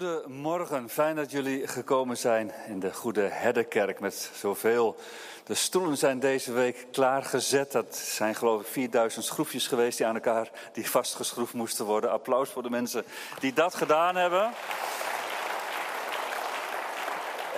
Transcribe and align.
Goedemorgen, 0.00 0.88
fijn 0.88 1.16
dat 1.16 1.30
jullie 1.30 1.66
gekomen 1.66 2.16
zijn 2.16 2.52
in 2.68 2.80
de 2.80 2.94
Goede 2.94 3.20
Herderkerk 3.20 4.00
met 4.00 4.30
zoveel. 4.34 4.96
De 5.44 5.54
stoelen 5.54 5.96
zijn 5.96 6.20
deze 6.20 6.52
week 6.52 6.86
klaargezet. 6.92 7.72
Dat 7.72 7.96
zijn 7.96 8.34
geloof 8.34 8.60
ik 8.60 8.66
4000 8.66 9.24
schroefjes 9.24 9.66
geweest 9.66 9.98
die 9.98 10.06
aan 10.06 10.14
elkaar 10.14 10.50
die 10.72 10.90
vastgeschroefd 10.90 11.54
moesten 11.54 11.84
worden. 11.84 12.10
Applaus 12.10 12.50
voor 12.50 12.62
de 12.62 12.70
mensen 12.70 13.04
die 13.38 13.52
dat 13.52 13.74
gedaan 13.74 14.16
hebben. 14.16 14.50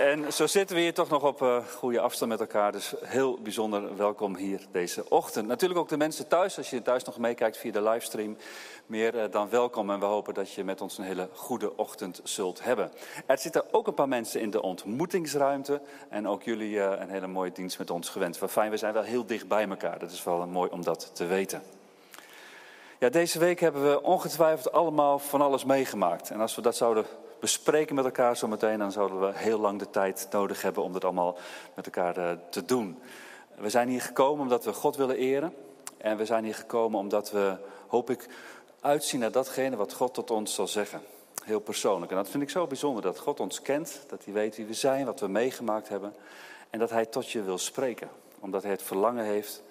En 0.02 0.32
zo 0.32 0.46
zitten 0.46 0.76
we 0.76 0.82
hier 0.82 0.94
toch 0.94 1.08
nog 1.08 1.22
op 1.22 1.42
uh, 1.42 1.56
goede 1.76 2.00
afstand 2.00 2.30
met 2.30 2.40
elkaar. 2.40 2.72
Dus 2.72 2.94
heel 3.04 3.38
bijzonder 3.42 3.96
welkom 3.96 4.36
hier 4.36 4.60
deze 4.70 5.04
ochtend. 5.08 5.48
Natuurlijk 5.48 5.80
ook 5.80 5.88
de 5.88 5.96
mensen 5.96 6.28
thuis, 6.28 6.58
als 6.58 6.70
je 6.70 6.82
thuis 6.82 7.04
nog 7.04 7.18
meekijkt 7.18 7.56
via 7.56 7.72
de 7.72 7.82
livestream. 7.82 8.36
Meer 8.86 9.14
uh, 9.14 9.24
dan 9.30 9.50
welkom 9.50 9.90
en 9.90 9.98
we 9.98 10.04
hopen 10.04 10.34
dat 10.34 10.52
je 10.52 10.64
met 10.64 10.80
ons 10.80 10.98
een 10.98 11.04
hele 11.04 11.28
goede 11.32 11.76
ochtend 11.76 12.20
zult 12.22 12.64
hebben. 12.64 12.92
Er 13.26 13.38
zitten 13.38 13.74
ook 13.74 13.86
een 13.86 13.94
paar 13.94 14.08
mensen 14.08 14.40
in 14.40 14.50
de 14.50 14.62
ontmoetingsruimte. 14.62 15.80
En 16.08 16.28
ook 16.28 16.42
jullie 16.42 16.74
uh, 16.74 16.92
een 16.98 17.10
hele 17.10 17.26
mooie 17.26 17.52
dienst 17.52 17.78
met 17.78 17.90
ons 17.90 18.08
gewend. 18.08 18.38
Wat 18.38 18.50
fijn, 18.50 18.70
we 18.70 18.76
zijn 18.76 18.92
wel 18.92 19.02
heel 19.02 19.26
dicht 19.26 19.48
bij 19.48 19.68
elkaar. 19.68 19.98
Dat 19.98 20.10
is 20.10 20.24
wel 20.24 20.46
mooi 20.46 20.70
om 20.70 20.82
dat 20.84 21.10
te 21.14 21.26
weten. 21.26 21.62
Ja, 22.98 23.08
deze 23.08 23.38
week 23.38 23.60
hebben 23.60 23.90
we 23.90 24.02
ongetwijfeld 24.02 24.72
allemaal 24.72 25.18
van 25.18 25.40
alles 25.40 25.64
meegemaakt. 25.64 26.30
En 26.30 26.40
als 26.40 26.54
we 26.54 26.62
dat 26.62 26.76
zouden 26.76 27.06
bespreken 27.42 27.94
met 27.94 28.04
elkaar 28.04 28.36
zometeen, 28.36 28.78
dan 28.78 28.92
zouden 28.92 29.20
we 29.20 29.38
heel 29.38 29.58
lang 29.58 29.78
de 29.78 29.90
tijd 29.90 30.28
nodig 30.30 30.62
hebben 30.62 30.82
om 30.82 30.92
dat 30.92 31.04
allemaal 31.04 31.36
met 31.74 31.86
elkaar 31.86 32.16
eh, 32.16 32.36
te 32.50 32.64
doen. 32.64 32.98
We 33.54 33.70
zijn 33.70 33.88
hier 33.88 34.00
gekomen 34.00 34.42
omdat 34.42 34.64
we 34.64 34.72
God 34.72 34.96
willen 34.96 35.16
eren. 35.16 35.54
En 35.96 36.16
we 36.16 36.24
zijn 36.24 36.44
hier 36.44 36.54
gekomen 36.54 36.98
omdat 36.98 37.30
we, 37.30 37.56
hoop 37.86 38.10
ik, 38.10 38.28
uitzien 38.80 39.20
naar 39.20 39.32
datgene 39.32 39.76
wat 39.76 39.92
God 39.92 40.14
tot 40.14 40.30
ons 40.30 40.54
zal 40.54 40.68
zeggen. 40.68 41.00
Heel 41.44 41.60
persoonlijk. 41.60 42.10
En 42.10 42.16
dat 42.16 42.28
vind 42.28 42.42
ik 42.42 42.50
zo 42.50 42.66
bijzonder, 42.66 43.02
dat 43.02 43.18
God 43.18 43.40
ons 43.40 43.62
kent, 43.62 44.04
dat 44.08 44.24
hij 44.24 44.34
weet 44.34 44.56
wie 44.56 44.66
we 44.66 44.74
zijn, 44.74 45.04
wat 45.04 45.20
we 45.20 45.28
meegemaakt 45.28 45.88
hebben. 45.88 46.14
En 46.70 46.78
dat 46.78 46.90
hij 46.90 47.06
tot 47.06 47.30
je 47.30 47.42
wil 47.42 47.58
spreken. 47.58 48.08
Omdat 48.40 48.62
hij 48.62 48.70
het 48.70 48.82
verlangen 48.82 49.24
heeft 49.24 49.62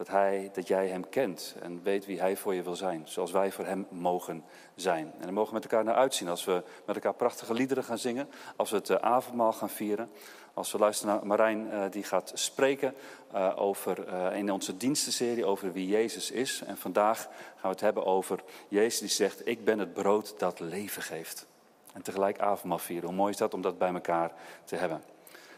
dat, 0.00 0.08
hij, 0.08 0.50
dat 0.52 0.68
jij 0.68 0.88
hem 0.88 1.08
kent 1.08 1.54
en 1.62 1.82
weet 1.82 2.06
wie 2.06 2.20
hij 2.20 2.36
voor 2.36 2.54
je 2.54 2.62
wil 2.62 2.76
zijn. 2.76 3.02
Zoals 3.04 3.30
wij 3.30 3.52
voor 3.52 3.64
hem 3.64 3.86
mogen 3.90 4.44
zijn. 4.74 5.12
En 5.18 5.22
daar 5.22 5.32
mogen 5.32 5.48
we 5.48 5.54
met 5.54 5.62
elkaar 5.62 5.84
naar 5.84 5.94
uitzien 5.94 6.28
als 6.28 6.44
we 6.44 6.62
met 6.86 6.96
elkaar 6.96 7.14
prachtige 7.14 7.54
liederen 7.54 7.84
gaan 7.84 7.98
zingen. 7.98 8.28
Als 8.56 8.70
we 8.70 8.76
het 8.76 8.90
eh, 8.90 8.96
avondmaal 8.96 9.52
gaan 9.52 9.70
vieren. 9.70 10.10
Als 10.54 10.72
we 10.72 10.78
luisteren 10.78 11.14
naar 11.14 11.26
Marijn 11.26 11.66
uh, 11.66 11.84
die 11.90 12.04
gaat 12.04 12.32
spreken 12.34 12.94
uh, 13.34 13.52
over, 13.56 14.12
in 14.34 14.52
onze 14.52 14.76
dienstenserie 14.76 15.44
over 15.44 15.72
wie 15.72 15.86
Jezus 15.86 16.30
is. 16.30 16.62
En 16.66 16.76
vandaag 16.76 17.18
gaan 17.22 17.32
we 17.60 17.68
het 17.68 17.80
hebben 17.80 18.06
over 18.06 18.42
Jezus 18.68 19.00
die 19.00 19.08
zegt, 19.08 19.46
ik 19.46 19.64
ben 19.64 19.78
het 19.78 19.92
brood 19.92 20.34
dat 20.38 20.60
leven 20.60 21.02
geeft. 21.02 21.46
En 21.92 22.02
tegelijk 22.02 22.38
avondmaal 22.38 22.78
vieren. 22.78 23.08
Hoe 23.08 23.16
mooi 23.16 23.32
is 23.32 23.38
dat 23.38 23.54
om 23.54 23.60
dat 23.60 23.78
bij 23.78 23.94
elkaar 23.94 24.32
te 24.64 24.76
hebben. 24.76 25.02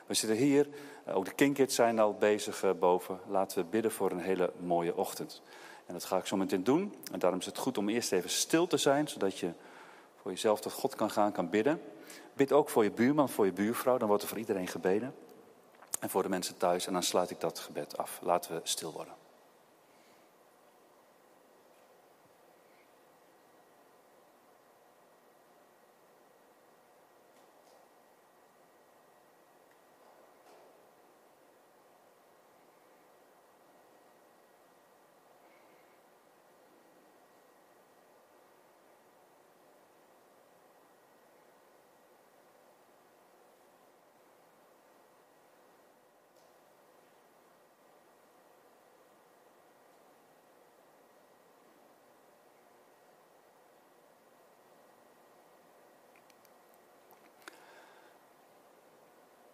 We 0.06 0.14
zitten 0.14 0.36
hier 0.36 0.66
eh, 0.66 0.74
ook 1.06 1.24
de 1.24 1.32
Kinkids 1.32 1.74
zijn 1.74 1.98
al 1.98 2.14
bezig 2.14 2.62
eh, 2.62 2.70
boven. 2.78 3.20
Laten 3.26 3.58
we 3.58 3.64
bidden 3.64 3.92
voor 3.92 4.10
een 4.10 4.20
hele 4.20 4.52
mooie 4.58 4.96
ochtend. 4.96 5.42
En 5.86 5.92
dat 5.92 6.04
ga 6.04 6.16
ik 6.16 6.26
zo 6.26 6.36
meteen 6.36 6.64
doen. 6.64 6.94
En 7.12 7.18
daarom 7.18 7.40
is 7.40 7.46
het 7.46 7.58
goed 7.58 7.78
om 7.78 7.88
eerst 7.88 8.12
even 8.12 8.30
stil 8.30 8.66
te 8.66 8.76
zijn, 8.76 9.08
zodat 9.08 9.38
je 9.38 9.52
voor 10.16 10.30
jezelf 10.30 10.60
tot 10.60 10.72
God 10.72 10.94
kan 10.94 11.10
gaan, 11.10 11.32
kan 11.32 11.50
bidden. 11.50 11.80
Bid 12.34 12.52
ook 12.52 12.68
voor 12.68 12.84
je 12.84 12.90
buurman, 12.90 13.28
voor 13.28 13.44
je 13.44 13.52
buurvrouw, 13.52 13.98
dan 13.98 14.08
wordt 14.08 14.22
er 14.22 14.28
voor 14.28 14.38
iedereen 14.38 14.68
gebeden. 14.68 15.14
En 16.00 16.10
voor 16.10 16.22
de 16.22 16.28
mensen 16.28 16.56
thuis. 16.56 16.86
En 16.86 16.92
dan 16.92 17.02
sluit 17.02 17.30
ik 17.30 17.40
dat 17.40 17.58
gebed 17.58 17.96
af. 17.98 18.18
Laten 18.22 18.54
we 18.54 18.60
stil 18.62 18.92
worden. 18.92 19.21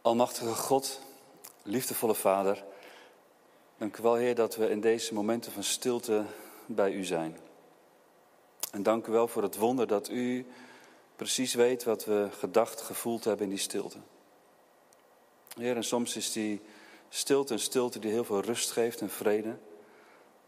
Almachtige 0.09 0.55
God, 0.55 1.01
liefdevolle 1.63 2.15
Vader, 2.15 2.65
dank 3.77 3.97
u 3.97 4.03
wel 4.03 4.15
Heer 4.15 4.35
dat 4.35 4.57
we 4.57 4.71
in 4.71 4.81
deze 4.81 5.15
momenten 5.15 5.53
van 5.53 5.63
stilte 5.63 6.25
bij 6.67 6.93
u 6.93 7.05
zijn. 7.05 7.39
En 8.73 8.83
dank 8.83 9.07
u 9.07 9.13
wel 9.13 9.29
voor 9.29 9.43
het 9.43 9.57
wonder 9.57 9.87
dat 9.87 10.11
u 10.11 10.47
precies 11.17 11.55
weet 11.55 11.85
wat 11.85 12.05
we 12.05 12.29
gedacht, 12.39 12.81
gevoeld 12.81 13.25
hebben 13.25 13.45
in 13.45 13.51
die 13.51 13.59
stilte. 13.59 13.99
Heer, 15.57 15.77
en 15.77 15.85
soms 15.85 16.17
is 16.17 16.33
die 16.33 16.61
stilte 17.09 17.53
een 17.53 17.59
stilte 17.59 17.99
die 17.99 18.11
heel 18.11 18.25
veel 18.25 18.41
rust 18.41 18.71
geeft 18.71 19.01
en 19.01 19.11
vrede. 19.11 19.57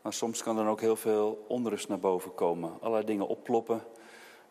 Maar 0.02 0.12
soms 0.12 0.42
kan 0.42 0.58
er 0.58 0.68
ook 0.68 0.80
heel 0.80 0.96
veel 0.96 1.44
onrust 1.48 1.88
naar 1.88 2.00
boven 2.00 2.34
komen. 2.34 2.78
Allerlei 2.80 3.06
dingen 3.06 3.28
opploppen 3.28 3.82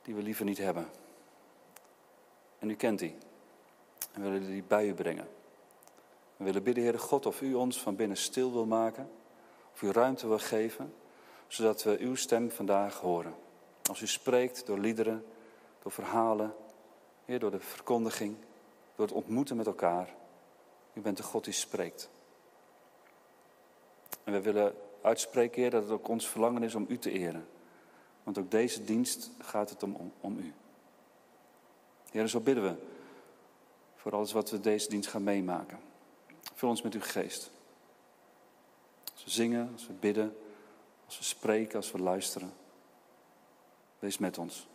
die 0.01 0.15
we 0.15 0.21
liever 0.21 0.45
niet 0.45 0.57
hebben. 0.57 0.89
En 2.59 2.69
u 2.69 2.75
kent 2.75 2.99
die. 2.99 3.15
En 4.11 4.21
we 4.21 4.29
willen 4.29 4.47
die 4.47 4.63
bij 4.63 4.87
u 4.87 4.93
brengen. 4.93 5.27
We 6.37 6.43
willen 6.43 6.63
bidden, 6.63 6.83
Heere 6.83 6.97
God, 6.97 7.25
of 7.25 7.41
u 7.41 7.53
ons 7.53 7.81
van 7.81 7.95
binnen 7.95 8.17
stil 8.17 8.51
wil 8.51 8.65
maken. 8.65 9.09
Of 9.73 9.81
u 9.81 9.91
ruimte 9.91 10.27
wil 10.27 10.39
geven, 10.39 10.93
zodat 11.47 11.83
we 11.83 11.97
uw 11.99 12.15
stem 12.15 12.51
vandaag 12.51 12.99
horen. 12.99 13.33
Als 13.89 14.01
u 14.01 14.07
spreekt 14.07 14.65
door 14.65 14.77
liederen, 14.77 15.25
door 15.81 15.91
verhalen, 15.91 16.53
Heer, 17.25 17.39
door 17.39 17.51
de 17.51 17.59
verkondiging, 17.59 18.35
door 18.95 19.05
het 19.05 19.15
ontmoeten 19.15 19.57
met 19.57 19.67
elkaar. 19.67 20.15
U 20.93 21.01
bent 21.01 21.17
de 21.17 21.23
God 21.23 21.43
die 21.43 21.53
spreekt. 21.53 22.09
En 24.23 24.33
we 24.33 24.41
willen 24.41 24.75
uitspreken, 25.01 25.61
Heer, 25.61 25.71
dat 25.71 25.83
het 25.83 25.91
ook 25.91 26.07
ons 26.07 26.27
verlangen 26.27 26.63
is 26.63 26.75
om 26.75 26.85
u 26.89 26.97
te 26.97 27.11
eren. 27.11 27.47
Want 28.23 28.37
ook 28.37 28.51
deze 28.51 28.83
dienst 28.83 29.31
gaat 29.37 29.69
het 29.69 29.83
om, 29.83 29.95
om, 29.95 30.11
om 30.21 30.37
u. 30.37 30.53
Heer, 32.11 32.27
zo 32.27 32.39
bidden 32.39 32.63
we 32.63 32.75
voor 33.99 34.11
alles 34.11 34.31
wat 34.31 34.49
we 34.49 34.59
deze 34.59 34.89
dienst 34.89 35.09
gaan 35.09 35.23
meemaken. 35.23 35.79
Vul 36.53 36.69
ons 36.69 36.81
met 36.81 36.93
uw 36.93 37.01
geest. 37.01 37.51
Als 39.13 39.23
we 39.23 39.29
zingen, 39.29 39.69
als 39.73 39.87
we 39.87 39.93
bidden, 39.93 40.37
als 41.05 41.17
we 41.17 41.23
spreken, 41.23 41.75
als 41.75 41.91
we 41.91 41.99
luisteren. 41.99 42.53
Wees 43.99 44.17
met 44.17 44.37
ons. 44.37 44.67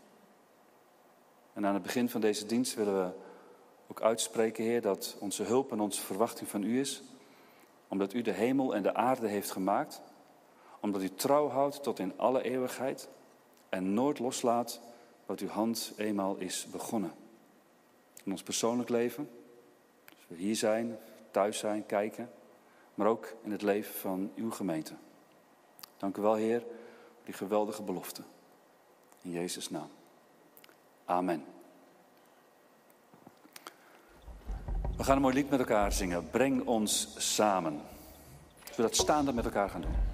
En 1.52 1.66
aan 1.66 1.75
het 1.75 1.83
begin 1.83 2.09
van 2.09 2.21
deze 2.21 2.47
dienst 2.47 2.75
willen 2.75 3.04
we 3.04 3.12
ook 3.87 4.02
uitspreken, 4.02 4.64
Heer, 4.64 4.81
dat 4.81 5.16
onze 5.19 5.43
hulp 5.43 5.73
en 5.73 5.81
onze 5.81 6.02
verwachting 6.02 6.49
van 6.49 6.62
U 6.62 6.81
is. 6.81 7.02
Omdat 7.88 8.12
U 8.12 8.23
de 8.23 8.33
hemel 8.33 8.75
en 8.75 8.83
de 8.83 8.95
aarde 8.95 9.28
heeft 9.28 9.50
gemaakt. 9.50 10.00
Omdat 10.81 11.02
U 11.02 11.14
trouw 11.14 11.49
houdt 11.49 11.83
tot 11.83 11.99
in 11.99 12.19
alle 12.19 12.43
eeuwigheid. 12.43 13.09
En 13.69 13.95
nooit 13.95 14.19
loslaat 14.19 14.81
wat 15.26 15.40
Uw 15.40 15.49
hand 15.49 15.93
eenmaal 15.97 16.37
is 16.37 16.66
begonnen. 16.71 17.24
In 18.25 18.33
ons 18.33 18.43
persoonlijk 18.43 18.88
leven, 18.88 19.31
als 20.07 20.25
we 20.26 20.37
hier 20.37 20.57
zijn, 20.57 20.99
thuis 21.31 21.59
zijn, 21.59 21.87
kijken, 21.87 22.31
maar 22.95 23.07
ook 23.07 23.35
in 23.43 23.50
het 23.50 23.62
leven 23.62 23.95
van 23.95 24.33
uw 24.37 24.50
gemeente. 24.50 24.95
Dank 25.97 26.16
u 26.16 26.23
wel, 26.23 26.35
Heer, 26.35 26.61
voor 26.61 27.25
die 27.25 27.35
geweldige 27.35 27.83
belofte. 27.83 28.23
In 29.23 29.31
Jezus' 29.31 29.71
naam. 29.71 29.90
Amen. 31.04 31.45
We 34.97 35.04
gaan 35.04 35.16
een 35.16 35.23
mooi 35.23 35.35
lied 35.35 35.50
met 35.50 35.59
elkaar 35.59 35.93
zingen. 35.93 36.31
Breng 36.31 36.66
ons 36.66 37.14
samen. 37.35 37.81
Zullen 38.59 38.76
we 38.76 38.83
dat 38.83 38.97
staande 38.97 39.33
met 39.33 39.45
elkaar 39.45 39.71
gaan 39.71 39.81
doen? 39.81 40.13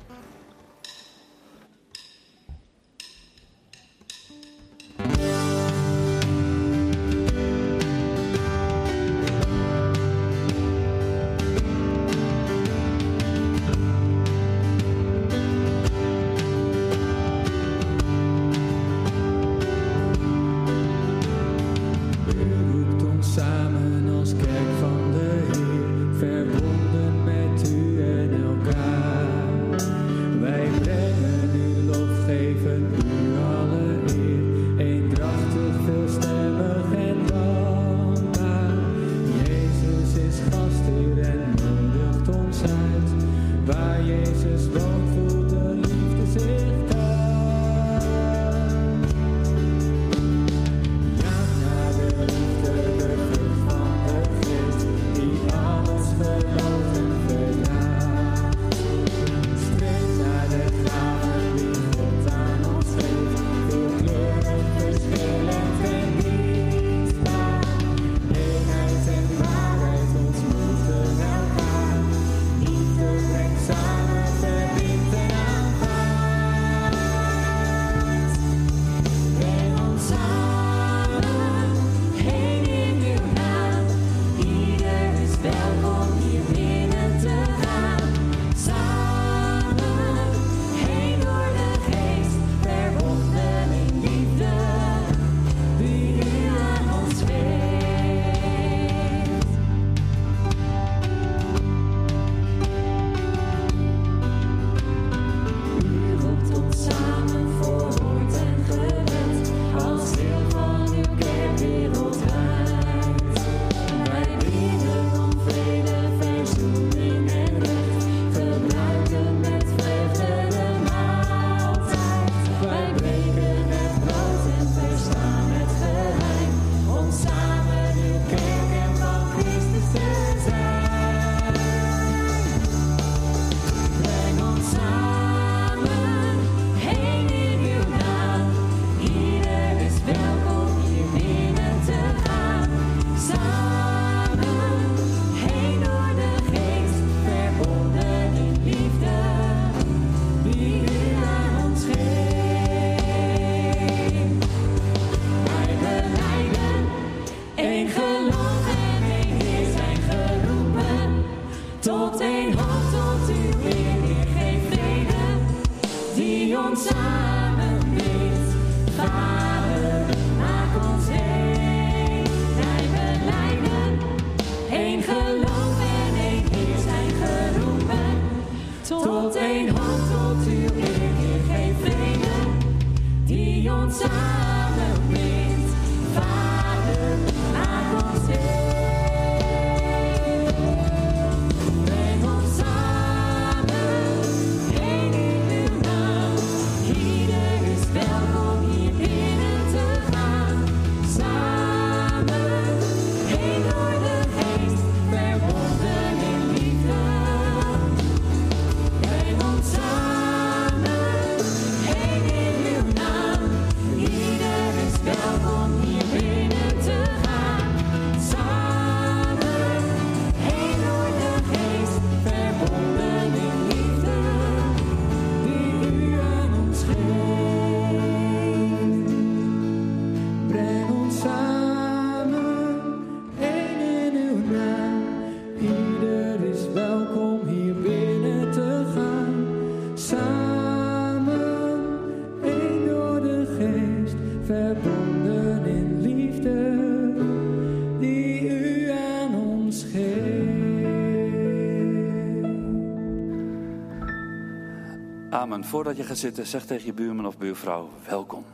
Voordat 255.70 255.96
je 255.96 256.02
gaat 256.02 256.18
zitten, 256.18 256.46
zeg 256.46 256.64
tegen 256.66 256.86
je 256.86 256.92
buurman 256.92 257.26
of 257.26 257.38
buurvrouw: 257.38 257.88
welkom. 258.06 258.44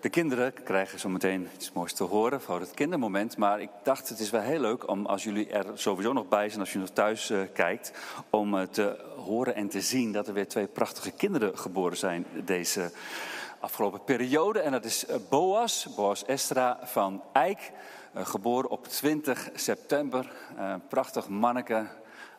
De 0.00 0.08
kinderen 0.08 0.52
krijgen 0.64 0.98
zo 0.98 1.08
meteen 1.08 1.48
iets 1.54 1.72
moois 1.72 1.92
te 1.92 2.04
horen 2.04 2.40
voor 2.40 2.60
het 2.60 2.70
kindermoment. 2.70 3.36
Maar 3.36 3.60
ik 3.60 3.70
dacht, 3.82 4.08
het 4.08 4.18
is 4.18 4.30
wel 4.30 4.40
heel 4.40 4.60
leuk 4.60 4.88
om, 4.88 5.06
als 5.06 5.24
jullie 5.24 5.48
er 5.48 5.66
sowieso 5.74 6.12
nog 6.12 6.28
bij 6.28 6.48
zijn, 6.48 6.60
als 6.60 6.72
je 6.72 6.78
nog 6.78 6.90
thuis 6.90 7.30
uh, 7.30 7.40
kijkt, 7.52 7.92
om 8.30 8.54
uh, 8.54 8.62
te 8.62 9.10
horen 9.22 9.54
en 9.54 9.68
te 9.68 9.80
zien 9.80 10.12
dat 10.12 10.28
er 10.28 10.34
weer 10.34 10.48
twee 10.48 10.66
prachtige 10.66 11.10
kinderen 11.10 11.58
geboren 11.58 11.96
zijn 11.96 12.26
deze 12.44 12.92
afgelopen 13.60 14.04
periode. 14.04 14.60
En 14.60 14.72
dat 14.72 14.84
is 14.84 15.06
eh, 15.06 15.16
Boas, 15.28 15.86
Boas 15.96 16.24
Estra 16.24 16.78
van 16.82 17.22
Eijk, 17.32 17.72
geboren 18.14 18.70
op 18.70 18.86
20 18.86 19.50
september. 19.54 20.32
prachtig 20.88 21.28
manneke, 21.28 21.86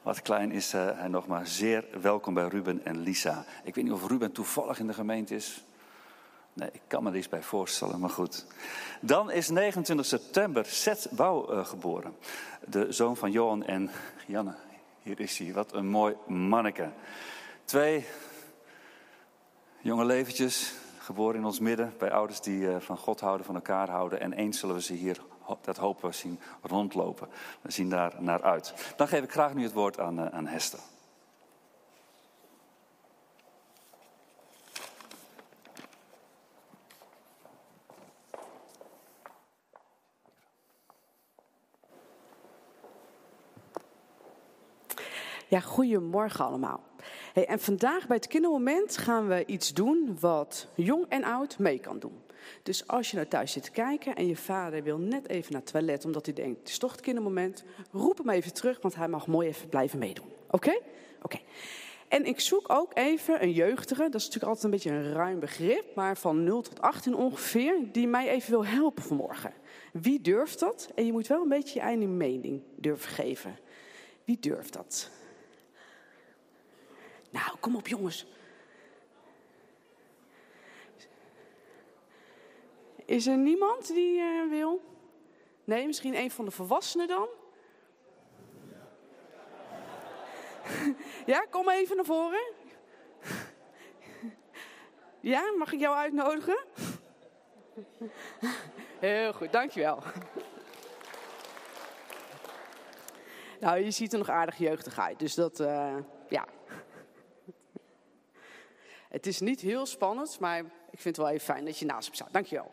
wat 0.01 0.21
klein 0.21 0.51
is 0.51 0.71
hij 0.71 1.07
nog 1.07 1.27
maar 1.27 1.47
zeer 1.47 1.85
welkom 2.01 2.33
bij 2.33 2.47
Ruben 2.47 2.85
en 2.85 2.99
Lisa. 2.99 3.45
Ik 3.63 3.75
weet 3.75 3.83
niet 3.83 3.93
of 3.93 4.07
Ruben 4.07 4.31
toevallig 4.31 4.79
in 4.79 4.87
de 4.87 4.93
gemeente 4.93 5.35
is. 5.35 5.63
Nee, 6.53 6.69
ik 6.71 6.81
kan 6.87 7.03
me 7.03 7.09
er 7.09 7.15
iets 7.15 7.29
bij 7.29 7.41
voorstellen, 7.43 7.99
maar 7.99 8.09
goed. 8.09 8.45
Dan 9.01 9.31
is 9.31 9.49
29 9.49 10.05
september 10.05 10.65
Seth 10.65 11.07
Bouw 11.11 11.63
geboren. 11.63 12.15
De 12.67 12.91
zoon 12.91 13.17
van 13.17 13.31
Johan 13.31 13.63
en 13.63 13.89
Janne. 14.27 14.53
Hier 15.03 15.19
is 15.19 15.37
hij, 15.37 15.53
wat 15.53 15.73
een 15.73 15.87
mooi 15.87 16.15
manneke. 16.27 16.89
Twee 17.65 18.05
jonge 19.79 20.05
leventjes, 20.05 20.73
geboren 20.97 21.35
in 21.35 21.45
ons 21.45 21.59
midden. 21.59 21.93
Bij 21.97 22.11
ouders 22.11 22.41
die 22.41 22.61
uh, 22.61 22.75
van 22.79 22.97
God 22.97 23.19
houden, 23.19 23.45
van 23.45 23.55
elkaar 23.55 23.89
houden. 23.89 24.19
En 24.19 24.33
eens 24.33 24.59
zullen 24.59 24.75
we 24.75 24.81
ze 24.81 24.93
hier, 24.93 25.21
dat 25.61 25.77
hopen 25.77 26.09
we, 26.09 26.15
zien 26.15 26.39
rondlopen. 26.61 27.27
We 27.61 27.71
zien 27.71 27.89
daar 27.89 28.13
naar 28.19 28.43
uit. 28.43 28.93
Dan 28.95 29.07
geef 29.07 29.23
ik 29.23 29.31
graag 29.31 29.53
nu 29.53 29.63
het 29.63 29.73
woord 29.73 29.99
aan, 29.99 30.19
uh, 30.19 30.25
aan 30.25 30.47
Hester. 30.47 30.79
Ja, 45.53 45.59
goedemorgen 45.59 46.45
allemaal. 46.45 46.83
Hey, 47.33 47.45
en 47.45 47.59
vandaag 47.59 48.07
bij 48.07 48.15
het 48.15 48.27
kindermoment 48.27 48.97
gaan 48.97 49.27
we 49.27 49.45
iets 49.45 49.73
doen 49.73 50.17
wat 50.19 50.67
jong 50.75 51.05
en 51.09 51.23
oud 51.23 51.59
mee 51.59 51.79
kan 51.79 51.99
doen. 51.99 52.21
Dus 52.63 52.87
als 52.87 53.11
je 53.11 53.15
naar 53.15 53.27
thuis 53.27 53.51
zit 53.51 53.63
te 53.63 53.71
kijken 53.71 54.15
en 54.15 54.27
je 54.27 54.35
vader 54.35 54.83
wil 54.83 54.97
net 54.97 55.29
even 55.29 55.51
naar 55.51 55.61
het 55.61 55.71
toilet 55.71 56.05
omdat 56.05 56.25
hij 56.25 56.35
denkt, 56.35 56.59
het 56.59 56.69
is 56.69 56.77
toch 56.77 56.91
het 56.91 57.01
kindermoment, 57.01 57.63
roep 57.91 58.17
hem 58.17 58.29
even 58.29 58.53
terug, 58.53 58.81
want 58.81 58.95
hij 58.95 59.07
mag 59.07 59.27
mooi 59.27 59.47
even 59.47 59.69
blijven 59.69 59.99
meedoen. 59.99 60.29
Oké? 60.49 60.79
Oké. 61.21 61.39
En 62.07 62.25
ik 62.25 62.39
zoek 62.39 62.69
ook 62.71 62.91
even 62.93 63.43
een 63.43 63.51
jeugdige, 63.51 64.01
dat 64.01 64.21
is 64.21 64.25
natuurlijk 64.25 64.53
altijd 64.53 64.63
een 64.63 64.71
beetje 64.71 64.91
een 64.91 65.13
ruim 65.13 65.39
begrip, 65.39 65.95
maar 65.95 66.17
van 66.17 66.43
0 66.43 66.61
tot 66.61 66.81
18 66.81 67.15
ongeveer, 67.15 67.75
die 67.91 68.07
mij 68.07 68.29
even 68.29 68.51
wil 68.51 68.65
helpen 68.65 69.03
vanmorgen. 69.03 69.53
Wie 69.91 70.21
durft 70.21 70.59
dat? 70.59 70.91
En 70.95 71.05
je 71.05 71.11
moet 71.11 71.27
wel 71.27 71.41
een 71.41 71.49
beetje 71.49 71.79
je 71.79 71.85
eigen 71.85 72.17
mening 72.17 72.61
durven 72.75 73.11
geven. 73.11 73.57
Wie 74.23 74.37
durft 74.39 74.73
dat? 74.73 75.11
Nou, 77.33 77.57
kom 77.59 77.75
op 77.75 77.87
jongens. 77.87 78.25
Is 83.05 83.27
er 83.27 83.37
niemand 83.37 83.87
die 83.87 84.19
uh, 84.19 84.49
wil? 84.49 84.81
Nee, 85.63 85.85
misschien 85.85 86.15
een 86.15 86.31
van 86.31 86.45
de 86.45 86.51
volwassenen 86.51 87.07
dan? 87.07 87.27
ja, 91.25 91.45
kom 91.49 91.69
even 91.69 91.95
naar 91.95 92.05
voren. 92.05 92.51
ja, 95.19 95.51
mag 95.57 95.71
ik 95.71 95.79
jou 95.79 95.95
uitnodigen? 95.95 96.59
Heel 98.99 99.33
goed, 99.33 99.51
dankjewel. 99.51 100.03
nou, 103.59 103.77
je 103.77 103.91
ziet 103.91 104.11
er 104.11 104.17
nog 104.17 104.29
aardig 104.29 104.57
jeugdig 104.57 104.99
uit, 104.99 105.19
dus 105.19 105.33
dat, 105.33 105.59
uh, 105.59 105.97
ja, 106.29 106.47
het 109.13 109.27
is 109.27 109.39
niet 109.39 109.61
heel 109.61 109.85
spannend, 109.85 110.39
maar 110.39 110.59
ik 110.91 110.99
vind 110.99 111.15
het 111.15 111.17
wel 111.17 111.29
even 111.29 111.53
fijn 111.53 111.65
dat 111.65 111.77
je 111.77 111.85
naast 111.85 112.09
me 112.09 112.15
staat. 112.15 112.33
Dankjewel. 112.33 112.71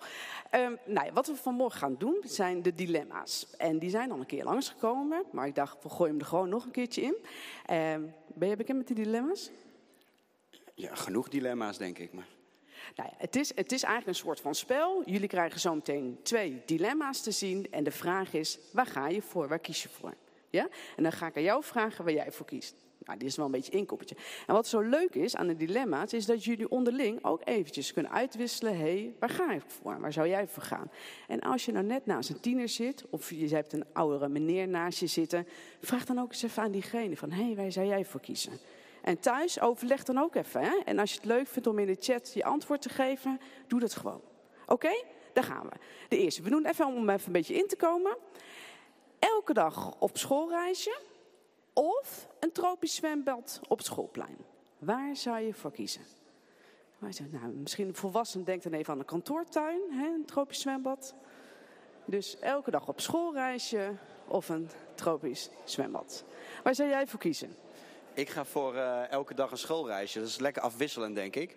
Um, 0.55 0.79
nou 0.85 1.07
ja, 1.07 1.13
wat 1.13 1.27
we 1.27 1.37
vanmorgen 1.37 1.79
gaan 1.79 1.97
doen, 1.99 2.21
zijn 2.25 2.63
de 2.63 2.75
dilemma's. 2.75 3.47
En 3.57 3.79
die 3.79 3.91
zijn 3.91 4.13
al 4.13 4.19
een 4.19 4.27
keer 4.27 4.45
langsgekomen, 4.45 5.25
maar 5.33 5.47
ik 5.47 5.55
dacht, 5.55 5.83
we 5.83 5.89
gooien 5.89 6.13
hem 6.13 6.21
er 6.21 6.27
gewoon 6.27 6.49
nog 6.49 6.65
een 6.65 6.71
keertje 6.71 7.03
in. 7.03 7.17
Um, 7.77 8.15
ben 8.35 8.49
je 8.49 8.57
bekend 8.57 8.79
met 8.79 8.87
die 8.87 8.97
dilemma's? 8.97 9.51
Ja, 10.75 10.95
genoeg 10.95 11.29
dilemma's, 11.29 11.79
denk 11.79 11.99
ik. 11.99 12.13
Maar... 12.13 12.27
Nou 12.97 13.09
ja, 13.13 13.17
het, 13.19 13.37
is, 13.37 13.49
het 13.55 13.73
is 13.73 13.83
eigenlijk 13.83 14.17
een 14.19 14.25
soort 14.25 14.41
van 14.41 14.55
spel. 14.55 15.03
Jullie 15.05 15.29
krijgen 15.29 15.61
zo 15.61 15.75
meteen 15.75 16.19
twee 16.23 16.63
dilemma's 16.67 17.21
te 17.21 17.31
zien. 17.31 17.67
En 17.71 17.85
de 17.85 17.91
vraag 17.91 18.33
is, 18.33 18.59
waar 18.73 18.87
ga 18.87 19.09
je 19.09 19.23
voor? 19.23 19.49
Waar 19.49 19.59
kies 19.59 19.83
je 19.83 19.89
voor? 19.89 20.15
Ja? 20.51 20.69
En 20.97 21.03
dan 21.03 21.13
ga 21.13 21.27
ik 21.27 21.37
aan 21.37 21.43
jou 21.43 21.65
vragen 21.65 22.05
waar 22.05 22.15
jij 22.15 22.33
voor 22.33 22.47
kiest. 22.47 22.75
Nou, 23.05 23.19
dit 23.19 23.29
is 23.29 23.37
wel 23.37 23.47
een 23.47 23.53
beetje 23.53 23.73
inkoppertje. 23.73 24.17
En 24.47 24.55
wat 24.55 24.67
zo 24.67 24.81
leuk 24.81 25.15
is 25.15 25.37
aan 25.37 25.47
de 25.47 25.57
dilemma's, 25.57 26.13
is 26.13 26.27
dat 26.27 26.45
jullie 26.45 26.69
onderling 26.69 27.25
ook 27.25 27.41
eventjes 27.45 27.93
kunnen 27.93 28.13
uitwisselen. 28.13 28.77
Hé, 28.77 28.81
hey, 28.81 29.15
waar 29.19 29.29
ga 29.29 29.53
ik 29.53 29.63
voor? 29.67 30.01
Waar 30.01 30.13
zou 30.13 30.29
jij 30.29 30.49
voor 30.49 30.63
gaan? 30.63 30.91
En 31.29 31.41
als 31.41 31.65
je 31.65 31.73
nou 31.73 31.85
net 31.85 32.07
naast 32.07 32.31
een 32.31 32.41
tiener 32.41 32.69
zit, 32.69 33.05
of 33.11 33.31
je 33.31 33.49
hebt 33.49 33.73
een 33.73 33.85
oudere 33.93 34.29
meneer 34.29 34.69
naast 34.69 34.99
je 35.01 35.07
zitten, 35.07 35.47
vraag 35.81 36.05
dan 36.05 36.19
ook 36.19 36.33
eens 36.33 36.43
even 36.43 36.63
aan 36.63 36.71
diegene 36.71 37.17
van, 37.17 37.31
hé, 37.31 37.45
hey, 37.45 37.55
waar 37.55 37.73
zou 37.73 37.87
jij 37.87 38.05
voor 38.05 38.21
kiezen? 38.21 38.53
En 39.03 39.21
thuis 39.21 39.61
overleg 39.61 40.05
dan 40.05 40.19
ook 40.19 40.35
even. 40.35 40.61
Hè? 40.61 40.77
En 40.85 40.99
als 40.99 41.11
je 41.11 41.17
het 41.17 41.27
leuk 41.27 41.47
vindt 41.47 41.69
om 41.69 41.79
in 41.79 41.87
de 41.87 41.97
chat 42.01 42.33
je 42.35 42.45
antwoord 42.45 42.83
te 42.83 42.89
geven, 42.89 43.41
doe 43.67 43.81
dat 43.81 43.95
gewoon. 43.95 44.21
Oké? 44.67 45.05
Daar 45.33 45.45
gaan 45.45 45.67
we. 45.69 45.77
De 46.09 46.19
eerste. 46.19 46.43
We 46.43 46.51
doen 46.51 46.67
even 46.67 46.87
om 46.87 47.11
even 47.11 47.27
een 47.27 47.33
beetje 47.33 47.55
in 47.55 47.67
te 47.67 47.77
komen. 47.77 48.17
Elke 49.19 49.53
dag 49.53 49.95
op 49.99 50.19
schoolreisje 50.19 50.99
of 51.73 52.29
een 52.41 52.53
tropisch 52.53 52.95
zwembad 52.95 53.61
op 53.69 53.79
het 53.79 53.87
schoolplein. 53.87 54.37
Waar 54.79 55.17
zou 55.17 55.39
je 55.39 55.55
voor 55.55 55.73
kiezen? 55.73 56.03
Nou, 57.31 57.49
misschien 57.49 57.89
een 57.89 57.95
volwassene 57.95 58.45
denkt 58.45 58.65
dan 58.65 58.73
even 58.73 58.93
aan 58.93 58.99
een 58.99 59.05
kantoortuin, 59.05 59.81
hè, 59.91 60.07
een 60.07 60.25
tropisch 60.25 60.61
zwembad. 60.61 61.15
Dus 62.05 62.39
elke 62.39 62.71
dag 62.71 62.89
op 62.89 63.01
schoolreisje 63.01 63.93
of 64.29 64.49
een 64.49 64.71
tropisch 64.95 65.51
zwembad. 65.65 66.25
Waar 66.63 66.75
zou 66.75 66.89
jij 66.89 67.07
voor 67.07 67.19
kiezen? 67.19 67.57
Ik 68.15 68.29
ga 68.29 68.45
voor 68.45 68.75
uh, 68.75 69.11
elke 69.11 69.35
dag 69.35 69.51
een 69.51 69.59
schoolreisje. 69.59 70.19
Dat 70.19 70.29
is 70.29 70.39
lekker 70.39 70.63
afwisselend, 70.63 71.15
denk 71.15 71.37
ik. 71.37 71.57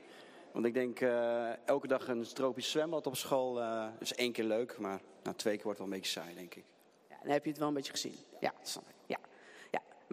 Want 0.52 0.66
ik 0.66 0.74
denk, 0.74 1.00
eh, 1.00 1.68
elke 1.68 1.88
dag 1.88 2.08
een 2.08 2.24
tropisch 2.24 2.70
zwembad 2.70 3.08
op 3.08 3.16
school 3.16 3.60
uh, 3.60 3.88
is 4.00 4.14
één 4.14 4.32
keer 4.32 4.44
leuk. 4.44 4.78
Maar 4.78 5.02
na 5.24 5.34
twee 5.34 5.56
keer 5.56 5.64
wordt 5.64 5.80
het 5.80 5.88
wel 5.88 5.98
een 5.98 6.02
beetje 6.02 6.22
saai, 6.22 6.36
denk 6.36 6.56
ik. 6.56 6.64
Ja, 7.10 7.16
dan 7.22 7.32
heb 7.32 7.44
je 7.44 7.50
het 7.50 7.60
wel 7.60 7.68
een 7.68 7.74
beetje 7.74 7.92
gezien. 7.92 8.16
Ja, 8.40 8.54
dat 8.58 8.70
snap 8.70 8.90
ik. 8.90 8.96
Ja. 9.06 9.18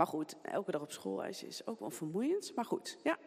Maar 0.00 0.08
goed, 0.08 0.36
elke 0.42 0.70
dag 0.70 0.80
op 0.80 0.92
school 0.92 1.24
is 1.24 1.66
ook 1.66 1.78
wel 1.80 1.90
vermoeiend. 1.90 2.54
Maar 2.54 2.64
goed, 2.64 2.98
ja. 3.02 3.18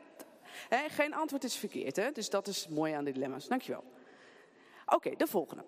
geen 0.87 1.13
antwoord 1.13 1.43
is 1.43 1.55
verkeerd, 1.55 1.95
hè? 1.95 2.11
dus 2.11 2.29
dat 2.29 2.47
is 2.47 2.67
mooi 2.67 2.93
aan 2.93 3.03
de 3.03 3.11
dilemma's. 3.11 3.47
Dankjewel. 3.47 3.83
Oké, 4.85 5.15
de 5.15 5.27
volgende. 5.27 5.65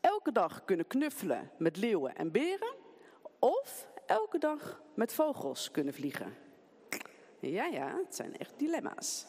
Elke 0.00 0.32
dag 0.32 0.64
kunnen 0.64 0.86
knuffelen 0.86 1.50
met 1.58 1.76
leeuwen 1.76 2.16
en 2.16 2.30
beren. 2.30 2.74
Of 3.38 3.88
elke 4.06 4.38
dag 4.38 4.82
met 4.94 5.12
vogels 5.12 5.70
kunnen 5.70 5.94
vliegen. 5.94 6.36
Ja, 7.38 7.64
ja, 7.64 7.96
het 8.04 8.14
zijn 8.14 8.36
echt 8.36 8.58
dilemma's. 8.58 9.26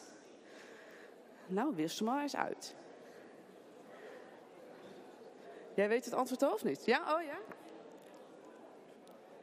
Nou, 1.46 1.74
wist 1.74 2.00
maar 2.00 2.22
eens 2.22 2.36
uit. 2.36 2.74
Jij 5.74 5.88
weet 5.88 6.04
het 6.04 6.14
antwoord 6.14 6.42
al 6.42 6.52
of 6.52 6.64
niet? 6.64 6.84
Ja, 6.84 7.14
oh 7.16 7.22
ja? 7.22 7.38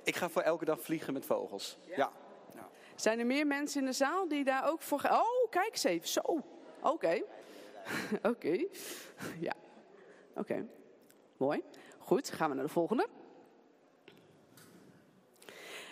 Ik 0.06 0.16
ga 0.16 0.30
voor 0.30 0.42
elke 0.42 0.66
dag 0.66 0.82
vliegen 0.82 1.14
met 1.14 1.26
vogels. 1.26 1.78
Ja. 1.88 2.12
ja. 2.54 2.70
Zijn 2.96 3.20
er 3.20 3.26
meer 3.26 3.48
mensen 3.48 3.80
in 3.80 3.86
de 3.86 3.94
zaal 3.94 4.28
die 4.28 4.44
daar 4.44 4.70
ook 4.70 4.82
voor 4.82 5.00
gaan? 5.00 5.20
Oh, 5.20 5.50
kijk 5.50 5.72
eens 5.72 5.84
even. 5.84 6.08
Zo. 6.08 6.22
Oké. 6.82 7.22
Oké. 8.32 8.66
Ja. 9.40 9.54
Oké. 10.36 10.68
Mooi. 11.38 11.64
Goed, 12.00 12.30
gaan 12.30 12.50
we 12.50 12.56
naar 12.56 12.66
de 12.66 12.72
volgende. 12.72 13.08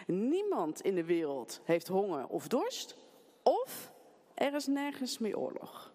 Niemand 0.07 0.81
in 0.81 0.95
de 0.95 1.05
wereld 1.05 1.61
heeft 1.63 1.87
honger 1.87 2.27
of 2.27 2.47
dorst. 2.47 2.97
Of 3.43 3.91
er 4.33 4.53
is 4.53 4.67
nergens 4.67 5.17
meer 5.17 5.37
oorlog. 5.37 5.93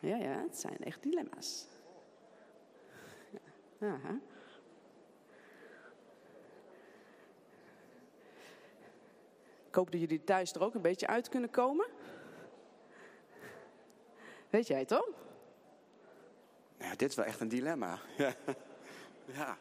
Ja, 0.00 0.16
ja, 0.16 0.42
het 0.42 0.56
zijn 0.56 0.78
echt 0.78 1.02
dilemma's. 1.02 1.66
Ja. 3.78 4.20
Ik 9.74 9.80
hoop 9.80 9.90
dat 9.90 10.00
jullie 10.00 10.24
thuis 10.24 10.52
er 10.52 10.62
ook 10.62 10.74
een 10.74 10.82
beetje 10.82 11.06
uit 11.06 11.28
kunnen 11.28 11.50
komen. 11.50 11.86
Weet 14.50 14.66
jij 14.66 14.84
toch? 14.84 15.08
Ja, 16.78 16.94
dit 16.96 17.10
is 17.10 17.14
wel 17.14 17.24
echt 17.24 17.40
een 17.40 17.48
dilemma. 17.48 17.98
ja. 19.38 19.58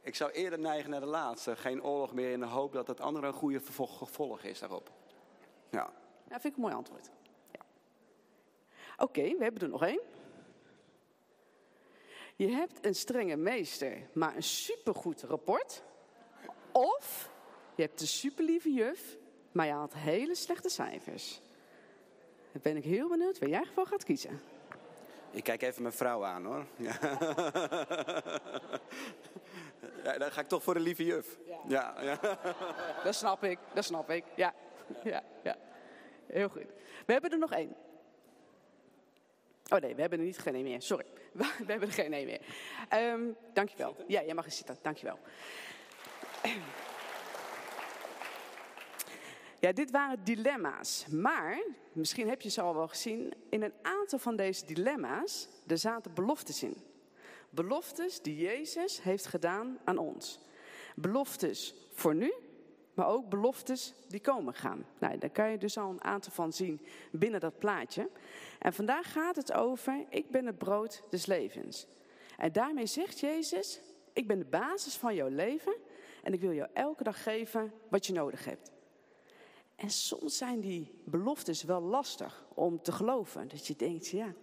Ik 0.00 0.14
zou 0.14 0.30
eerder 0.30 0.58
neigen 0.58 0.90
naar 0.90 1.00
de 1.00 1.06
laatste. 1.06 1.56
Geen 1.56 1.82
oorlog 1.82 2.12
meer 2.12 2.30
in 2.30 2.40
de 2.40 2.46
hoop 2.46 2.72
dat 2.72 2.86
het 2.86 3.00
andere 3.00 3.26
een 3.26 3.32
goede 3.32 3.60
gevolg 3.60 4.42
is 4.42 4.58
daarop. 4.58 4.90
Ja. 5.70 5.92
Ja, 6.28 6.40
vind 6.40 6.44
ik 6.44 6.54
een 6.54 6.60
mooi 6.60 6.74
antwoord. 6.74 7.10
Ja. 7.50 7.60
Oké, 8.96 9.22
we 9.22 9.42
hebben 9.42 9.62
er 9.62 9.68
nog 9.68 9.82
één. 9.82 10.00
Je 12.36 12.48
hebt 12.48 12.84
een 12.86 12.94
strenge 12.94 13.36
meester, 13.36 14.08
maar 14.12 14.36
een 14.36 14.42
supergoed 14.42 15.22
rapport. 15.22 15.82
Of 16.72 17.36
je 17.78 17.84
hebt 17.84 18.00
een 18.00 18.06
superlieve 18.06 18.72
juf, 18.72 19.16
maar 19.52 19.66
je 19.66 19.72
had 19.72 19.94
hele 19.94 20.34
slechte 20.34 20.68
cijfers. 20.68 21.40
Dan 22.52 22.62
ben 22.62 22.76
ik 22.76 22.84
heel 22.84 23.08
benieuwd 23.08 23.38
waar 23.38 23.48
jij 23.48 23.64
voor 23.74 23.86
gaat 23.86 24.04
kiezen. 24.04 24.40
Ik 25.30 25.44
kijk 25.44 25.62
even 25.62 25.82
mijn 25.82 25.94
vrouw 25.94 26.24
aan 26.24 26.44
hoor. 26.44 26.66
Ja. 26.76 26.98
ja 30.04 30.18
dan 30.18 30.30
ga 30.30 30.40
ik 30.40 30.48
toch 30.48 30.62
voor 30.62 30.74
de 30.74 30.80
lieve 30.80 31.04
juf. 31.04 31.38
Ja. 31.68 31.94
ja. 32.00 32.20
Dat 33.04 33.14
snap 33.14 33.44
ik, 33.44 33.58
dat 33.74 33.84
snap 33.84 34.10
ik. 34.10 34.24
Ja. 34.36 34.54
Ja, 35.04 35.22
ja. 35.42 35.56
Heel 36.26 36.48
goed. 36.48 36.66
We 37.06 37.12
hebben 37.12 37.30
er 37.30 37.38
nog 37.38 37.52
één. 37.52 37.74
Oh 39.68 39.78
nee, 39.78 39.94
we 39.94 40.00
hebben 40.00 40.18
er 40.18 40.24
niet 40.24 40.38
geen 40.38 40.54
één 40.54 40.64
meer. 40.64 40.82
Sorry. 40.82 41.06
We 41.32 41.64
hebben 41.66 41.88
er 41.88 41.94
geen 41.94 42.12
één 42.12 42.26
meer. 42.26 42.40
Um, 43.12 43.36
dankjewel. 43.52 43.96
Ja, 44.06 44.22
jij 44.22 44.34
mag 44.34 44.44
eens 44.44 44.56
zitten. 44.56 44.78
Dankjewel. 44.82 45.18
Ja, 49.60 49.72
dit 49.72 49.90
waren 49.90 50.24
dilemma's. 50.24 51.06
Maar, 51.06 51.62
misschien 51.92 52.28
heb 52.28 52.40
je 52.40 52.50
ze 52.50 52.60
al 52.60 52.74
wel 52.74 52.88
gezien, 52.88 53.34
in 53.50 53.62
een 53.62 53.72
aantal 53.82 54.18
van 54.18 54.36
deze 54.36 54.66
dilemma's, 54.66 55.48
er 55.66 55.78
zaten 55.78 56.14
beloftes 56.14 56.62
in. 56.62 56.76
Beloftes 57.50 58.22
die 58.22 58.36
Jezus 58.36 59.02
heeft 59.02 59.26
gedaan 59.26 59.78
aan 59.84 59.98
ons. 59.98 60.40
Beloftes 60.94 61.74
voor 61.92 62.14
nu, 62.14 62.32
maar 62.94 63.06
ook 63.06 63.28
beloftes 63.28 63.94
die 64.08 64.20
komen 64.20 64.54
gaan. 64.54 64.86
Nou, 64.98 65.18
daar 65.18 65.30
kan 65.30 65.50
je 65.50 65.58
dus 65.58 65.78
al 65.78 65.90
een 65.90 66.04
aantal 66.04 66.32
van 66.32 66.52
zien 66.52 66.80
binnen 67.10 67.40
dat 67.40 67.58
plaatje. 67.58 68.10
En 68.58 68.72
vandaag 68.72 69.12
gaat 69.12 69.36
het 69.36 69.52
over, 69.52 70.04
ik 70.08 70.30
ben 70.30 70.46
het 70.46 70.58
brood 70.58 71.02
des 71.10 71.26
levens. 71.26 71.86
En 72.36 72.52
daarmee 72.52 72.86
zegt 72.86 73.20
Jezus, 73.20 73.80
ik 74.12 74.26
ben 74.26 74.38
de 74.38 74.44
basis 74.44 74.96
van 74.96 75.14
jouw 75.14 75.28
leven 75.28 75.74
en 76.22 76.32
ik 76.32 76.40
wil 76.40 76.52
jou 76.52 76.68
elke 76.72 77.02
dag 77.02 77.22
geven 77.22 77.72
wat 77.88 78.06
je 78.06 78.12
nodig 78.12 78.44
hebt. 78.44 78.70
En 79.78 79.90
soms 79.90 80.36
zijn 80.36 80.60
die 80.60 80.90
beloftes 81.04 81.62
wel 81.62 81.80
lastig 81.80 82.46
om 82.54 82.82
te 82.82 82.92
geloven. 82.92 83.48
Dat 83.48 83.66
je 83.66 83.76
denkt, 83.76 84.08
ja, 84.08 84.34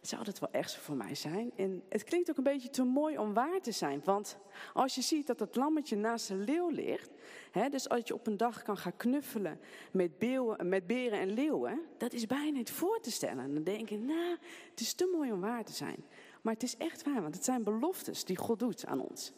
zou 0.00 0.24
dat 0.24 0.38
wel 0.38 0.50
echt 0.50 0.76
voor 0.76 0.96
mij 0.96 1.14
zijn? 1.14 1.52
En 1.56 1.82
het 1.88 2.04
klinkt 2.04 2.30
ook 2.30 2.36
een 2.36 2.42
beetje 2.42 2.70
te 2.70 2.82
mooi 2.84 3.18
om 3.18 3.34
waar 3.34 3.60
te 3.60 3.72
zijn. 3.72 4.00
Want 4.04 4.36
als 4.74 4.94
je 4.94 5.00
ziet 5.00 5.26
dat 5.26 5.40
het 5.40 5.56
lammetje 5.56 5.96
naast 5.96 6.28
de 6.28 6.34
leeuw 6.34 6.68
ligt. 6.68 7.10
Hè, 7.50 7.68
dus 7.68 7.88
als 7.88 8.00
je 8.04 8.14
op 8.14 8.26
een 8.26 8.36
dag 8.36 8.62
kan 8.62 8.76
gaan 8.76 8.96
knuffelen 8.96 9.60
met, 9.92 10.18
beeuwen, 10.18 10.68
met 10.68 10.86
beren 10.86 11.18
en 11.18 11.30
leeuwen. 11.30 11.80
Dat 11.98 12.12
is 12.12 12.26
bijna 12.26 12.58
niet 12.58 12.70
voor 12.70 13.00
te 13.00 13.10
stellen. 13.10 13.44
En 13.44 13.54
dan 13.54 13.64
denk 13.64 13.88
je, 13.88 13.98
nou, 13.98 14.36
het 14.70 14.80
is 14.80 14.94
te 14.94 15.10
mooi 15.14 15.32
om 15.32 15.40
waar 15.40 15.64
te 15.64 15.72
zijn. 15.72 16.04
Maar 16.42 16.52
het 16.52 16.62
is 16.62 16.76
echt 16.76 17.04
waar, 17.04 17.22
want 17.22 17.34
het 17.34 17.44
zijn 17.44 17.62
beloftes 17.62 18.24
die 18.24 18.36
God 18.36 18.58
doet 18.58 18.86
aan 18.86 19.00
ons. 19.00 19.32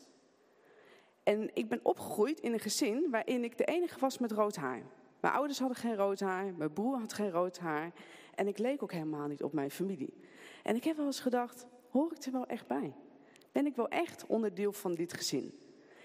En 1.23 1.51
ik 1.55 1.69
ben 1.69 1.81
opgegroeid 1.83 2.41
in 2.41 2.53
een 2.53 2.61
gezin 2.61 3.11
waarin 3.11 3.45
ik 3.45 3.59
de 3.59 3.65
enige 3.65 3.99
was 3.99 4.19
met 4.19 4.33
rood 4.33 4.57
haar. 4.57 4.83
Mijn 5.21 5.35
ouders 5.35 5.59
hadden 5.59 5.77
geen 5.77 5.97
rood 5.97 6.21
haar, 6.21 6.55
mijn 6.55 6.73
broer 6.73 6.99
had 6.99 7.13
geen 7.13 7.31
rood 7.31 7.59
haar. 7.59 7.93
En 8.35 8.49
ik 8.49 8.59
leek 8.59 8.83
ook 8.83 8.93
helemaal 8.93 9.27
niet 9.27 9.43
op 9.43 9.53
mijn 9.53 9.71
familie. 9.71 10.15
En 10.63 10.77
ik 10.77 10.85
heb 10.85 10.97
wel 10.97 11.07
eens 11.07 11.21
gedacht, 11.21 11.67
hoor 11.91 12.13
ik 12.13 12.25
er 12.25 12.33
wel 12.33 12.47
echt 12.47 12.67
bij? 12.67 12.95
Ben 13.53 13.67
ik 13.67 13.77
wel 13.77 13.89
echt 13.89 14.27
onderdeel 14.27 14.73
van 14.73 14.95
dit 14.95 15.13
gezin? 15.13 15.59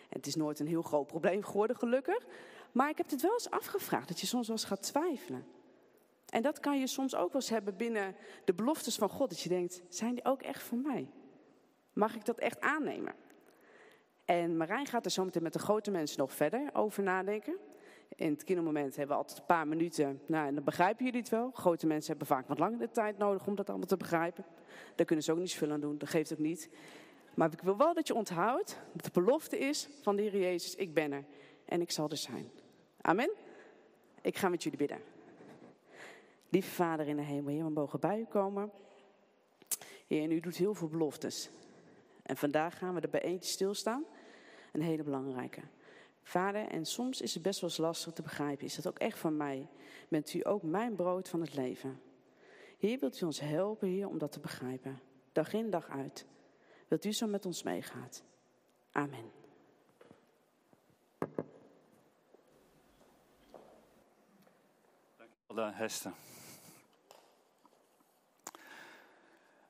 Het 0.09 0.27
is 0.27 0.35
nooit 0.35 0.59
een 0.59 0.67
heel 0.67 0.81
groot 0.81 1.07
probleem 1.07 1.43
geworden, 1.43 1.75
gelukkig. 1.75 2.25
Maar 2.71 2.89
ik 2.89 2.97
heb 2.97 3.09
het 3.09 3.21
wel 3.21 3.33
eens 3.33 3.49
afgevraagd, 3.49 4.07
dat 4.07 4.19
je 4.19 4.27
soms 4.27 4.47
wel 4.47 4.55
eens 4.55 4.65
gaat 4.65 4.81
twijfelen. 4.81 5.45
En 6.29 6.41
dat 6.41 6.59
kan 6.59 6.79
je 6.79 6.87
soms 6.87 7.15
ook 7.15 7.31
wel 7.31 7.41
eens 7.41 7.49
hebben 7.49 7.77
binnen 7.77 8.15
de 8.45 8.53
beloftes 8.53 8.95
van 8.95 9.09
God. 9.09 9.29
Dat 9.29 9.41
je 9.41 9.49
denkt, 9.49 9.81
zijn 9.89 10.13
die 10.13 10.25
ook 10.25 10.41
echt 10.41 10.63
voor 10.63 10.77
mij? 10.77 11.09
Mag 11.93 12.15
ik 12.15 12.25
dat 12.25 12.39
echt 12.39 12.61
aannemen? 12.61 13.15
En 14.25 14.57
Marijn 14.57 14.85
gaat 14.85 15.05
er 15.05 15.11
zo 15.11 15.23
meteen 15.23 15.43
met 15.43 15.53
de 15.53 15.59
grote 15.59 15.91
mensen 15.91 16.19
nog 16.19 16.33
verder 16.33 16.69
over 16.73 17.03
nadenken. 17.03 17.57
In 18.15 18.29
het 18.29 18.43
kindermoment 18.43 18.95
hebben 18.95 19.15
we 19.15 19.21
altijd 19.21 19.39
een 19.39 19.45
paar 19.45 19.67
minuten. 19.67 20.21
Nou, 20.27 20.47
en 20.47 20.55
dan 20.55 20.63
begrijpen 20.63 21.05
jullie 21.05 21.19
het 21.19 21.29
wel. 21.29 21.51
Grote 21.53 21.87
mensen 21.87 22.09
hebben 22.09 22.27
vaak 22.27 22.47
wat 22.47 22.59
langer 22.59 22.79
de 22.79 22.91
tijd 22.91 23.17
nodig 23.17 23.47
om 23.47 23.55
dat 23.55 23.69
allemaal 23.69 23.87
te 23.87 23.97
begrijpen. 23.97 24.45
Daar 24.95 25.05
kunnen 25.05 25.25
ze 25.25 25.31
ook 25.31 25.37
niet 25.37 25.51
zoveel 25.51 25.71
aan 25.71 25.79
doen. 25.79 25.97
Dat 25.97 26.09
geeft 26.09 26.33
ook 26.33 26.39
niet. 26.39 26.69
Maar 27.33 27.51
ik 27.51 27.61
wil 27.61 27.77
wel 27.77 27.93
dat 27.93 28.07
je 28.07 28.13
onthoudt 28.13 28.79
dat 28.93 29.13
de 29.13 29.21
belofte 29.21 29.57
is 29.57 29.89
van 30.01 30.15
de 30.15 30.21
Heer 30.21 30.37
Jezus: 30.37 30.75
Ik 30.75 30.93
ben 30.93 31.11
er 31.11 31.25
en 31.65 31.81
ik 31.81 31.91
zal 31.91 32.09
er 32.09 32.17
zijn. 32.17 32.49
Amen. 33.01 33.31
Ik 34.21 34.37
ga 34.37 34.49
met 34.49 34.63
jullie 34.63 34.77
bidden. 34.77 35.01
Lieve 36.49 36.71
Vader 36.71 37.07
in 37.07 37.15
de 37.15 37.21
hemel, 37.21 37.53
Heer, 37.53 37.63
we 37.63 37.69
mogen 37.69 37.99
bij 37.99 38.19
u 38.19 38.25
komen. 38.25 38.71
Heer, 40.07 40.23
en 40.23 40.31
u 40.31 40.39
doet 40.39 40.55
heel 40.55 40.73
veel 40.73 40.87
beloftes. 40.87 41.49
En 42.23 42.37
vandaag 42.37 42.77
gaan 42.77 42.93
we 42.93 43.01
er 43.01 43.09
bij 43.09 43.21
eentje 43.21 43.49
stilstaan. 43.49 44.03
Een 44.71 44.81
hele 44.81 45.03
belangrijke. 45.03 45.61
Vader, 46.27 46.67
en 46.67 46.85
soms 46.85 47.21
is 47.21 47.33
het 47.33 47.43
best 47.43 47.61
wel 47.61 47.69
eens 47.69 47.79
lastig 47.79 48.13
te 48.13 48.21
begrijpen. 48.21 48.65
Is 48.65 48.75
dat 48.75 48.87
ook 48.87 48.99
echt 48.99 49.19
van 49.19 49.37
mij? 49.37 49.69
Bent 50.09 50.33
u 50.33 50.47
ook 50.47 50.63
mijn 50.63 50.95
brood 50.95 51.29
van 51.29 51.41
het 51.41 51.55
leven? 51.55 52.01
Heer, 52.77 52.99
wilt 52.99 53.21
u 53.21 53.25
ons 53.25 53.39
helpen, 53.39 53.87
Heer, 53.87 54.07
om 54.07 54.17
dat 54.17 54.31
te 54.31 54.39
begrijpen? 54.39 54.99
Dag 55.31 55.53
in, 55.53 55.69
dag 55.69 55.89
uit. 55.89 56.25
Wilt 56.87 57.05
u 57.05 57.13
zo 57.13 57.27
met 57.27 57.45
ons 57.45 57.63
meegaat? 57.63 58.23
Amen. 58.91 59.31
Dankjewel, 65.17 65.71
Hester. 65.71 66.11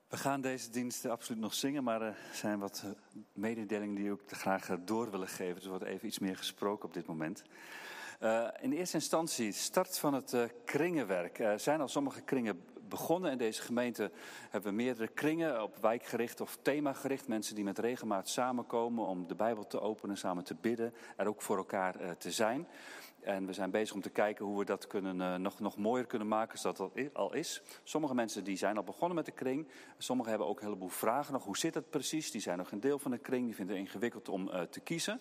We 0.08 0.16
gaan 0.16 0.40
deze 0.40 0.70
diensten 0.70 1.10
absoluut 1.10 1.40
nog 1.40 1.54
zingen, 1.54 1.84
maar 1.84 2.02
er 2.02 2.16
zijn 2.32 2.58
wat 2.58 2.82
eh, 2.84 2.90
mededelingen 3.32 3.94
die 3.94 4.12
ik 4.12 4.20
graag 4.26 4.70
eh, 4.70 4.76
door 4.84 5.10
willen 5.10 5.28
geven. 5.28 5.54
Dus 5.54 5.64
er 5.64 5.70
wordt 5.70 5.84
even 5.84 6.06
iets 6.06 6.18
meer 6.18 6.36
gesproken 6.36 6.88
op 6.88 6.94
dit 6.94 7.06
moment. 7.06 7.42
Uh, 8.22 8.48
in 8.60 8.72
eerste 8.72 8.96
instantie, 8.96 9.52
start 9.52 9.98
van 9.98 10.14
het 10.14 10.36
kringenwerk. 10.64 11.38
Er 11.38 11.60
zijn 11.60 11.80
al 11.80 11.88
sommige 11.88 12.20
kringen 12.20 12.64
begonnen. 12.88 13.30
In 13.30 13.38
deze 13.38 13.62
gemeente 13.62 14.10
hebben 14.50 14.70
we 14.70 14.76
meerdere 14.76 15.08
kringen 15.08 15.62
op 15.62 15.76
wijkgericht 15.80 16.40
of 16.40 16.58
themagericht. 16.62 17.28
Mensen 17.28 17.54
die 17.54 17.64
met 17.64 17.78
regelmaat 17.78 18.28
samenkomen 18.28 19.06
om 19.06 19.26
de 19.26 19.34
Bijbel 19.34 19.66
te 19.66 19.80
openen, 19.80 20.16
samen 20.16 20.44
te 20.44 20.54
bidden. 20.54 20.94
Er 21.16 21.26
ook 21.26 21.42
voor 21.42 21.56
elkaar 21.56 22.16
te 22.16 22.30
zijn. 22.30 22.66
En 23.26 23.46
we 23.46 23.52
zijn 23.52 23.70
bezig 23.70 23.94
om 23.94 24.00
te 24.00 24.10
kijken 24.10 24.44
hoe 24.44 24.58
we 24.58 24.64
dat 24.64 24.86
kunnen, 24.86 25.16
uh, 25.16 25.34
nog, 25.34 25.60
nog 25.60 25.76
mooier 25.76 26.06
kunnen 26.06 26.28
maken, 26.28 26.58
zodat 26.58 26.76
dat 26.94 27.14
al 27.14 27.34
is. 27.34 27.62
Sommige 27.82 28.14
mensen 28.14 28.44
die 28.44 28.56
zijn 28.56 28.76
al 28.76 28.82
begonnen 28.82 29.16
met 29.16 29.24
de 29.24 29.32
kring. 29.32 29.68
Sommigen 29.98 30.30
hebben 30.30 30.48
ook 30.48 30.58
een 30.58 30.66
heleboel 30.66 30.88
vragen 30.88 31.32
nog. 31.32 31.44
Hoe 31.44 31.56
zit 31.56 31.74
het 31.74 31.90
precies? 31.90 32.30
Die 32.30 32.40
zijn 32.40 32.58
nog 32.58 32.72
een 32.72 32.80
deel 32.80 32.98
van 32.98 33.10
de 33.10 33.18
kring. 33.18 33.44
Die 33.44 33.54
vinden 33.54 33.76
het 33.76 33.84
ingewikkeld 33.84 34.28
om 34.28 34.48
uh, 34.48 34.60
te 34.60 34.80
kiezen. 34.80 35.20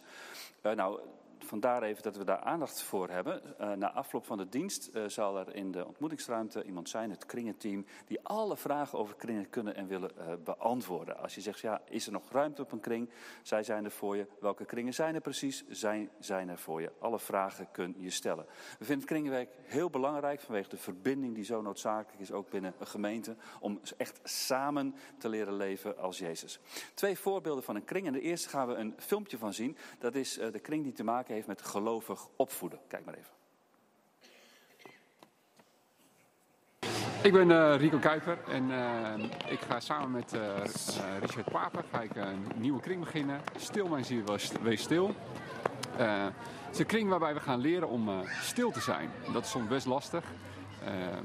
Uh, 0.61 0.71
nou, 0.71 0.99
vandaar 1.39 1.83
even 1.83 2.03
dat 2.03 2.17
we 2.17 2.23
daar 2.23 2.39
aandacht 2.39 2.81
voor 2.81 3.09
hebben. 3.09 3.41
Uh, 3.61 3.71
na 3.71 3.91
afloop 3.91 4.25
van 4.25 4.37
de 4.37 4.49
dienst 4.49 4.89
uh, 4.93 5.03
zal 5.07 5.37
er 5.37 5.55
in 5.55 5.71
de 5.71 5.85
ontmoetingsruimte 5.85 6.63
iemand 6.63 6.89
zijn, 6.89 7.09
het 7.09 7.25
kringenteam, 7.25 7.85
die 8.05 8.21
alle 8.23 8.57
vragen 8.57 8.99
over 8.99 9.15
kringen 9.15 9.49
kunnen 9.49 9.75
en 9.75 9.87
willen 9.87 10.11
uh, 10.17 10.33
beantwoorden. 10.43 11.17
Als 11.17 11.35
je 11.35 11.41
zegt, 11.41 11.59
ja, 11.59 11.81
is 11.89 12.05
er 12.05 12.11
nog 12.11 12.31
ruimte 12.31 12.61
op 12.61 12.71
een 12.71 12.79
kring? 12.79 13.09
Zij 13.41 13.63
zijn 13.63 13.85
er 13.85 13.91
voor 13.91 14.17
je. 14.17 14.27
Welke 14.39 14.65
kringen 14.65 14.93
zijn 14.93 15.15
er 15.15 15.21
precies? 15.21 15.63
Zij 15.69 16.09
zijn 16.19 16.49
er 16.49 16.57
voor 16.57 16.81
je. 16.81 16.91
Alle 16.99 17.19
vragen 17.19 17.71
kun 17.71 17.95
je 17.97 18.09
stellen. 18.09 18.45
We 18.45 18.85
vinden 18.85 18.97
het 18.97 19.05
kringenwerk 19.05 19.49
heel 19.63 19.89
belangrijk 19.89 20.41
vanwege 20.41 20.69
de 20.69 20.77
verbinding 20.77 21.35
die 21.35 21.43
zo 21.43 21.61
noodzakelijk 21.61 22.21
is, 22.21 22.31
ook 22.31 22.49
binnen 22.49 22.73
een 22.79 22.87
gemeente, 22.87 23.35
om 23.59 23.79
echt 23.97 24.19
samen 24.23 24.95
te 25.17 25.29
leren 25.29 25.55
leven 25.55 25.97
als 25.97 26.17
Jezus. 26.17 26.59
Twee 26.93 27.17
voorbeelden 27.17 27.63
van 27.63 27.75
een 27.75 27.83
kring. 27.83 28.07
En 28.07 28.13
de 28.13 28.21
eerste 28.21 28.49
gaan 28.49 28.67
we 28.67 28.73
een 28.73 28.93
filmpje 28.97 29.37
van 29.37 29.53
zien. 29.53 29.77
Dat 29.99 30.15
is 30.15 30.33
de 30.33 30.59
kring 30.59 30.83
die 30.83 30.93
te 30.93 31.03
maken 31.03 31.24
heeft 31.33 31.47
met 31.47 31.61
gelovig 31.61 32.27
opvoeden. 32.35 32.79
Kijk 32.87 33.05
maar 33.05 33.13
even. 33.13 33.33
Ik 37.25 37.33
ben 37.33 37.49
uh, 37.49 37.75
Rico 37.77 37.97
Kuiper 37.97 38.37
en 38.47 38.69
uh, 38.69 39.51
ik 39.51 39.59
ga 39.59 39.79
samen 39.79 40.11
met 40.11 40.33
uh, 40.33 40.41
Richard 41.19 41.51
Paper 41.51 41.83
ga 41.91 42.03
een 42.15 42.47
nieuwe 42.55 42.81
kring 42.81 42.99
beginnen. 42.99 43.41
Stil 43.57 43.87
mijn 43.87 44.05
ziel, 44.05 44.23
wees 44.61 44.81
stil. 44.81 45.11
het 45.97 46.33
is 46.71 46.79
een 46.79 46.85
kring 46.85 47.09
waarbij 47.09 47.33
we 47.33 47.39
gaan 47.39 47.59
leren 47.59 47.89
om 47.89 48.09
stil 48.41 48.71
te 48.71 48.79
zijn. 48.79 49.09
Dat 49.33 49.43
is 49.43 49.49
soms 49.49 49.67
best 49.67 49.85
lastig. 49.85 50.23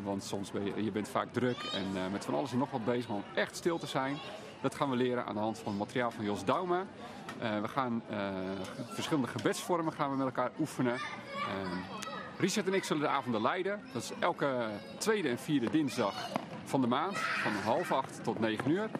want 0.02 0.24
soms 0.24 0.50
ben 0.50 0.64
je, 0.64 0.84
je 0.84 0.90
bent 0.90 1.08
vaak 1.08 1.32
druk 1.32 1.58
en 1.72 2.12
met 2.12 2.24
van 2.24 2.34
alles 2.34 2.52
en 2.52 2.58
nog 2.58 2.70
wat 2.70 2.84
bezig, 2.84 3.08
maar 3.08 3.16
om 3.16 3.24
echt 3.34 3.56
stil 3.56 3.78
te 3.78 3.86
zijn. 3.86 4.16
Dat 4.60 4.74
gaan 4.74 4.90
we 4.90 4.96
leren 4.96 5.26
aan 5.26 5.34
de 5.34 5.40
hand 5.40 5.58
van 5.58 5.72
het 5.72 5.80
materiaal 5.80 6.10
van 6.10 6.24
Jos 6.24 6.44
Dauma. 6.44 6.84
Uh, 7.42 7.60
we 7.60 7.68
gaan 7.68 8.02
uh, 8.10 8.16
verschillende 8.86 9.28
gebedsvormen 9.28 9.92
gaan 9.92 10.10
we 10.10 10.16
met 10.16 10.26
elkaar 10.26 10.50
oefenen. 10.58 10.94
Uh, 10.94 11.00
Richard 12.38 12.66
en 12.66 12.74
ik 12.74 12.84
zullen 12.84 13.02
de 13.02 13.08
avonden 13.08 13.42
leiden. 13.42 13.80
Dat 13.92 14.02
is 14.02 14.12
elke 14.18 14.68
tweede 14.98 15.28
en 15.28 15.38
vierde 15.38 15.70
dinsdag 15.70 16.14
van 16.64 16.80
de 16.80 16.86
maand. 16.86 17.18
Van 17.18 17.52
half 17.52 17.92
acht 17.92 18.24
tot 18.24 18.40
negen 18.40 18.70
uur. 18.70 18.90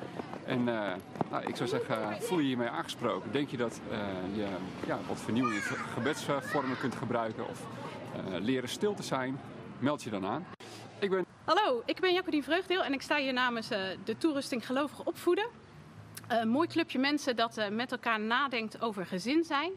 En 0.44 0.64
nou, 0.64 1.46
ik 1.46 1.56
zou 1.56 1.68
zeggen, 1.68 2.22
voel 2.22 2.38
je 2.38 2.46
hiermee 2.46 2.68
aangesproken? 2.68 3.32
Denk 3.32 3.48
je 3.48 3.56
dat 3.56 3.80
je 4.34 4.46
ja, 4.86 4.98
wat 5.08 5.20
vernieuwende 5.20 5.60
gebedsvormen 5.94 6.78
kunt 6.78 6.94
gebruiken 6.94 7.48
of 7.48 7.66
leren 8.38 8.68
stil 8.68 8.94
te 8.94 9.02
zijn? 9.02 9.40
Meld 9.78 10.02
je 10.02 10.10
dan 10.10 10.26
aan. 10.26 10.46
Ik 10.98 11.10
ben... 11.10 11.24
Hallo, 11.50 11.82
ik 11.84 12.00
ben 12.00 12.12
Jacqueline 12.12 12.44
Vreugdeel 12.44 12.82
en 12.82 12.92
ik 12.92 13.02
sta 13.02 13.16
hier 13.16 13.32
namens 13.32 13.68
de 14.04 14.16
toerusting 14.18 14.66
Gelovig 14.66 15.04
Opvoeden. 15.04 15.46
Een 16.28 16.48
mooi 16.48 16.68
clubje 16.68 16.98
mensen 16.98 17.36
dat 17.36 17.58
uh, 17.58 17.68
met 17.68 17.92
elkaar 17.92 18.20
nadenkt 18.20 18.80
over 18.80 19.06
gezin 19.06 19.44
zijn. 19.44 19.72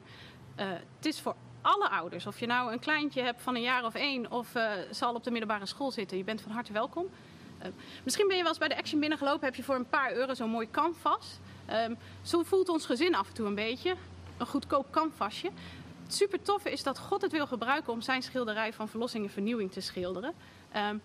Het 0.56 1.06
is 1.06 1.20
voor 1.22 1.36
alle 1.62 1.90
ouders. 1.90 2.26
Of 2.26 2.40
je 2.40 2.46
nou 2.46 2.72
een 2.72 2.80
kleintje 2.80 3.22
hebt 3.22 3.42
van 3.42 3.56
een 3.56 3.62
jaar 3.62 3.86
of 3.86 3.96
één 3.96 4.32
of 4.32 4.54
zal 4.92 5.14
op 5.14 5.24
de 5.24 5.32
middelbare 5.32 5.66
school 5.66 5.92
zitten. 5.92 6.18
Je 6.18 6.24
bent 6.24 6.42
van 6.42 6.52
harte 6.52 6.74
welkom. 6.74 7.10
misschien 8.04 8.28
ben 8.28 8.36
je 8.36 8.42
wel 8.42 8.52
eens 8.52 8.60
bij 8.60 8.68
de 8.68 8.78
Action 8.78 9.00
binnengelopen. 9.00 9.46
Heb 9.46 9.56
je 9.56 9.64
voor 9.64 9.76
een 9.76 9.90
paar 9.90 10.14
euro 10.14 10.34
zo'n 10.34 10.50
mooi 10.50 10.72
canvas. 10.72 11.40
zo 12.22 12.44
voelt 12.44 12.70
ons 12.70 12.86
gezin 12.86 13.16
af 13.16 13.28
en 13.28 13.34
toe 13.34 13.48
een 13.48 13.56
beetje. 13.56 13.96
Een 14.38 14.48
goedkoop 14.48 14.92
canvasje. 14.92 15.50
Het 16.04 16.14
super 16.14 16.42
toffe 16.42 16.72
is 16.72 16.84
dat 16.84 17.00
God 17.00 17.22
het 17.22 17.32
wil 17.32 17.48
gebruiken 17.48 17.94
om 17.94 18.02
zijn 18.02 18.22
schilderij 18.22 18.74
van 18.74 18.88
verlossing 18.88 19.24
en 19.26 19.32
vernieuwing 19.32 19.72
te 19.72 19.82
schilderen. 19.82 20.34
Um, 20.76 21.02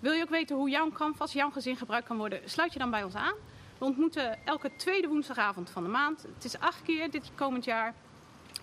wil 0.00 0.12
je 0.12 0.22
ook 0.22 0.30
weten 0.30 0.56
hoe 0.56 0.70
jouw 0.70 0.90
canvas, 0.90 1.32
jouw 1.32 1.50
gezin 1.50 1.76
gebruikt 1.76 2.06
kan 2.06 2.16
worden? 2.16 2.40
Sluit 2.44 2.72
je 2.72 2.78
dan 2.78 2.90
bij 2.90 3.02
ons 3.02 3.14
aan. 3.14 3.34
We 3.78 3.84
ontmoeten 3.84 4.46
elke 4.46 4.70
tweede 4.76 5.08
woensdagavond 5.08 5.70
van 5.70 5.82
de 5.82 5.88
maand. 5.88 6.22
Het 6.34 6.44
is 6.44 6.58
acht 6.58 6.82
keer 6.82 7.10
dit 7.10 7.30
komend 7.34 7.64
jaar. 7.64 7.94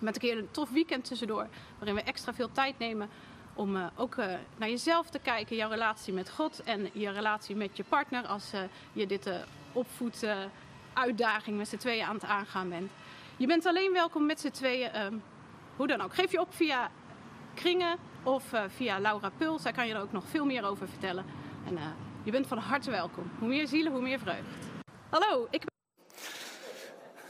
Met 0.00 0.14
een 0.14 0.20
keer 0.20 0.38
een 0.38 0.50
tof 0.50 0.70
weekend 0.70 1.04
tussendoor. 1.04 1.46
Waarin 1.78 1.94
we 1.94 2.02
extra 2.02 2.34
veel 2.34 2.52
tijd 2.52 2.78
nemen 2.78 3.08
om 3.54 3.76
uh, 3.76 3.86
ook 3.96 4.16
uh, 4.16 4.26
naar 4.56 4.68
jezelf 4.68 5.10
te 5.10 5.18
kijken. 5.18 5.56
Jouw 5.56 5.70
relatie 5.70 6.12
met 6.12 6.30
God 6.30 6.62
en 6.62 6.90
je 6.92 7.10
relatie 7.10 7.56
met 7.56 7.76
je 7.76 7.84
partner. 7.84 8.26
Als 8.26 8.54
uh, 8.54 8.60
je 8.92 9.06
dit 9.06 9.30
opvoed 9.72 10.26
uitdaging 10.92 11.56
met 11.56 11.68
z'n 11.68 11.76
tweeën 11.76 12.06
aan 12.06 12.14
het 12.14 12.24
aangaan 12.24 12.68
bent. 12.68 12.90
Je 13.36 13.46
bent 13.46 13.66
alleen 13.66 13.92
welkom 13.92 14.26
met 14.26 14.40
z'n 14.40 14.50
tweeën. 14.50 15.00
Um, 15.00 15.22
hoe 15.78 15.86
dan 15.86 16.00
ook. 16.00 16.14
Geef 16.14 16.32
je 16.32 16.40
op 16.40 16.54
via 16.54 16.90
Kringen 17.58 17.96
of 18.22 18.44
via 18.68 19.00
Laura 19.00 19.30
Puls. 19.36 19.62
Daar 19.62 19.72
kan 19.72 19.86
je 19.86 19.94
er 19.94 20.00
ook 20.00 20.12
nog 20.12 20.24
veel 20.28 20.44
meer 20.44 20.64
over 20.64 20.88
vertellen. 20.88 21.24
En 21.66 21.78
je 22.22 22.30
bent 22.30 22.46
van 22.46 22.58
harte 22.58 22.90
welkom. 22.90 23.30
Hoe 23.38 23.48
meer 23.48 23.66
zielen, 23.66 23.92
hoe 23.92 24.02
meer 24.02 24.18
vreugd. 24.18 24.56
Hallo, 25.10 25.46
ik. 25.50 25.67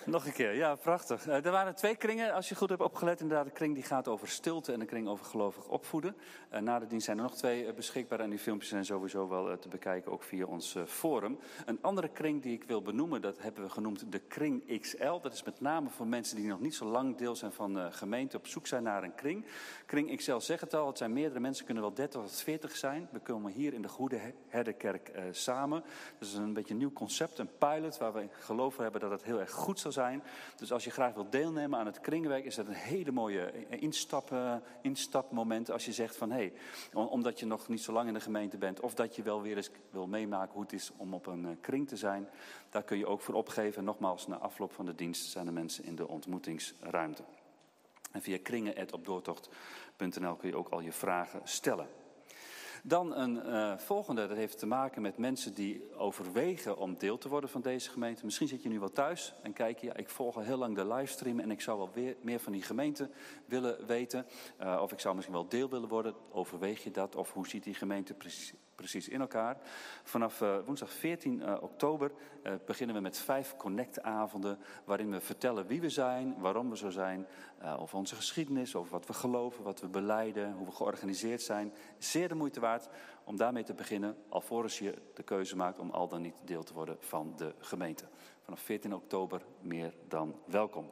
Nog 0.09 0.27
een 0.27 0.33
keer, 0.33 0.55
ja, 0.55 0.75
prachtig. 0.75 1.27
Uh, 1.27 1.45
er 1.45 1.51
waren 1.51 1.75
twee 1.75 1.97
kringen, 1.97 2.33
als 2.33 2.49
je 2.49 2.55
goed 2.55 2.69
hebt 2.69 2.81
opgelet. 2.81 3.21
Inderdaad, 3.21 3.47
de 3.47 3.53
kring 3.53 3.75
die 3.75 3.83
gaat 3.83 4.09
over 4.09 4.29
stilte 4.29 4.73
en 4.73 4.79
de 4.79 4.85
kring 4.85 5.09
over 5.09 5.25
gelovig 5.25 5.67
opvoeden. 5.67 6.17
Uh, 6.55 6.61
na 6.61 6.79
de 6.79 6.87
dienst 6.87 7.05
zijn 7.05 7.17
er 7.17 7.23
nog 7.23 7.37
twee 7.37 7.67
uh, 7.67 7.73
beschikbaar 7.73 8.21
en 8.21 8.31
die 8.31 8.39
filmpjes 8.39 8.71
zijn 8.71 8.85
sowieso 8.85 9.29
wel 9.29 9.59
te 9.59 9.69
bekijken, 9.69 10.13
ook 10.13 10.23
via 10.23 10.45
ons 10.45 10.77
forum. 10.87 11.39
Een 11.67 11.79
andere 11.81 12.09
kring 12.09 12.43
die 12.43 12.53
ik 12.53 12.65
wil 12.65 12.83
benoemen, 12.83 13.21
dat 13.21 13.39
hebben 13.41 13.63
we 13.63 13.71
genoemd 13.71 14.13
de 14.13 14.19
Kring 14.19 14.81
XL. 14.81 15.21
Dat 15.23 15.33
is 15.33 15.43
met 15.43 15.61
name 15.61 15.89
voor 15.89 16.07
mensen 16.07 16.37
die 16.37 16.47
nog 16.47 16.61
niet 16.61 16.75
zo 16.75 16.85
lang 16.85 17.17
deel 17.17 17.37
zijn 17.37 17.53
van 17.53 17.75
de 17.75 17.89
gemeente, 17.93 18.37
op 18.37 18.47
zoek 18.47 18.67
zijn 18.67 18.83
naar 18.83 19.03
een 19.03 19.15
kring. 19.15 19.45
Kring 19.87 20.17
XL 20.17 20.39
zegt 20.39 20.61
het 20.61 20.75
al, 20.75 20.87
het 20.87 20.99
zijn 20.99 21.13
meerdere 21.13 21.41
mensen, 21.41 21.65
kunnen 21.65 21.83
wel 21.83 21.95
30 21.95 22.21
tot 22.21 22.43
40 22.43 22.77
zijn. 22.77 23.09
We 23.13 23.19
komen 23.19 23.53
hier 23.53 23.75
in 23.75 23.83
de 23.83 23.89
Goede 23.89 24.21
Herderkerk 24.49 25.13
samen. 25.31 25.85
Dat 26.19 26.29
is 26.29 26.35
een 26.35 26.53
beetje 26.53 26.73
een 26.73 26.79
nieuw 26.79 26.93
concept, 26.93 27.39
een 27.39 27.51
pilot, 27.59 27.99
waar 27.99 28.13
we 28.13 28.29
geloven 28.39 28.83
hebben 28.83 29.01
dat 29.01 29.11
het 29.11 29.25
heel 29.25 29.41
erg 29.41 29.51
goed 29.51 29.81
zal 29.81 29.93
zijn 29.93 29.97
zijn. 29.99 30.23
Dus 30.57 30.73
als 30.73 30.85
je 30.85 30.91
graag 30.91 31.15
wilt 31.15 31.33
deelnemen 31.33 31.79
aan 31.79 31.87
het 31.87 32.01
kringwerk, 32.01 32.45
is 32.45 32.55
dat 32.55 32.67
een 32.67 32.73
hele 32.73 33.13
mooie 33.13 33.53
instap, 33.69 34.31
uh, 34.33 34.55
instapmoment. 34.83 35.71
Als 35.71 35.85
je 35.85 35.93
zegt 35.93 36.17
van 36.17 36.31
hé, 36.31 36.37
hey, 36.37 36.53
omdat 36.93 37.39
je 37.41 37.47
nog 37.47 37.69
niet 37.69 37.81
zo 37.81 37.93
lang 37.93 38.09
in 38.09 38.15
de 38.15 38.21
gemeente 38.21 38.59
bent, 38.59 38.81
of 38.81 38.95
dat 38.95 39.17
je 39.17 39.23
wel 39.23 39.43
weer 39.43 39.57
eens 39.57 39.71
wil 39.91 40.07
meemaken 40.07 40.53
hoe 40.53 40.63
het 40.63 40.73
is 40.73 40.93
om 40.97 41.15
op 41.15 41.27
een 41.27 41.59
kring 41.61 41.89
te 41.89 41.97
zijn, 41.97 42.29
daar 42.71 42.83
kun 42.83 42.99
je 42.99 43.07
ook 43.07 43.21
voor 43.21 43.35
opgeven. 43.35 43.79
En 43.79 43.85
nogmaals, 43.85 44.27
na 44.27 44.37
afloop 44.37 44.73
van 44.73 44.87
de 44.87 44.95
dienst 44.95 45.31
zijn 45.31 45.47
er 45.47 45.53
mensen 45.53 45.85
in 45.85 45.97
de 45.97 46.09
ontmoetingsruimte. 46.09 47.23
En 48.13 48.23
via 48.23 48.39
kringen.opdoortocht.nl 48.43 50.37
kun 50.37 50.49
je 50.49 50.57
ook 50.57 50.69
al 50.69 50.81
je 50.81 50.93
vragen 50.93 51.41
stellen. 51.45 51.89
Dan 52.89 53.17
een 53.17 53.37
uh, 53.47 53.79
volgende, 53.79 54.27
dat 54.27 54.37
heeft 54.37 54.59
te 54.59 54.67
maken 54.67 55.03
met 55.03 55.19
mensen 55.19 55.55
die 55.55 55.97
overwegen 55.97 56.77
om 56.77 56.99
deel 56.99 57.19
te 57.19 57.29
worden 57.29 57.51
van 57.51 57.61
deze 57.61 57.91
gemeente. 57.91 58.25
Misschien 58.25 58.49
zit 58.49 58.63
je 58.63 58.69
nu 58.69 58.79
wel 58.79 58.93
thuis 58.93 59.35
en 59.43 59.53
kijk 59.53 59.79
je, 59.79 59.87
ja, 59.87 59.97
ik 59.97 60.09
volg 60.09 60.37
al 60.37 60.43
heel 60.43 60.57
lang 60.57 60.75
de 60.75 60.87
livestream 60.87 61.41
en 61.41 61.51
ik 61.51 61.61
zou 61.61 61.79
wel 61.79 61.91
weer 61.93 62.17
meer 62.21 62.41
van 62.41 62.53
die 62.53 62.63
gemeente 62.63 63.11
willen 63.45 63.87
weten. 63.87 64.27
Uh, 64.61 64.79
of 64.83 64.93
ik 64.93 65.01
zou 65.01 65.15
misschien 65.15 65.37
wel 65.37 65.49
deel 65.49 65.69
willen 65.69 65.89
worden. 65.89 66.15
Overweeg 66.31 66.85
je 66.85 66.91
dat? 66.91 67.17
Of 67.17 67.33
hoe 67.33 67.49
ziet 67.49 67.65
die 67.65 67.75
gemeente 67.75 68.15
precies, 68.15 68.55
precies 68.79 69.09
in 69.09 69.21
elkaar? 69.21 69.57
Vanaf 70.03 70.41
uh, 70.41 70.57
woensdag 70.65 70.93
14 70.93 71.61
oktober 71.61 72.11
beginnen 72.67 72.97
we 72.97 73.03
met 73.03 73.19
vijf 73.19 73.57
connect-avonden. 73.57 74.59
Waarin 74.85 75.11
we 75.11 75.21
vertellen 75.21 75.67
wie 75.67 75.81
we 75.81 75.89
zijn, 75.89 76.35
waarom 76.39 76.71
we 76.71 76.77
zo 76.77 76.91
zijn. 76.91 77.27
over 77.79 77.99
onze 77.99 78.15
geschiedenis, 78.15 78.75
over 78.75 78.93
wat 78.93 79.07
we 79.07 79.13
geloven, 79.13 79.65
wat 79.65 79.81
we 79.81 79.89
beleiden, 79.89 80.53
hoe 80.53 80.67
we 80.67 80.73
georganiseerd 80.73 81.43
zijn. 81.43 81.73
Zeer 81.99 82.29
de 82.29 82.35
moeite 82.35 82.61
waard 82.61 82.89
om 83.25 83.37
daarmee 83.37 83.63
te 83.63 83.75
beginnen, 83.75 84.17
alvorens 84.29 84.79
je 84.79 84.95
de 85.15 85.23
keuze 85.23 85.57
maakt 85.57 85.79
om 85.79 85.91
al 85.91 86.09
dan 86.09 86.23
niet 86.23 86.41
deel 86.45 86.63
te 86.63 86.75
worden 86.75 86.97
van 86.99 87.33
de 87.37 87.55
gemeente. 87.59 88.05
Vanaf 88.43 88.61
14 88.61 88.95
oktober 88.95 89.43
meer 89.61 89.95
dan 90.09 90.41
welkom. 90.47 90.91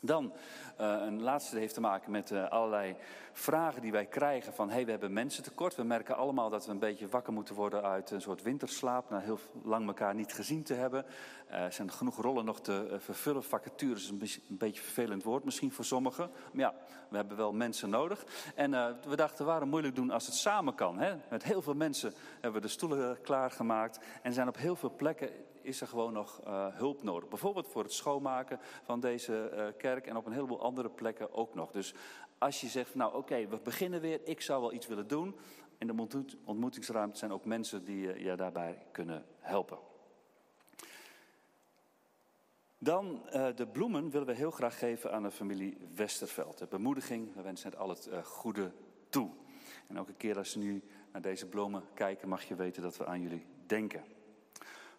Dan 0.00 0.32
uh, 0.80 0.96
een 1.06 1.22
laatste 1.22 1.58
heeft 1.58 1.74
te 1.74 1.80
maken 1.80 2.10
met 2.10 2.30
uh, 2.30 2.48
allerlei 2.48 2.96
vragen 3.32 3.82
die 3.82 3.92
wij 3.92 4.06
krijgen 4.06 4.54
van 4.54 4.70
hey, 4.70 4.84
we 4.84 4.90
hebben 4.90 5.12
mensen 5.12 5.42
tekort. 5.42 5.74
We 5.74 5.82
merken 5.82 6.16
allemaal 6.16 6.50
dat 6.50 6.66
we 6.66 6.70
een 6.72 6.78
beetje 6.78 7.08
wakker 7.08 7.32
moeten 7.32 7.54
worden 7.54 7.82
uit 7.82 8.10
een 8.10 8.20
soort 8.20 8.42
winterslaap. 8.42 9.10
Na 9.10 9.18
heel 9.18 9.38
lang 9.62 9.86
elkaar 9.86 10.14
niet 10.14 10.32
gezien 10.32 10.62
te 10.62 10.74
hebben. 10.74 11.04
Uh, 11.50 11.54
er 11.54 11.72
zijn 11.72 11.92
genoeg 11.92 12.16
rollen 12.16 12.44
nog 12.44 12.60
te 12.60 12.96
vervullen. 12.98 13.44
Vacatures 13.44 14.02
is 14.02 14.08
een 14.08 14.18
beetje, 14.18 14.40
een 14.48 14.56
beetje 14.56 14.82
vervelend 14.82 15.22
woord 15.22 15.44
misschien 15.44 15.72
voor 15.72 15.84
sommigen. 15.84 16.30
Maar 16.52 16.62
ja, 16.62 16.74
we 17.08 17.16
hebben 17.16 17.36
wel 17.36 17.52
mensen 17.52 17.90
nodig. 17.90 18.24
En 18.54 18.70
we 19.08 19.16
dachten, 19.16 19.46
waarom 19.46 19.68
moeilijk 19.68 19.94
doen 19.94 20.10
als 20.10 20.26
het 20.26 20.34
samen 20.34 20.74
kan? 20.74 20.98
Hè? 20.98 21.14
Met 21.30 21.42
heel 21.42 21.62
veel 21.62 21.74
mensen 21.74 22.14
hebben 22.32 22.60
we 22.60 22.66
de 22.66 22.72
stoelen 22.72 23.20
klaargemaakt. 23.22 23.98
En 24.22 24.32
zijn 24.32 24.48
op 24.48 24.56
heel 24.56 24.76
veel 24.76 24.92
plekken 24.96 25.30
is 25.66 25.80
er 25.80 25.86
gewoon 25.86 26.12
nog 26.12 26.40
uh, 26.46 26.66
hulp 26.76 27.02
nodig. 27.02 27.28
Bijvoorbeeld 27.28 27.68
voor 27.68 27.82
het 27.82 27.92
schoonmaken 27.92 28.58
van 28.82 29.00
deze 29.00 29.50
uh, 29.54 29.66
kerk 29.78 30.06
en 30.06 30.16
op 30.16 30.26
een 30.26 30.32
heleboel 30.32 30.62
andere 30.62 30.90
plekken 30.90 31.32
ook 31.32 31.54
nog. 31.54 31.70
Dus 31.70 31.94
als 32.38 32.60
je 32.60 32.66
zegt, 32.66 32.94
nou 32.94 33.14
oké, 33.14 33.46
we 33.48 33.58
beginnen 33.62 34.00
weer, 34.00 34.20
ik 34.24 34.40
zou 34.40 34.60
wel 34.60 34.72
iets 34.72 34.86
willen 34.86 35.06
doen. 35.08 35.36
In 35.78 35.86
de 35.86 36.24
ontmoetingsruimte 36.44 37.18
zijn 37.18 37.32
ook 37.32 37.44
mensen 37.44 37.84
die 37.84 38.24
je 38.24 38.36
daarbij 38.36 38.86
kunnen 38.92 39.26
helpen. 39.38 39.78
Dan 42.78 43.22
de 43.54 43.66
bloemen 43.72 44.10
willen 44.10 44.26
we 44.26 44.34
heel 44.34 44.50
graag 44.50 44.78
geven 44.78 45.12
aan 45.12 45.22
de 45.22 45.30
familie 45.30 45.78
Westerveld. 45.94 46.58
De 46.58 46.66
bemoediging, 46.66 47.34
we 47.34 47.42
wensen 47.42 47.70
het 47.70 47.78
al 47.78 47.88
het 47.88 48.10
goede 48.22 48.72
toe. 49.08 49.30
En 49.88 49.96
elke 49.96 50.14
keer 50.14 50.38
als 50.38 50.50
ze 50.50 50.58
nu 50.58 50.82
naar 51.12 51.22
deze 51.22 51.46
bloemen 51.46 51.84
kijken, 51.94 52.28
mag 52.28 52.42
je 52.42 52.54
weten 52.54 52.82
dat 52.82 52.96
we 52.96 53.06
aan 53.06 53.20
jullie 53.20 53.46
denken. 53.66 54.04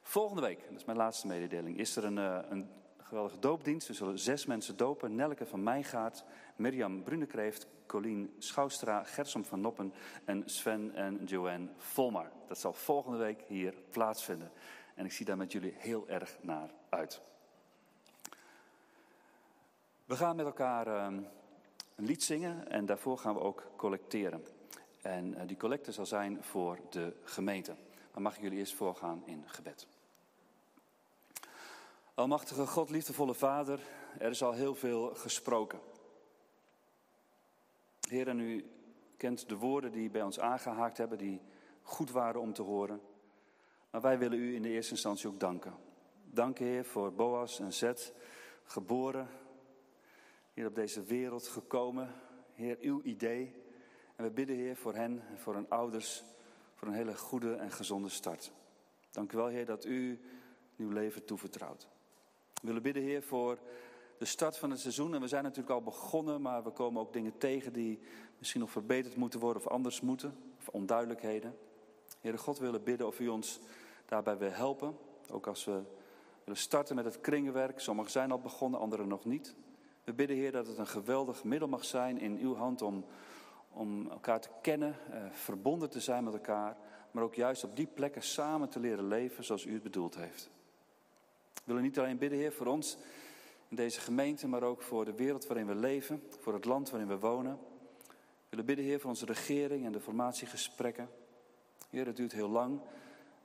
Volgende 0.08 0.42
week, 0.42 0.64
dat 0.70 0.78
is 0.78 0.86
mijn 0.86 0.98
laatste 0.98 1.28
mededeling, 1.28 1.78
is 1.78 1.96
er 1.96 2.04
een, 2.04 2.18
uh, 2.18 2.40
een 2.50 2.70
geweldige 2.98 3.40
doopdienst. 3.40 3.88
We 3.88 3.94
zullen 3.94 4.20
zes 4.20 4.46
mensen 4.46 4.78
dopen. 4.78 5.16
Nelke 5.16 5.46
van 5.46 5.64
Meijgaard, 5.64 6.24
Mirjam 6.56 7.04
Brunekreeft, 7.04 7.68
Colleen 7.86 8.34
Schouwstra, 8.38 9.04
Gersom 9.04 9.46
van 9.46 9.62
Noppen 9.62 9.94
en 10.26 10.44
Sven 10.46 10.96
en 10.96 11.26
Joanne 11.26 11.68
Volmar. 11.78 12.32
Dat 12.48 12.58
zal 12.58 12.74
volgende 12.74 13.18
week 13.18 13.44
hier 13.48 13.74
plaatsvinden. 13.90 14.52
En 14.96 15.06
ik 15.06 15.12
zie 15.12 15.26
daar 15.26 15.38
met 15.38 15.52
jullie 15.52 15.74
heel 15.78 16.08
erg 16.08 16.38
naar 16.42 16.70
uit. 16.90 17.22
We 20.06 20.16
gaan 20.16 20.36
met 20.36 20.46
elkaar 20.46 20.88
ehm, 20.88 21.14
een 21.96 22.06
lied 22.06 22.24
zingen 22.24 22.70
en 22.70 22.86
daarvoor 22.86 23.18
gaan 23.18 23.34
we 23.34 23.40
ook 23.40 23.72
collecteren. 23.76 24.46
En 25.02 25.36
eh, 25.36 25.48
die 25.48 25.58
collecte 25.58 25.92
zal 25.92 26.06
zijn 26.06 26.44
voor 26.44 26.80
de 26.90 27.14
gemeente. 27.24 27.76
Maar 28.14 28.22
mag 28.22 28.36
ik 28.36 28.42
jullie 28.42 28.60
eerst 28.60 28.76
voorgaan 28.76 29.24
in 29.26 29.44
gebed. 29.46 29.88
Almachtige 32.18 32.68
God, 32.68 32.90
liefdevolle 32.90 33.34
Vader, 33.34 33.80
er 34.20 34.30
is 34.30 34.44
al 34.44 34.52
heel 34.52 34.76
veel 34.76 35.16
gesproken. 35.16 35.80
Heer, 38.10 38.28
en 38.28 38.40
u 38.40 38.66
kent 39.18 39.50
de 39.50 39.56
woorden 39.56 39.92
die 39.92 40.10
bij 40.10 40.22
ons 40.22 40.40
aangehaakt 40.40 40.98
hebben, 40.98 41.18
die 41.18 41.42
goed 41.82 42.12
waren 42.12 42.42
om 42.42 42.54
te 42.54 42.62
horen. 42.62 43.02
Maar 43.90 44.02
wij 44.02 44.18
willen 44.18 44.40
u 44.40 44.56
in 44.56 44.62
de 44.62 44.70
eerste 44.70 44.92
instantie 44.92 45.28
ook 45.28 45.40
danken. 45.40 45.76
Dank, 46.24 46.58
Heer, 46.58 46.86
voor 46.86 47.14
Boas 47.14 47.60
en 47.60 47.74
Zet, 47.74 48.14
geboren 48.64 49.28
hier 50.54 50.68
op 50.68 50.76
deze 50.76 51.04
wereld 51.04 51.48
gekomen. 51.48 52.14
Heer, 52.54 52.78
uw 52.82 53.02
idee. 53.02 53.56
En 54.16 54.24
we 54.24 54.32
bidden, 54.32 54.56
Heer, 54.56 54.76
voor 54.76 54.96
hen 54.96 55.24
en 55.30 55.40
voor 55.40 55.54
hun 55.54 55.70
ouders, 55.70 56.24
voor 56.74 56.88
een 56.88 56.94
hele 56.94 57.18
goede 57.18 57.56
en 57.56 57.72
gezonde 57.72 58.10
start. 58.10 58.52
Dank 59.12 59.32
u 59.32 59.38
wel, 59.38 59.48
Heer, 59.48 59.66
dat 59.66 59.86
u 59.86 60.22
uw 60.78 60.90
leven 60.90 61.26
toevertrouwt. 61.26 61.88
We 62.62 62.68
willen 62.68 62.82
bidden, 62.82 63.04
Heer, 63.04 63.24
voor 63.24 63.58
de 64.18 64.26
start 64.26 64.58
van 64.58 64.70
het 64.70 64.80
seizoen. 64.80 65.14
En 65.14 65.22
we 65.22 65.28
zijn 65.28 65.44
natuurlijk 65.44 65.70
al 65.70 65.82
begonnen, 65.82 66.42
maar 66.42 66.64
we 66.64 66.70
komen 66.70 67.02
ook 67.02 67.14
dingen 67.14 67.38
tegen 67.38 67.74
die 67.74 68.00
misschien 68.38 68.62
nog 68.62 68.72
verbeterd 68.72 69.16
moeten 69.16 69.40
worden 69.40 69.62
of 69.62 69.72
anders 69.72 70.02
moeten. 70.02 70.38
Of 70.60 70.68
onduidelijkheden. 70.68 71.58
Heer 72.22 72.40
God, 72.40 72.58
we 72.58 72.66
willen 72.66 72.84
bidden 72.84 73.08
of 73.08 73.20
u 73.20 73.28
ons 73.28 73.60
daarbij 74.06 74.38
wil 74.38 74.52
helpen. 74.52 74.98
Ook 75.32 75.48
als 75.48 75.66
we 75.66 75.82
willen 76.44 76.60
starten 76.60 76.96
met 76.96 77.06
het 77.06 77.22
kringenwerk. 77.22 77.80
Sommigen 77.80 78.12
zijn 78.12 78.32
al 78.32 78.40
begonnen, 78.40 78.80
anderen 78.80 79.08
nog 79.08 79.26
niet. 79.26 79.56
We 80.04 80.14
bidden, 80.14 80.38
Heer, 80.38 80.52
dat 80.52 80.68
het 80.68 80.78
een 80.78 80.88
geweldig 80.88 81.44
middel 81.44 81.68
mag 81.68 81.86
zijn 81.86 82.20
in 82.20 82.38
uw 82.38 82.56
hand 82.56 82.82
om, 82.82 83.06
om 83.70 84.10
elkaar 84.10 84.42
te 84.42 84.50
kennen, 84.62 84.96
eh, 85.12 85.22
verbonden 85.32 85.90
te 85.90 86.00
zijn 86.00 86.24
met 86.24 86.34
elkaar, 86.34 86.78
maar 87.12 87.24
ook 87.24 87.36
juist 87.36 87.64
op 87.64 87.76
die 87.76 87.88
plekken 87.88 88.24
samen 88.24 88.70
te 88.70 88.80
leren 88.80 89.08
leven 89.08 89.44
zoals 89.44 89.66
u 89.66 89.74
het 89.74 89.84
bedoeld 89.84 90.16
heeft. 90.16 90.50
Willen 91.68 91.82
niet 91.82 92.00
alleen 92.00 92.18
bidden, 92.18 92.40
Heer, 92.40 92.52
voor 92.52 92.66
ons 92.66 92.98
in 93.68 93.76
deze 93.76 94.00
gemeente, 94.00 94.48
maar 94.48 94.64
ook 94.64 94.82
voor 94.82 95.06
de 95.06 95.14
wereld 95.14 95.48
waarin 95.48 95.68
we 95.68 95.76
leven, 95.76 96.24
voor 96.40 96.54
het 96.54 96.66
land 96.66 96.90
waarin 96.90 97.10
we 97.10 97.20
wonen. 97.20 97.60
We 98.08 98.14
willen 98.50 98.66
bidden, 98.66 98.86
Heer, 98.86 99.00
voor 99.00 99.10
onze 99.10 99.26
regering 99.26 99.86
en 99.86 99.92
de 99.92 100.00
formatiegesprekken. 100.00 101.10
Heer, 101.90 102.06
het 102.06 102.16
duurt 102.16 102.32
heel 102.32 102.50
lang. 102.50 102.80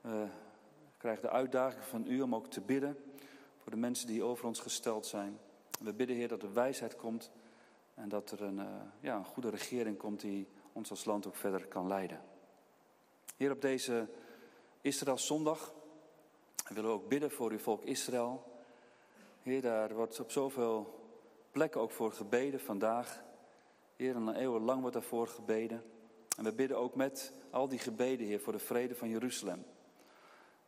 We 0.01 0.27
krijgen 0.97 1.23
de 1.23 1.31
uitdaging 1.31 1.85
van 1.85 2.05
u 2.07 2.21
om 2.21 2.35
ook 2.35 2.47
te 2.47 2.61
bidden 2.61 2.97
voor 3.59 3.73
de 3.73 3.79
mensen 3.79 4.07
die 4.07 4.23
over 4.23 4.47
ons 4.47 4.61
gesteld 4.61 5.07
zijn. 5.07 5.39
We 5.81 5.93
bidden, 5.93 6.17
Heer, 6.17 6.29
dat 6.29 6.43
er 6.43 6.53
wijsheid 6.53 6.97
komt 6.97 7.31
en 7.95 8.09
dat 8.09 8.31
er 8.31 8.43
een, 8.43 8.59
uh, 8.59 8.67
ja, 9.01 9.17
een 9.17 9.25
goede 9.25 9.51
regering 9.51 9.97
komt 9.99 10.21
die 10.21 10.49
ons 10.73 10.91
als 10.91 11.05
land 11.05 11.27
ook 11.27 11.37
verder 11.37 11.67
kan 11.67 11.87
leiden. 11.87 12.21
Heer, 13.37 13.51
op 13.51 13.61
deze 13.61 14.09
Israël 14.81 15.19
zondag 15.19 15.73
willen 16.75 16.91
we 16.91 16.97
ook 16.97 17.09
bidden 17.09 17.31
voor 17.31 17.51
uw 17.51 17.59
volk 17.59 17.83
Israël. 17.83 18.45
Heer, 19.43 19.63
daar 19.63 19.95
wordt 19.95 20.21
op 20.21 20.31
zoveel 20.31 21.01
plekken 21.51 21.81
ook 21.81 21.91
voor 21.91 22.13
gebeden 22.13 22.61
vandaag. 22.61 23.23
Heer, 23.97 24.17
een 24.17 24.35
eeuwenlang 24.35 24.81
wordt 24.81 24.95
daarvoor 24.95 25.27
gebeden. 25.29 25.85
En 26.37 26.45
we 26.45 26.53
bidden 26.53 26.79
ook 26.79 26.95
met 26.95 27.33
al 27.51 27.69
die 27.69 27.79
gebeden, 27.79 28.27
Heer, 28.27 28.41
voor 28.41 28.53
de 28.53 28.59
vrede 28.59 28.95
van 28.95 29.09
Jeruzalem. 29.09 29.65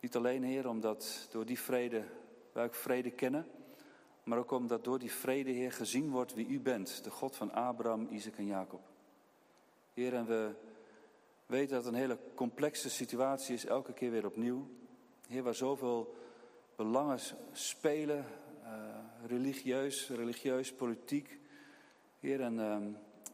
Niet 0.01 0.17
alleen, 0.17 0.43
Heer, 0.43 0.69
omdat 0.69 1.29
door 1.31 1.47
die 1.47 1.61
vrede 1.61 2.05
wij 2.53 2.65
ook 2.65 2.75
vrede 2.75 3.11
kennen, 3.11 3.47
maar 4.25 4.39
ook 4.39 4.51
omdat 4.51 4.85
door 4.85 4.99
die 4.99 5.13
vrede, 5.13 5.51
Heer, 5.51 5.73
gezien 5.73 6.11
wordt 6.11 6.35
wie 6.35 6.47
u 6.47 6.61
bent, 6.61 7.05
de 7.05 7.11
God 7.11 7.37
van 7.37 7.53
Abraham, 7.53 8.09
Isaac 8.11 8.37
en 8.37 8.47
Jacob. 8.47 8.81
Heer, 9.95 10.15
en 10.15 10.27
we 10.27 10.51
weten 11.47 11.75
dat 11.75 11.85
het 11.85 11.95
een 11.95 12.01
hele 12.01 12.19
complexe 12.35 12.91
situatie 12.91 13.55
is, 13.55 13.67
elke 13.67 13.93
keer 13.93 14.11
weer 14.11 14.27
opnieuw. 14.27 14.69
Heer, 15.29 15.43
waar 15.43 15.55
zoveel 15.55 16.15
belangen 16.77 17.19
spelen, 17.53 18.25
uh, 18.63 18.69
religieus, 19.27 20.09
religieus, 20.09 20.73
politiek. 20.73 21.39
Heer, 22.21 22.41
en 22.41 22.55
uh, 22.55 22.77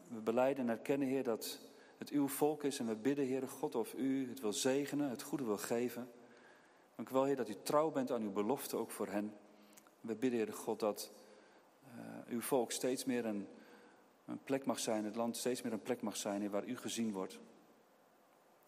we 0.07 0.21
beleiden 0.21 0.63
en 0.63 0.69
erkennen, 0.69 1.07
Heer, 1.07 1.23
dat 1.23 1.59
het 1.97 2.09
uw 2.09 2.27
volk 2.27 2.63
is. 2.63 2.79
En 2.79 2.87
we 2.87 2.95
bidden, 2.95 3.25
Heer 3.25 3.47
God, 3.47 3.75
of 3.75 3.93
u 3.93 4.29
het 4.29 4.39
wil 4.39 4.53
zegenen, 4.53 5.09
het 5.09 5.21
goede 5.21 5.43
wil 5.43 5.57
geven. 5.57 6.09
Dank 6.95 7.09
u 7.09 7.13
wel, 7.13 7.23
Heer, 7.23 7.35
dat 7.35 7.49
u 7.49 7.55
trouw 7.63 7.91
bent 7.91 8.11
aan 8.11 8.21
uw 8.21 8.31
belofte, 8.31 8.77
ook 8.77 8.91
voor 8.91 9.07
hen. 9.07 9.33
We 10.01 10.15
bidden, 10.15 10.39
Heer 10.39 10.53
God, 10.53 10.79
dat 10.79 11.11
uh, 11.85 12.33
uw 12.33 12.41
volk 12.41 12.71
steeds 12.71 13.05
meer 13.05 13.25
een, 13.25 13.47
een, 14.25 14.43
plek 14.43 14.65
mag 14.65 14.79
zijn, 14.79 15.05
het 15.05 15.15
land 15.15 15.37
steeds 15.37 15.61
meer 15.61 15.73
een 15.73 15.81
plek 15.81 16.01
mag 16.01 16.17
zijn 16.17 16.49
waar 16.49 16.65
u 16.65 16.77
gezien 16.77 17.11
wordt. 17.11 17.39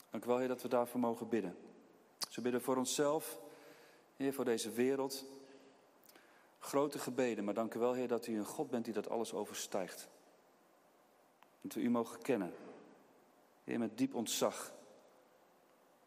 Dank 0.09 0.23
u 0.23 0.27
wel, 0.27 0.37
Heer, 0.37 0.47
dat 0.47 0.61
we 0.61 0.67
daarvoor 0.67 0.99
mogen 0.99 1.29
bidden. 1.29 1.55
Ze 2.33 2.41
bidden 2.41 2.61
voor 2.61 2.77
onszelf, 2.77 3.39
Heer, 4.15 4.33
voor 4.33 4.45
deze 4.45 4.71
wereld. 4.71 5.25
Grote 6.59 6.99
gebeden, 6.99 7.43
maar 7.43 7.53
dank 7.53 7.73
u 7.73 7.79
wel, 7.79 7.93
Heer, 7.93 8.07
dat 8.07 8.27
u 8.27 8.37
een 8.37 8.45
God 8.45 8.69
bent 8.69 8.85
die 8.85 8.93
dat 8.93 9.09
alles 9.09 9.33
overstijgt. 9.33 10.07
Dat 11.61 11.73
we 11.73 11.81
u 11.81 11.89
mogen 11.89 12.21
kennen. 12.21 12.53
Heer, 13.63 13.79
met 13.79 13.97
diep 13.97 14.13
ontzag 14.13 14.73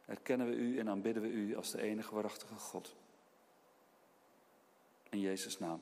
erkennen 0.05 0.49
we 0.49 0.55
u 0.55 0.79
en 0.79 0.89
aanbidden 0.89 1.23
we 1.23 1.29
u 1.29 1.57
als 1.57 1.71
de 1.71 1.83
enige 1.83 2.15
waarachtige 2.15 2.55
God. 2.55 2.95
In 5.09 5.21
Jezus' 5.21 5.59
naam. 5.59 5.81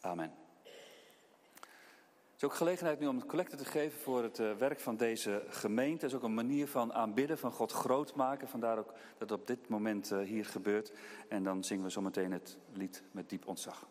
Amen. 0.00 0.45
Het 2.36 2.44
is 2.44 2.50
ook 2.50 2.56
gelegenheid 2.56 3.00
nu 3.00 3.06
om 3.06 3.16
het 3.16 3.26
collecte 3.26 3.56
te 3.56 3.64
geven 3.64 4.00
voor 4.00 4.22
het 4.22 4.38
uh, 4.38 4.52
werk 4.52 4.80
van 4.80 4.96
deze 4.96 5.42
gemeente. 5.48 6.04
Het 6.04 6.12
is 6.12 6.14
ook 6.14 6.24
een 6.24 6.34
manier 6.34 6.68
van 6.68 6.92
aanbidden, 6.92 7.38
van 7.38 7.52
God 7.52 7.72
groot 7.72 8.14
maken. 8.14 8.48
Vandaar 8.48 8.78
ook 8.78 8.92
dat 9.18 9.30
het 9.30 9.40
op 9.40 9.46
dit 9.46 9.68
moment 9.68 10.12
uh, 10.12 10.20
hier 10.20 10.44
gebeurt. 10.44 10.92
En 11.28 11.42
dan 11.42 11.64
zingen 11.64 11.84
we 11.84 11.90
zometeen 11.90 12.32
het 12.32 12.58
lied 12.72 13.02
met 13.10 13.28
diep 13.28 13.46
ontzag. 13.46 13.86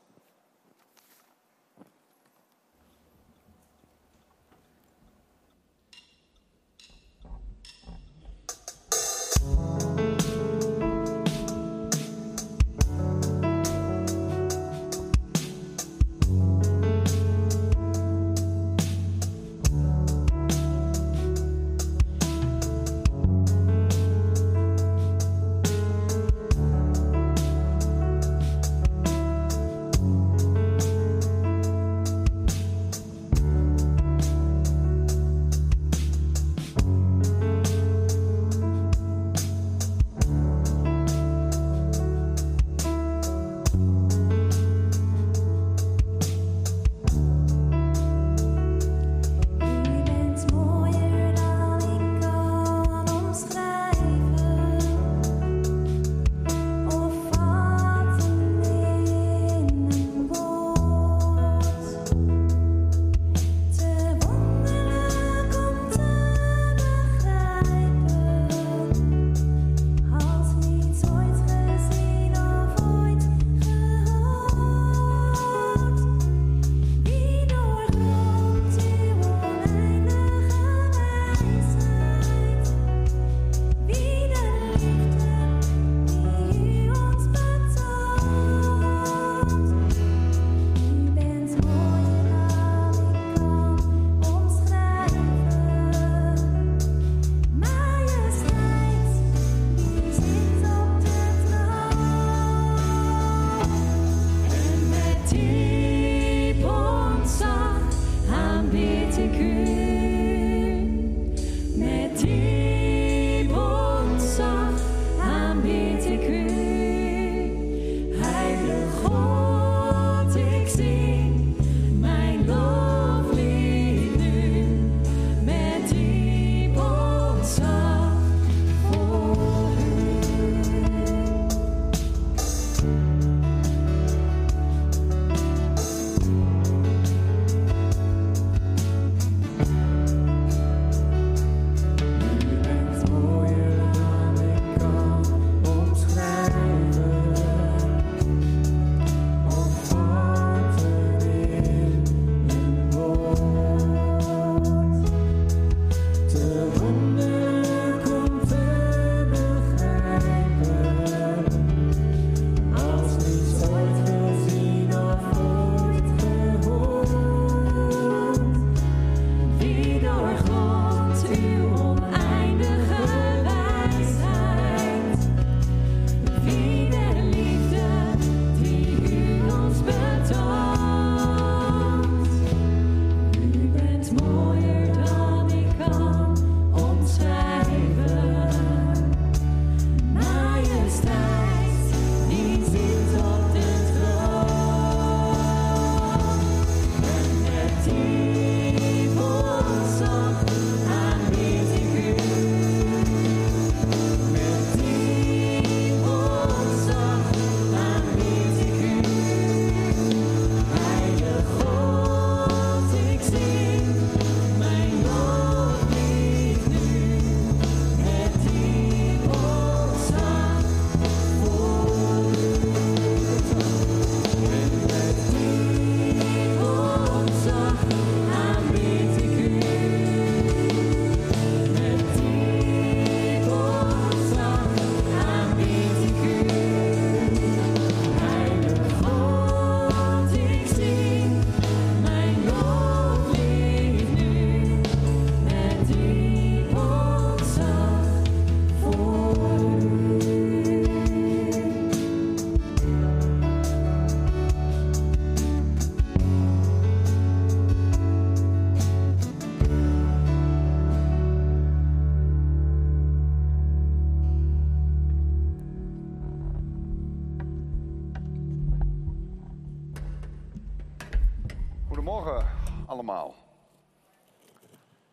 Allemaal. 272.86 273.36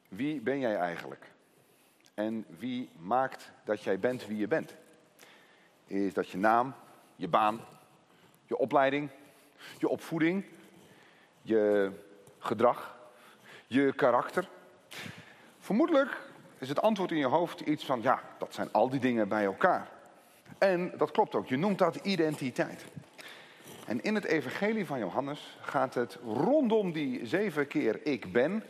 Wie 0.08 0.40
ben 0.40 0.58
jij 0.58 0.76
eigenlijk? 0.76 1.30
En 2.14 2.44
wie 2.58 2.90
maakt 2.98 3.50
dat 3.64 3.82
jij 3.82 3.98
bent 3.98 4.26
wie 4.26 4.36
je 4.36 4.48
bent? 4.48 4.74
Is 5.86 6.14
dat 6.14 6.28
je 6.28 6.38
naam, 6.38 6.74
je 7.16 7.28
baan, 7.28 7.60
je 8.46 8.56
opleiding, 8.56 9.10
je 9.78 9.88
opvoeding, 9.88 10.44
je 11.42 11.90
gedrag, 12.38 12.96
je 13.66 13.92
karakter? 13.92 14.48
Vermoedelijk 15.58 16.20
is 16.58 16.68
het 16.68 16.82
antwoord 16.82 17.10
in 17.10 17.16
je 17.16 17.26
hoofd 17.26 17.60
iets 17.60 17.84
van, 17.84 18.02
ja, 18.02 18.22
dat 18.38 18.54
zijn 18.54 18.72
al 18.72 18.88
die 18.88 19.00
dingen 19.00 19.28
bij 19.28 19.44
elkaar. 19.44 19.88
En 20.58 20.92
dat 20.96 21.10
klopt 21.10 21.34
ook, 21.34 21.46
je 21.48 21.56
noemt 21.56 21.78
dat 21.78 21.96
identiteit. 21.96 22.84
En 23.92 24.02
in 24.02 24.14
het 24.14 24.24
evangelie 24.24 24.86
van 24.86 24.98
Johannes 24.98 25.58
gaat 25.60 25.94
het 25.94 26.18
rondom 26.24 26.92
die 26.92 27.26
zeven 27.26 27.66
keer 27.66 28.06
ik 28.06 28.32
ben, 28.32 28.64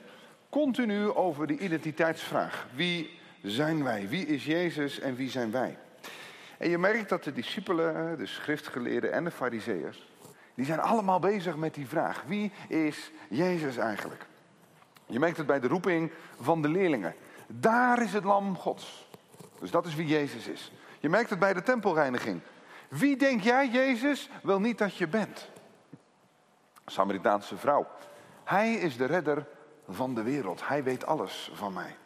continu 0.48 1.10
over 1.10 1.46
de 1.46 1.58
identiteitsvraag. 1.58 2.66
Wie 2.74 3.18
zijn 3.42 3.84
wij? 3.84 4.08
Wie 4.08 4.26
is 4.26 4.44
Jezus 4.44 5.00
en 5.00 5.14
wie 5.14 5.30
zijn 5.30 5.50
wij? 5.50 5.78
En 6.58 6.70
je 6.70 6.78
merkt 6.78 7.08
dat 7.08 7.24
de 7.24 7.32
discipelen, 7.32 8.18
de 8.18 8.26
schriftgeleerden 8.26 9.12
en 9.12 9.24
de 9.24 9.30
fariseërs, 9.30 10.08
die 10.54 10.64
zijn 10.64 10.80
allemaal 10.80 11.18
bezig 11.18 11.56
met 11.56 11.74
die 11.74 11.86
vraag. 11.86 12.24
Wie 12.26 12.52
is 12.68 13.10
Jezus 13.28 13.76
eigenlijk? 13.76 14.26
Je 15.06 15.18
merkt 15.18 15.36
het 15.36 15.46
bij 15.46 15.60
de 15.60 15.68
roeping 15.68 16.10
van 16.40 16.62
de 16.62 16.68
leerlingen. 16.68 17.14
Daar 17.46 18.02
is 18.02 18.12
het 18.12 18.24
lam 18.24 18.56
Gods. 18.56 19.08
Dus 19.60 19.70
dat 19.70 19.86
is 19.86 19.94
wie 19.94 20.06
Jezus 20.06 20.46
is. 20.46 20.72
Je 21.00 21.08
merkt 21.08 21.30
het 21.30 21.38
bij 21.38 21.52
de 21.52 21.62
tempelreiniging. 21.62 22.40
Wie 22.92 23.16
denk 23.16 23.40
jij, 23.40 23.68
Jezus, 23.68 24.30
wel 24.42 24.60
niet 24.60 24.78
dat 24.78 24.96
je 24.96 25.08
bent? 25.08 25.50
Samaritaanse 26.86 27.56
vrouw. 27.56 27.86
Hij 28.44 28.74
is 28.74 28.96
de 28.96 29.04
redder 29.04 29.46
van 29.88 30.14
de 30.14 30.22
wereld. 30.22 30.68
Hij 30.68 30.82
weet 30.82 31.06
alles 31.06 31.50
van 31.54 31.72
mij. 31.72 31.96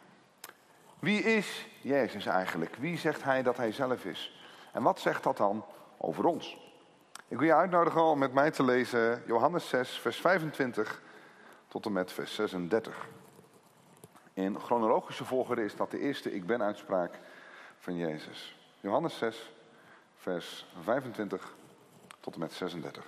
Wie 0.99 1.21
is 1.21 1.67
Jezus 1.81 2.25
eigenlijk? 2.25 2.75
Wie 2.75 2.97
zegt 2.97 3.23
hij 3.23 3.43
dat 3.43 3.57
hij 3.57 3.71
zelf 3.71 4.05
is? 4.05 4.41
En 4.71 4.83
wat 4.83 4.99
zegt 4.99 5.23
dat 5.23 5.37
dan 5.37 5.65
over 5.97 6.25
ons? 6.25 6.57
Ik 7.27 7.37
wil 7.37 7.47
je 7.47 7.55
uitnodigen 7.55 8.03
om 8.03 8.19
met 8.19 8.33
mij 8.33 8.51
te 8.51 8.63
lezen 8.63 9.23
Johannes 9.25 9.69
6, 9.69 9.99
vers 9.99 10.17
25 10.17 11.01
tot 11.67 11.85
en 11.85 11.91
met 11.91 12.11
vers 12.11 12.35
36. 12.35 13.07
In 14.33 14.59
chronologische 14.59 15.25
volgorde 15.25 15.63
is 15.63 15.75
dat 15.75 15.91
de 15.91 15.99
eerste 15.99 16.33
ik 16.33 16.45
ben 16.45 16.61
uitspraak 16.61 17.19
van 17.77 17.97
Jezus. 17.97 18.57
Johannes 18.79 19.17
6, 19.17 19.51
vers 20.17 20.65
25 20.81 21.55
tot 22.19 22.33
en 22.33 22.39
met 22.39 22.53
36. 22.53 23.07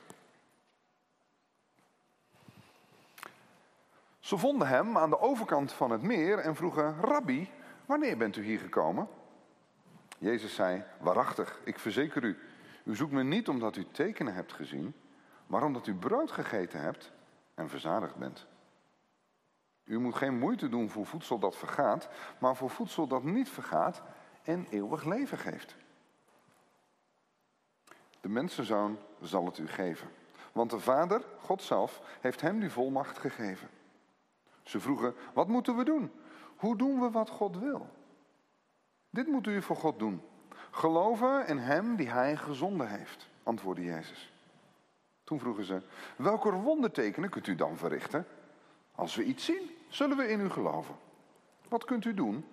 Ze 4.20 4.38
vonden 4.38 4.68
hem 4.68 4.98
aan 4.98 5.10
de 5.10 5.20
overkant 5.20 5.72
van 5.72 5.92
het 5.92 6.02
meer 6.02 6.38
en 6.38 6.56
vroegen: 6.56 7.02
Rabbi, 7.02 7.52
wanneer 7.86 8.18
bent 8.18 8.36
u 8.36 8.44
hier 8.44 8.60
gekomen? 8.60 9.08
Jezus 10.18 10.56
zei: 10.56 10.84
Waarachtig, 11.00 11.60
ik 11.64 11.80
verzeker 11.80 12.24
u, 12.24 12.38
u 12.84 12.96
zoekt 12.96 13.12
me 13.12 13.24
niet 13.24 13.50
omdat 13.50 13.76
u 13.76 13.88
tekenen 13.92 14.34
hebt 14.34 14.54
gezien, 14.54 14.94
maar 15.48 15.64
omdat 15.64 15.88
u 15.88 15.96
brood 15.96 16.32
gegeten 16.32 16.82
hebt 16.82 17.12
en 17.54 17.70
verzadigd 17.70 18.16
bent. 18.16 18.46
U 19.84 20.00
moet 20.00 20.16
geen 20.16 20.40
moeite 20.40 20.70
doen 20.70 20.90
voor 20.90 21.06
voedsel 21.06 21.40
dat 21.40 21.56
vergaat, 21.56 22.10
maar 22.40 22.56
voor 22.56 22.70
voedsel 22.70 23.08
dat 23.08 23.24
niet 23.24 23.50
vergaat 23.50 24.02
en 24.44 24.68
eeuwig 24.70 25.04
leven 25.04 25.38
geeft. 25.38 25.76
De 28.22 28.30
mensenzoon 28.30 28.98
zal 29.22 29.46
het 29.46 29.58
u 29.58 29.68
geven. 29.68 30.10
Want 30.52 30.70
de 30.70 30.80
Vader, 30.80 31.22
God 31.42 31.62
zelf, 31.62 32.02
heeft 32.22 32.42
hem 32.42 32.60
die 32.60 32.70
volmacht 32.70 33.18
gegeven. 33.18 33.70
Ze 34.64 34.80
vroegen, 34.80 35.14
wat 35.34 35.48
moeten 35.48 35.78
we 35.78 35.84
doen? 35.84 36.12
Hoe 36.56 36.78
doen 36.78 37.00
we 37.00 37.12
wat 37.12 37.30
God 37.30 37.58
wil? 37.58 37.90
Dit 39.10 39.28
moet 39.28 39.48
u 39.48 39.62
voor 39.62 39.76
God 39.76 40.00
doen. 40.00 40.22
Geloven 40.72 41.48
in 41.48 41.58
hem 41.58 41.96
die 41.96 42.10
hij 42.10 42.38
gezonden 42.38 42.90
heeft, 42.90 43.28
antwoordde 43.44 43.84
Jezus. 43.84 44.34
Toen 45.24 45.40
vroegen 45.40 45.64
ze, 45.64 45.82
welke 46.16 46.52
wondertekenen 46.52 47.30
kunt 47.30 47.48
u 47.48 47.56
dan 47.56 47.78
verrichten? 47.78 48.28
Als 48.96 49.16
we 49.16 49.24
iets 49.24 49.46
zien, 49.46 49.70
zullen 49.88 50.18
we 50.18 50.28
in 50.28 50.40
u 50.40 50.50
geloven. 50.50 50.96
Wat 51.68 51.86
kunt 51.86 52.06
u 52.06 52.14
doen? 52.14 52.46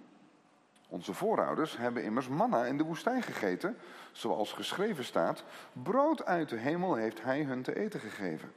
Onze 0.88 1.14
voorouders 1.14 1.76
hebben 1.76 2.02
immers 2.02 2.28
manna 2.28 2.64
in 2.64 2.76
de 2.76 2.84
woestijn 2.84 3.22
gegeten, 3.22 3.76
zoals 4.12 4.52
geschreven 4.52 5.04
staat: 5.04 5.44
brood 5.72 6.24
uit 6.24 6.48
de 6.48 6.56
hemel 6.56 6.94
heeft 6.94 7.22
hij 7.22 7.42
hun 7.42 7.62
te 7.62 7.76
eten 7.76 8.00
gegeven. 8.00 8.52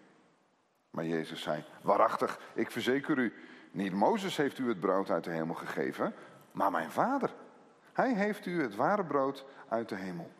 Maar 0.89 1.05
Jezus 1.05 1.41
zei: 1.41 1.63
Waarachtig, 1.81 2.39
ik 2.53 2.71
verzeker 2.71 3.17
u, 3.17 3.33
niet 3.71 3.93
Mozes 3.93 4.37
heeft 4.37 4.57
u 4.57 4.67
het 4.67 4.79
brood 4.79 5.09
uit 5.09 5.23
de 5.23 5.31
hemel 5.31 5.55
gegeven, 5.55 6.13
maar 6.51 6.71
mijn 6.71 6.91
vader. 6.91 7.33
Hij 7.93 8.13
heeft 8.13 8.45
u 8.45 8.61
het 8.61 8.75
ware 8.75 9.05
brood 9.05 9.45
uit 9.67 9.89
de 9.89 9.95
hemel. 9.95 10.31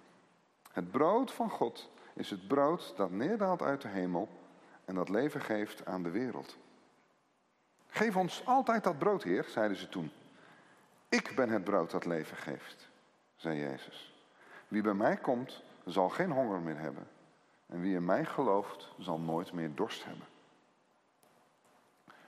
Het 0.72 0.92
brood 0.92 1.32
van 1.32 1.50
God 1.50 1.90
is 2.14 2.30
het 2.30 2.48
brood 2.48 2.94
dat 2.96 3.12
neerdaalt 3.12 3.62
uit 3.62 3.82
de 3.82 3.88
hemel 3.88 4.30
en 4.86 4.96
dat 4.96 5.10
leven 5.10 5.42
geeft 5.42 5.86
aan 5.86 6.04
de 6.04 6.10
wereld. 6.10 6.58
Geef 7.88 8.16
ons 8.16 8.46
altijd 8.46 8.84
dat 8.84 8.98
brood, 8.98 9.24
Heer, 9.24 9.44
zeiden 9.44 9.78
ze 9.78 9.90
toen. 9.90 10.12
Ik 11.10 11.36
ben 11.36 11.50
het 11.50 11.64
brood 11.64 11.92
dat 11.92 12.06
leven 12.06 12.38
geeft, 12.38 12.90
zei 13.36 13.60
Jezus. 13.60 14.14
Wie 14.68 14.82
bij 14.82 14.94
mij 14.94 15.18
komt, 15.18 15.64
zal 15.86 16.10
geen 16.10 16.32
honger 16.32 16.60
meer 16.60 16.80
hebben. 16.80 17.08
En 17.66 17.82
wie 17.82 17.96
in 17.96 18.06
mij 18.06 18.26
gelooft, 18.26 18.90
zal 18.98 19.20
nooit 19.20 19.54
meer 19.54 19.76
dorst 19.76 20.06
hebben. 20.06 20.28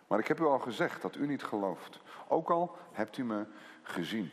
Maar 0.07 0.19
ik 0.19 0.27
heb 0.27 0.39
u 0.39 0.45
al 0.45 0.59
gezegd 0.59 1.01
dat 1.01 1.15
u 1.15 1.27
niet 1.27 1.43
gelooft. 1.43 1.99
Ook 2.27 2.49
al 2.49 2.77
hebt 2.91 3.17
u 3.17 3.23
me 3.23 3.45
gezien. 3.84 4.32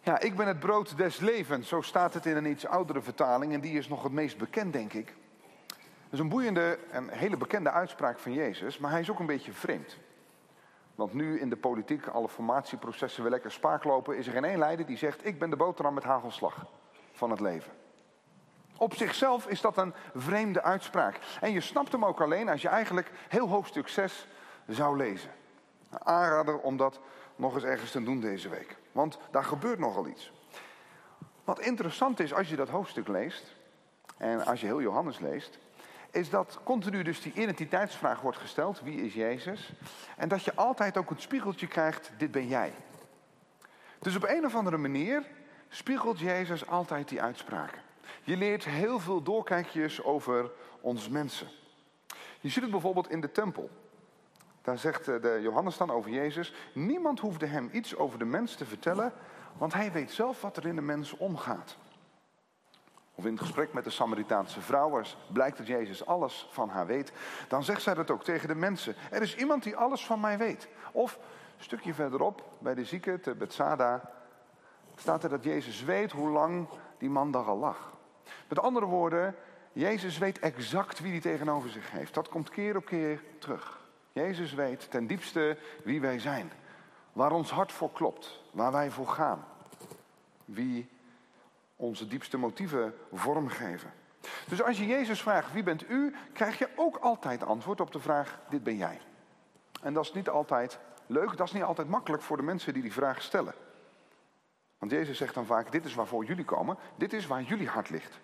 Ja, 0.00 0.20
ik 0.20 0.36
ben 0.36 0.46
het 0.46 0.58
brood 0.58 0.96
des 0.96 1.18
levens. 1.18 1.68
Zo 1.68 1.80
staat 1.80 2.14
het 2.14 2.26
in 2.26 2.36
een 2.36 2.50
iets 2.50 2.66
oudere 2.66 3.02
vertaling. 3.02 3.52
En 3.52 3.60
die 3.60 3.78
is 3.78 3.88
nog 3.88 4.02
het 4.02 4.12
meest 4.12 4.38
bekend, 4.38 4.72
denk 4.72 4.92
ik. 4.92 5.14
Dat 5.76 6.10
is 6.10 6.18
een 6.18 6.28
boeiende 6.28 6.78
en 6.90 7.08
hele 7.08 7.36
bekende 7.36 7.70
uitspraak 7.70 8.18
van 8.18 8.32
Jezus. 8.32 8.78
Maar 8.78 8.90
hij 8.90 9.00
is 9.00 9.10
ook 9.10 9.18
een 9.18 9.26
beetje 9.26 9.52
vreemd. 9.52 9.96
Want 10.94 11.12
nu 11.12 11.40
in 11.40 11.48
de 11.48 11.56
politiek, 11.56 12.06
alle 12.06 12.28
formatieprocessen 12.28 13.22
weer 13.22 13.30
lekker 13.30 13.52
spaak 13.52 13.84
lopen, 13.84 14.16
is 14.16 14.26
er 14.26 14.32
geen 14.32 14.44
één 14.44 14.58
leider 14.58 14.86
die 14.86 14.96
zegt: 14.96 15.26
Ik 15.26 15.38
ben 15.38 15.50
de 15.50 15.56
boterham 15.56 15.94
met 15.94 16.04
hagelslag 16.04 16.66
van 17.12 17.30
het 17.30 17.40
leven. 17.40 17.72
Op 18.76 18.94
zichzelf 18.94 19.46
is 19.46 19.60
dat 19.60 19.76
een 19.76 19.94
vreemde 20.14 20.62
uitspraak. 20.62 21.18
En 21.40 21.52
je 21.52 21.60
snapt 21.60 21.92
hem 21.92 22.04
ook 22.04 22.20
alleen 22.20 22.48
als 22.48 22.62
je 22.62 22.68
eigenlijk 22.68 23.10
heel 23.28 23.48
hoofdstuk 23.48 23.88
6 23.88 24.26
zou 24.66 24.96
lezen. 24.96 25.30
Aanrader 25.90 26.58
om 26.58 26.76
dat 26.76 27.00
nog 27.36 27.54
eens 27.54 27.64
ergens 27.64 27.90
te 27.90 28.02
doen 28.02 28.20
deze 28.20 28.48
week. 28.48 28.76
Want 28.92 29.18
daar 29.30 29.44
gebeurt 29.44 29.78
nogal 29.78 30.06
iets. 30.06 30.32
Wat 31.44 31.60
interessant 31.60 32.20
is 32.20 32.34
als 32.34 32.48
je 32.48 32.56
dat 32.56 32.68
hoofdstuk 32.68 33.08
leest, 33.08 33.54
en 34.16 34.44
als 34.44 34.60
je 34.60 34.66
heel 34.66 34.80
Johannes 34.80 35.18
leest, 35.18 35.58
is 36.12 36.30
dat 36.30 36.58
continu 36.64 37.02
dus 37.02 37.20
die 37.20 37.32
identiteitsvraag 37.32 38.20
wordt 38.20 38.38
gesteld. 38.38 38.80
Wie 38.80 39.04
is 39.04 39.14
Jezus? 39.14 39.72
En 40.16 40.28
dat 40.28 40.44
je 40.44 40.54
altijd 40.54 40.96
ook 40.96 41.08
het 41.08 41.20
spiegeltje 41.20 41.66
krijgt, 41.66 42.10
dit 42.18 42.30
ben 42.30 42.48
jij. 42.48 42.72
Dus 43.98 44.16
op 44.16 44.28
een 44.28 44.44
of 44.44 44.54
andere 44.54 44.76
manier 44.76 45.22
spiegelt 45.68 46.18
Jezus 46.18 46.66
altijd 46.66 47.08
die 47.08 47.22
uitspraken. 47.22 47.80
Je 48.22 48.36
leert 48.36 48.64
heel 48.64 48.98
veel 48.98 49.22
doorkijkjes 49.22 50.02
over 50.02 50.50
ons 50.80 51.08
mensen. 51.08 51.48
Je 52.40 52.48
ziet 52.48 52.62
het 52.62 52.70
bijvoorbeeld 52.70 53.10
in 53.10 53.20
de 53.20 53.32
tempel. 53.32 53.70
Daar 54.62 54.78
zegt 54.78 55.08
eh, 55.08 55.22
de 55.22 55.38
Johannes 55.42 55.76
dan 55.76 55.90
over 55.90 56.10
Jezus: 56.10 56.54
Niemand 56.74 57.20
hoefde 57.20 57.46
hem 57.46 57.68
iets 57.72 57.96
over 57.96 58.18
de 58.18 58.24
mens 58.24 58.54
te 58.54 58.64
vertellen, 58.64 59.12
want 59.56 59.72
hij 59.72 59.92
weet 59.92 60.10
zelf 60.10 60.40
wat 60.40 60.56
er 60.56 60.66
in 60.66 60.76
de 60.76 60.82
mens 60.82 61.16
omgaat. 61.16 61.76
Of 63.14 63.24
in 63.24 63.32
het 63.32 63.40
gesprek 63.40 63.72
met 63.72 63.84
de 63.84 63.90
Samaritaanse 63.90 64.60
vrouw, 64.60 65.02
blijkt 65.32 65.56
dat 65.56 65.66
Jezus 65.66 66.06
alles 66.06 66.48
van 66.50 66.68
haar 66.68 66.86
weet, 66.86 67.12
dan 67.48 67.64
zegt 67.64 67.82
zij 67.82 67.94
dat 67.94 68.10
ook 68.10 68.24
tegen 68.24 68.48
de 68.48 68.54
mensen. 68.54 68.94
Er 69.10 69.22
is 69.22 69.36
iemand 69.36 69.62
die 69.62 69.76
alles 69.76 70.06
van 70.06 70.20
mij 70.20 70.38
weet. 70.38 70.68
Of 70.92 71.18
een 71.56 71.64
stukje 71.64 71.94
verderop, 71.94 72.44
bij 72.58 72.74
de 72.74 72.84
zieke 72.84 73.20
te 73.20 73.34
Bethsaida, 73.34 74.10
staat 74.96 75.22
er 75.24 75.30
dat 75.30 75.44
Jezus 75.44 75.84
weet 75.84 76.12
hoe 76.12 76.30
lang 76.30 76.68
die 76.98 77.10
man 77.10 77.30
daar 77.30 77.44
al 77.44 77.58
lag. 77.58 77.92
Met 78.48 78.58
andere 78.58 78.86
woorden, 78.86 79.34
Jezus 79.72 80.18
weet 80.18 80.38
exact 80.38 81.00
wie 81.00 81.10
hij 81.10 81.20
tegenover 81.20 81.70
zich 81.70 81.90
heeft. 81.90 82.14
Dat 82.14 82.28
komt 82.28 82.50
keer 82.50 82.76
op 82.76 82.84
keer 82.84 83.22
terug. 83.38 83.80
Jezus 84.12 84.54
weet 84.54 84.90
ten 84.90 85.06
diepste 85.06 85.58
wie 85.84 86.00
wij 86.00 86.18
zijn. 86.18 86.52
Waar 87.12 87.32
ons 87.32 87.50
hart 87.50 87.72
voor 87.72 87.92
klopt. 87.92 88.40
Waar 88.50 88.72
wij 88.72 88.90
voor 88.90 89.08
gaan. 89.08 89.44
Wie 90.44 90.88
onze 91.82 92.06
diepste 92.06 92.38
motieven 92.38 92.94
vormgeven. 93.12 93.92
Dus 94.48 94.62
als 94.62 94.78
je 94.78 94.86
Jezus 94.86 95.22
vraagt 95.22 95.52
wie 95.52 95.62
bent 95.62 95.90
u, 95.90 96.14
krijg 96.32 96.58
je 96.58 96.68
ook 96.76 96.96
altijd 96.96 97.44
antwoord 97.44 97.80
op 97.80 97.92
de 97.92 98.00
vraag 98.00 98.40
dit 98.48 98.62
ben 98.62 98.76
jij. 98.76 99.00
En 99.82 99.92
dat 99.92 100.04
is 100.04 100.12
niet 100.12 100.28
altijd 100.28 100.78
leuk, 101.06 101.36
dat 101.36 101.46
is 101.46 101.52
niet 101.52 101.62
altijd 101.62 101.88
makkelijk 101.88 102.22
voor 102.22 102.36
de 102.36 102.42
mensen 102.42 102.72
die 102.72 102.82
die 102.82 102.92
vraag 102.92 103.22
stellen. 103.22 103.54
Want 104.78 104.92
Jezus 104.92 105.16
zegt 105.16 105.34
dan 105.34 105.46
vaak 105.46 105.72
dit 105.72 105.84
is 105.84 105.94
waarvoor 105.94 106.24
jullie 106.24 106.44
komen, 106.44 106.76
dit 106.96 107.12
is 107.12 107.26
waar 107.26 107.42
jullie 107.42 107.68
hart 107.68 107.90
ligt. 107.90 108.20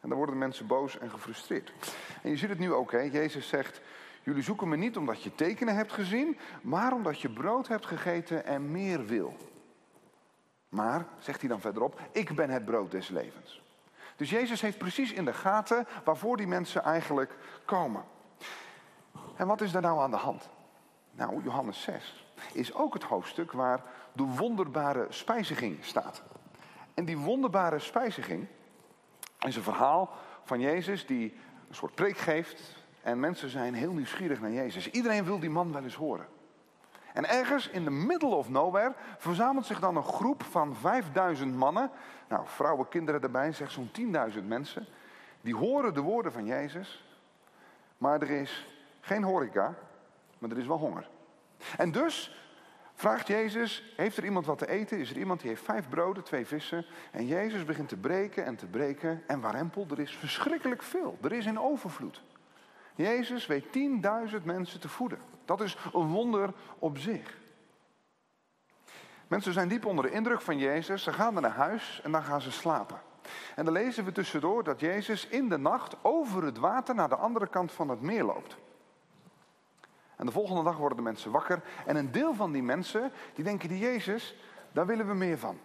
En 0.00 0.08
dan 0.08 0.18
worden 0.18 0.38
mensen 0.38 0.66
boos 0.66 0.98
en 0.98 1.10
gefrustreerd. 1.10 1.72
En 2.22 2.30
je 2.30 2.36
ziet 2.36 2.48
het 2.48 2.58
nu 2.58 2.72
ook? 2.72 2.90
Jezus 2.90 3.48
zegt 3.48 3.80
Jullie 4.22 4.42
zoeken 4.42 4.68
me 4.68 4.76
niet 4.76 4.96
omdat 4.96 5.22
je 5.22 5.34
tekenen 5.34 5.74
hebt 5.74 5.92
gezien, 5.92 6.38
maar 6.62 6.92
omdat 6.92 7.20
je 7.20 7.30
brood 7.30 7.68
hebt 7.68 7.86
gegeten 7.86 8.44
en 8.44 8.70
meer 8.70 9.06
wil. 9.06 9.36
Maar, 10.68 11.06
zegt 11.18 11.40
hij 11.40 11.48
dan 11.48 11.60
verderop, 11.60 12.00
ik 12.12 12.34
ben 12.34 12.50
het 12.50 12.64
brood 12.64 12.90
des 12.90 13.08
levens. 13.08 13.62
Dus 14.16 14.30
Jezus 14.30 14.60
heeft 14.60 14.78
precies 14.78 15.12
in 15.12 15.24
de 15.24 15.32
gaten 15.32 15.86
waarvoor 16.04 16.36
die 16.36 16.46
mensen 16.46 16.82
eigenlijk 16.82 17.36
komen. 17.64 18.04
En 19.36 19.46
wat 19.46 19.60
is 19.60 19.72
daar 19.72 19.82
nou 19.82 20.00
aan 20.00 20.10
de 20.10 20.16
hand? 20.16 20.48
Nou, 21.10 21.42
Johannes 21.42 21.82
6 21.82 22.26
is 22.52 22.74
ook 22.74 22.94
het 22.94 23.02
hoofdstuk 23.02 23.52
waar 23.52 23.82
de 24.12 24.22
wonderbare 24.22 25.06
spijziging 25.08 25.84
staat. 25.84 26.22
En 26.94 27.04
die 27.04 27.18
wonderbare 27.18 27.78
spijziging 27.78 28.46
is 29.40 29.56
een 29.56 29.62
verhaal 29.62 30.10
van 30.44 30.60
Jezus 30.60 31.06
die 31.06 31.34
een 31.68 31.74
soort 31.74 31.94
preek 31.94 32.18
geeft. 32.18 32.76
En 33.02 33.20
mensen 33.20 33.48
zijn 33.48 33.74
heel 33.74 33.92
nieuwsgierig 33.92 34.40
naar 34.40 34.50
Jezus. 34.52 34.90
Iedereen 34.90 35.24
wil 35.24 35.38
die 35.38 35.50
man 35.50 35.72
wel 35.72 35.82
eens 35.82 35.94
horen. 35.94 36.26
En 37.16 37.28
ergens 37.28 37.68
in 37.68 37.84
de 37.84 37.90
middle 37.90 38.34
of 38.34 38.48
nowhere 38.48 38.94
verzamelt 39.18 39.66
zich 39.66 39.80
dan 39.80 39.96
een 39.96 40.02
groep 40.02 40.42
van 40.42 40.74
5000 40.74 41.54
mannen. 41.54 41.90
Nou, 42.28 42.42
vrouwen, 42.46 42.88
kinderen 42.88 43.22
erbij, 43.22 43.52
zeg 43.52 43.70
zo'n 43.70 43.90
10.000 44.32 44.44
mensen. 44.46 44.86
Die 45.40 45.54
horen 45.54 45.94
de 45.94 46.00
woorden 46.00 46.32
van 46.32 46.44
Jezus. 46.44 47.04
Maar 47.98 48.22
er 48.22 48.30
is 48.30 48.66
geen 49.00 49.22
horeca, 49.22 49.74
maar 50.38 50.50
er 50.50 50.58
is 50.58 50.66
wel 50.66 50.78
honger. 50.78 51.08
En 51.76 51.92
dus 51.92 52.44
vraagt 52.94 53.26
Jezus, 53.26 53.94
heeft 53.96 54.16
er 54.16 54.24
iemand 54.24 54.46
wat 54.46 54.58
te 54.58 54.68
eten? 54.68 54.98
Is 54.98 55.10
er 55.10 55.18
iemand 55.18 55.40
die 55.40 55.48
heeft 55.48 55.62
vijf 55.62 55.88
broden, 55.88 56.24
twee 56.24 56.46
vissen? 56.46 56.86
En 57.12 57.26
Jezus 57.26 57.64
begint 57.64 57.88
te 57.88 57.96
breken 57.96 58.44
en 58.44 58.56
te 58.56 58.66
breken. 58.66 59.22
En 59.26 59.40
warempel, 59.40 59.86
er 59.90 60.00
is 60.00 60.16
verschrikkelijk 60.16 60.82
veel. 60.82 61.18
Er 61.22 61.32
is 61.32 61.46
in 61.46 61.60
overvloed. 61.60 62.22
Jezus 62.94 63.46
weet 63.46 63.64
10.000 63.64 64.42
mensen 64.42 64.80
te 64.80 64.88
voeden. 64.88 65.35
Dat 65.46 65.60
is 65.60 65.76
een 65.92 66.08
wonder 66.08 66.52
op 66.78 66.98
zich. 66.98 67.38
Mensen 69.26 69.52
zijn 69.52 69.68
diep 69.68 69.84
onder 69.84 70.04
de 70.04 70.10
indruk 70.10 70.40
van 70.40 70.58
Jezus. 70.58 71.02
Ze 71.02 71.12
gaan 71.12 71.34
naar 71.34 71.50
huis 71.50 72.00
en 72.04 72.12
dan 72.12 72.22
gaan 72.22 72.40
ze 72.40 72.50
slapen. 72.50 73.00
En 73.54 73.64
dan 73.64 73.74
lezen 73.74 74.04
we 74.04 74.12
tussendoor 74.12 74.64
dat 74.64 74.80
Jezus 74.80 75.26
in 75.26 75.48
de 75.48 75.58
nacht 75.58 75.96
over 76.02 76.44
het 76.44 76.58
water 76.58 76.94
naar 76.94 77.08
de 77.08 77.16
andere 77.16 77.46
kant 77.46 77.72
van 77.72 77.88
het 77.88 78.00
meer 78.00 78.24
loopt. 78.24 78.56
En 80.16 80.26
de 80.26 80.32
volgende 80.32 80.62
dag 80.62 80.76
worden 80.76 80.96
de 80.96 81.04
mensen 81.04 81.30
wakker. 81.30 81.62
En 81.86 81.96
een 81.96 82.12
deel 82.12 82.34
van 82.34 82.52
die 82.52 82.62
mensen, 82.62 83.12
die 83.34 83.44
denken, 83.44 83.68
die 83.68 83.78
Jezus, 83.78 84.36
daar 84.72 84.86
willen 84.86 85.06
we 85.06 85.14
meer 85.14 85.38
van. 85.38 85.58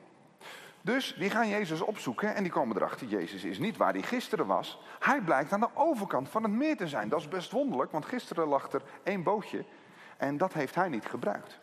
Dus 0.82 1.16
die 1.18 1.30
gaan 1.30 1.48
Jezus 1.48 1.82
opzoeken 1.82 2.36
en 2.36 2.44
die 2.44 2.52
komen 2.52 2.76
erachter, 2.76 3.08
Jezus 3.08 3.44
is 3.44 3.60
niet 3.60 3.78
waar 3.78 3.94
hij 3.94 4.02
gisteren 4.02 4.46
was. 4.46 4.80
Hij 5.00 5.22
blijkt 5.22 5.54
aan 5.54 5.60
de 5.60 5.70
overkant 5.74 6.30
van 6.30 6.44
het 6.44 6.52
meer 6.52 6.78
te 6.78 6.88
zijn. 6.88 7.10
Dat 7.10 7.20
is 7.20 7.28
best 7.28 7.52
wonderlijk, 7.52 7.92
want 7.92 8.06
gisteren 8.06 8.48
lag 8.48 8.72
er 8.72 8.82
één 9.04 9.24
bootje 9.24 9.66
en 10.18 10.38
dat 10.38 10.54
heeft 10.54 10.76
hij 10.76 10.90
niet 10.90 11.06
gebruikt. 11.06 11.60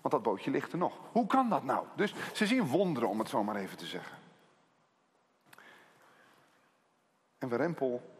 Want 0.00 0.14
dat 0.14 0.22
bootje 0.22 0.50
ligt 0.50 0.72
er 0.72 0.78
nog. 0.78 0.98
Hoe 1.12 1.26
kan 1.26 1.48
dat 1.48 1.64
nou? 1.64 1.86
Dus 1.96 2.14
ze 2.32 2.46
zien 2.46 2.66
wonderen, 2.66 3.08
om 3.08 3.18
het 3.18 3.28
zo 3.28 3.44
maar 3.44 3.56
even 3.56 3.76
te 3.76 3.86
zeggen. 3.86 4.16
En 7.38 7.48
Werempel, 7.48 8.10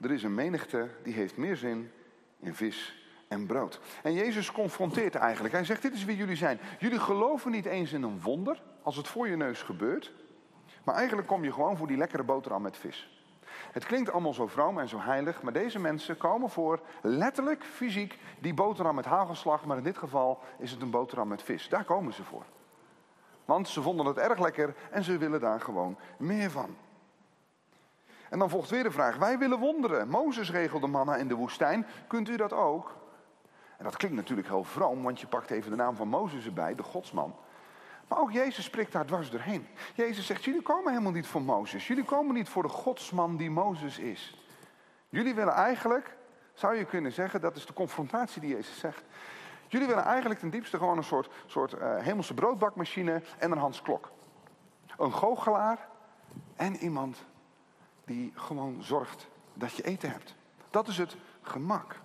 er 0.00 0.10
is 0.10 0.22
een 0.22 0.34
menigte 0.34 0.88
die 1.02 1.14
heeft 1.14 1.36
meer 1.36 1.56
zin 1.56 1.92
in 2.38 2.54
vis 2.54 3.01
en 3.32 3.46
brood. 3.46 3.80
En 4.02 4.12
Jezus 4.12 4.52
confronteert 4.52 5.14
eigenlijk. 5.14 5.54
Hij 5.54 5.64
zegt, 5.64 5.82
dit 5.82 5.92
is 5.92 6.04
wie 6.04 6.16
jullie 6.16 6.36
zijn. 6.36 6.60
Jullie 6.78 7.00
geloven 7.00 7.50
niet 7.50 7.66
eens 7.66 7.92
in 7.92 8.02
een 8.02 8.20
wonder 8.20 8.62
als 8.82 8.96
het 8.96 9.08
voor 9.08 9.28
je 9.28 9.36
neus 9.36 9.62
gebeurt. 9.62 10.12
Maar 10.84 10.94
eigenlijk 10.94 11.28
kom 11.28 11.44
je 11.44 11.52
gewoon 11.52 11.76
voor 11.76 11.86
die 11.86 11.96
lekkere 11.96 12.22
boterham 12.22 12.62
met 12.62 12.76
vis. 12.76 13.26
Het 13.72 13.84
klinkt 13.84 14.10
allemaal 14.12 14.34
zo 14.34 14.46
vroom 14.46 14.78
en 14.78 14.88
zo 14.88 14.98
heilig, 15.00 15.42
maar 15.42 15.52
deze 15.52 15.78
mensen 15.78 16.16
komen 16.16 16.50
voor 16.50 16.80
letterlijk, 17.02 17.64
fysiek, 17.64 18.18
die 18.40 18.54
boterham 18.54 18.94
met 18.94 19.04
hagelslag. 19.04 19.64
Maar 19.64 19.76
in 19.76 19.82
dit 19.82 19.98
geval 19.98 20.40
is 20.58 20.70
het 20.70 20.82
een 20.82 20.90
boterham 20.90 21.28
met 21.28 21.42
vis. 21.42 21.68
Daar 21.68 21.84
komen 21.84 22.12
ze 22.12 22.24
voor. 22.24 22.44
Want 23.44 23.68
ze 23.68 23.82
vonden 23.82 24.06
het 24.06 24.18
erg 24.18 24.38
lekker 24.38 24.74
en 24.90 25.04
ze 25.04 25.18
willen 25.18 25.40
daar 25.40 25.60
gewoon 25.60 25.98
meer 26.18 26.50
van. 26.50 26.76
En 28.30 28.38
dan 28.38 28.50
volgt 28.50 28.70
weer 28.70 28.82
de 28.82 28.90
vraag, 28.90 29.16
wij 29.16 29.38
willen 29.38 29.58
wonderen. 29.58 30.08
Mozes 30.08 30.50
regelde 30.50 30.86
manna 30.86 31.16
in 31.16 31.28
de 31.28 31.34
woestijn, 31.34 31.86
kunt 32.06 32.28
u 32.28 32.36
dat 32.36 32.52
ook? 32.52 33.01
En 33.82 33.88
dat 33.88 33.96
klinkt 33.96 34.16
natuurlijk 34.16 34.48
heel 34.48 34.64
vroom, 34.64 35.02
want 35.02 35.20
je 35.20 35.26
pakt 35.26 35.50
even 35.50 35.70
de 35.70 35.76
naam 35.76 35.96
van 35.96 36.08
Mozes 36.08 36.46
erbij, 36.46 36.74
de 36.74 36.82
godsman. 36.82 37.34
Maar 38.08 38.18
ook 38.18 38.32
Jezus 38.32 38.64
spreekt 38.64 38.92
daar 38.92 39.06
dwars 39.06 39.30
doorheen. 39.30 39.66
Jezus 39.94 40.26
zegt, 40.26 40.44
jullie 40.44 40.62
komen 40.62 40.90
helemaal 40.90 41.12
niet 41.12 41.26
voor 41.26 41.42
Mozes. 41.42 41.86
Jullie 41.86 42.04
komen 42.04 42.34
niet 42.34 42.48
voor 42.48 42.62
de 42.62 42.68
godsman 42.68 43.36
die 43.36 43.50
Mozes 43.50 43.98
is. 43.98 44.46
Jullie 45.08 45.34
willen 45.34 45.52
eigenlijk, 45.52 46.16
zou 46.54 46.76
je 46.76 46.84
kunnen 46.84 47.12
zeggen, 47.12 47.40
dat 47.40 47.56
is 47.56 47.66
de 47.66 47.72
confrontatie 47.72 48.40
die 48.40 48.54
Jezus 48.54 48.78
zegt. 48.78 49.02
Jullie 49.68 49.86
willen 49.86 50.04
eigenlijk 50.04 50.40
ten 50.40 50.50
diepste 50.50 50.78
gewoon 50.78 50.96
een 50.96 51.04
soort, 51.04 51.30
soort 51.46 51.72
uh, 51.72 51.98
hemelse 51.98 52.34
broodbakmachine 52.34 53.22
en 53.38 53.50
een 53.50 53.58
Hans 53.58 53.82
Klok. 53.82 54.10
Een 54.96 55.12
goochelaar 55.12 55.88
en 56.56 56.76
iemand 56.76 57.24
die 58.04 58.32
gewoon 58.34 58.82
zorgt 58.82 59.28
dat 59.54 59.76
je 59.76 59.82
eten 59.82 60.10
hebt. 60.10 60.34
Dat 60.70 60.88
is 60.88 60.98
het 60.98 61.16
gemak. 61.40 62.01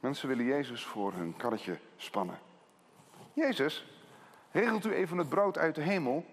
Mensen 0.00 0.28
willen 0.28 0.44
Jezus 0.44 0.84
voor 0.84 1.12
hun 1.12 1.36
karretje 1.36 1.78
spannen. 1.96 2.38
Jezus, 3.32 3.86
regelt 4.50 4.84
u 4.84 4.92
even 4.92 5.18
het 5.18 5.28
brood 5.28 5.58
uit 5.58 5.74
de 5.74 5.82
hemel? 5.82 6.24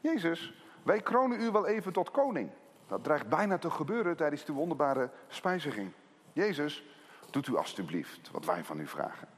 Jezus, 0.00 0.52
wij 0.82 1.00
kronen 1.00 1.40
u 1.40 1.50
wel 1.50 1.66
even 1.66 1.92
tot 1.92 2.10
koning. 2.10 2.50
Dat 2.86 3.04
dreigt 3.04 3.28
bijna 3.28 3.58
te 3.58 3.70
gebeuren 3.70 4.16
tijdens 4.16 4.44
de 4.44 4.52
wonderbare 4.52 5.10
spijziging. 5.28 5.92
Jezus, 6.32 6.84
doet 7.30 7.46
u 7.46 7.56
alstublieft 7.56 8.30
wat 8.30 8.44
wij 8.44 8.64
van 8.64 8.80
u 8.80 8.86
vragen. 8.86 9.28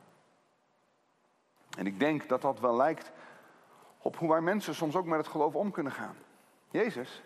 En 1.78 1.86
ik 1.86 1.98
denk 1.98 2.28
dat 2.28 2.42
dat 2.42 2.61
wel 2.61 2.76
lijkt 2.76 3.12
op 3.98 4.16
hoe 4.16 4.28
wij 4.28 4.40
mensen 4.40 4.74
soms 4.74 4.96
ook 4.96 5.06
met 5.06 5.18
het 5.18 5.28
geloof 5.28 5.54
om 5.54 5.70
kunnen 5.70 5.92
gaan. 5.92 6.16
Jezus, 6.70 7.22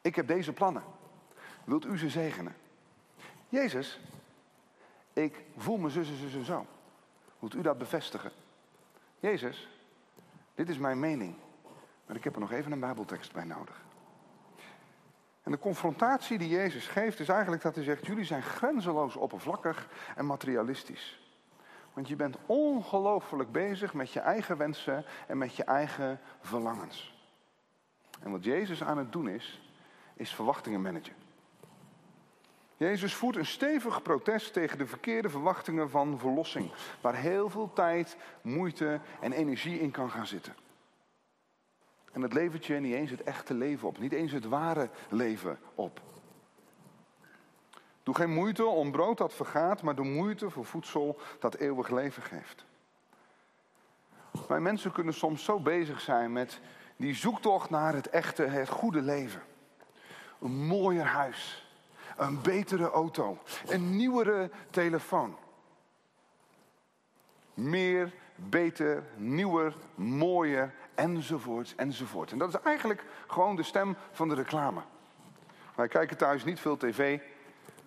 ik 0.00 0.16
heb 0.16 0.26
deze 0.26 0.52
plannen. 0.52 0.82
Wilt 1.64 1.84
u 1.84 1.98
ze 1.98 2.08
zegenen? 2.08 2.56
Jezus, 3.48 4.00
ik 5.22 5.44
voel 5.56 5.76
me 5.76 5.90
zus, 5.90 6.06
zus 6.18 6.34
en 6.34 6.44
zo. 6.44 6.66
Wilt 7.38 7.54
u 7.54 7.62
dat 7.62 7.78
bevestigen? 7.78 8.30
Jezus, 9.20 9.68
dit 10.54 10.68
is 10.68 10.78
mijn 10.78 11.00
mening. 11.00 11.34
Maar 12.06 12.16
ik 12.16 12.24
heb 12.24 12.34
er 12.34 12.40
nog 12.40 12.52
even 12.52 12.72
een 12.72 12.80
Bijbeltekst 12.80 13.32
bij 13.32 13.44
nodig. 13.44 13.82
En 15.42 15.52
de 15.52 15.58
confrontatie 15.58 16.38
die 16.38 16.48
Jezus 16.48 16.86
geeft 16.86 17.20
is 17.20 17.28
eigenlijk 17.28 17.62
dat 17.62 17.74
hij 17.74 17.84
zegt: 17.84 18.06
jullie 18.06 18.24
zijn 18.24 18.42
grenzeloos 18.42 19.16
oppervlakkig 19.16 19.88
en 20.16 20.26
materialistisch. 20.26 21.20
Want 21.92 22.08
je 22.08 22.16
bent 22.16 22.36
ongelooflijk 22.46 23.52
bezig 23.52 23.94
met 23.94 24.12
je 24.12 24.20
eigen 24.20 24.56
wensen 24.56 25.04
en 25.26 25.38
met 25.38 25.56
je 25.56 25.64
eigen 25.64 26.20
verlangens. 26.40 27.24
En 28.20 28.30
wat 28.30 28.44
Jezus 28.44 28.82
aan 28.82 28.98
het 28.98 29.12
doen 29.12 29.28
is, 29.28 29.72
is 30.14 30.34
verwachtingen 30.34 30.82
managen. 30.82 31.14
Jezus 32.80 33.14
voert 33.14 33.36
een 33.36 33.46
stevig 33.46 34.02
protest 34.02 34.52
tegen 34.52 34.78
de 34.78 34.86
verkeerde 34.86 35.28
verwachtingen 35.28 35.90
van 35.90 36.18
verlossing, 36.18 36.72
waar 37.00 37.14
heel 37.14 37.50
veel 37.50 37.72
tijd, 37.72 38.16
moeite 38.42 39.00
en 39.20 39.32
energie 39.32 39.80
in 39.80 39.90
kan 39.90 40.10
gaan 40.10 40.26
zitten. 40.26 40.56
En 42.12 42.22
het 42.22 42.32
levert 42.32 42.66
je 42.66 42.74
niet 42.74 42.94
eens 42.94 43.10
het 43.10 43.22
echte 43.22 43.54
leven 43.54 43.88
op, 43.88 43.98
niet 43.98 44.12
eens 44.12 44.32
het 44.32 44.44
ware 44.44 44.90
leven 45.08 45.58
op. 45.74 46.00
Doe 48.02 48.14
geen 48.14 48.34
moeite 48.34 48.64
om 48.64 48.90
brood 48.90 49.18
dat 49.18 49.34
vergaat, 49.34 49.82
maar 49.82 49.94
doe 49.94 50.06
moeite 50.06 50.50
voor 50.50 50.64
voedsel 50.64 51.20
dat 51.38 51.54
eeuwig 51.54 51.88
leven 51.88 52.22
geeft. 52.22 52.64
Wij 54.48 54.60
mensen 54.60 54.92
kunnen 54.92 55.14
soms 55.14 55.44
zo 55.44 55.60
bezig 55.60 56.00
zijn 56.00 56.32
met 56.32 56.60
die 56.96 57.14
zoektocht 57.14 57.70
naar 57.70 57.94
het 57.94 58.08
echte, 58.08 58.42
het 58.42 58.68
goede 58.68 59.02
leven. 59.02 59.42
Een 60.40 60.66
mooier 60.66 61.06
huis, 61.06 61.69
een 62.20 62.40
betere 62.42 62.90
auto, 62.90 63.38
een 63.66 63.96
nieuwere 63.96 64.50
telefoon. 64.70 65.36
Meer, 67.54 68.12
beter, 68.34 69.04
nieuwer, 69.16 69.76
mooier, 69.94 70.74
enzovoort, 70.94 71.74
enzovoort. 71.76 72.32
En 72.32 72.38
dat 72.38 72.48
is 72.48 72.60
eigenlijk 72.60 73.04
gewoon 73.26 73.56
de 73.56 73.62
stem 73.62 73.96
van 74.10 74.28
de 74.28 74.34
reclame. 74.34 74.80
Wij 75.74 75.88
kijken 75.88 76.16
thuis 76.16 76.44
niet 76.44 76.60
veel 76.60 76.76
tv, 76.76 77.20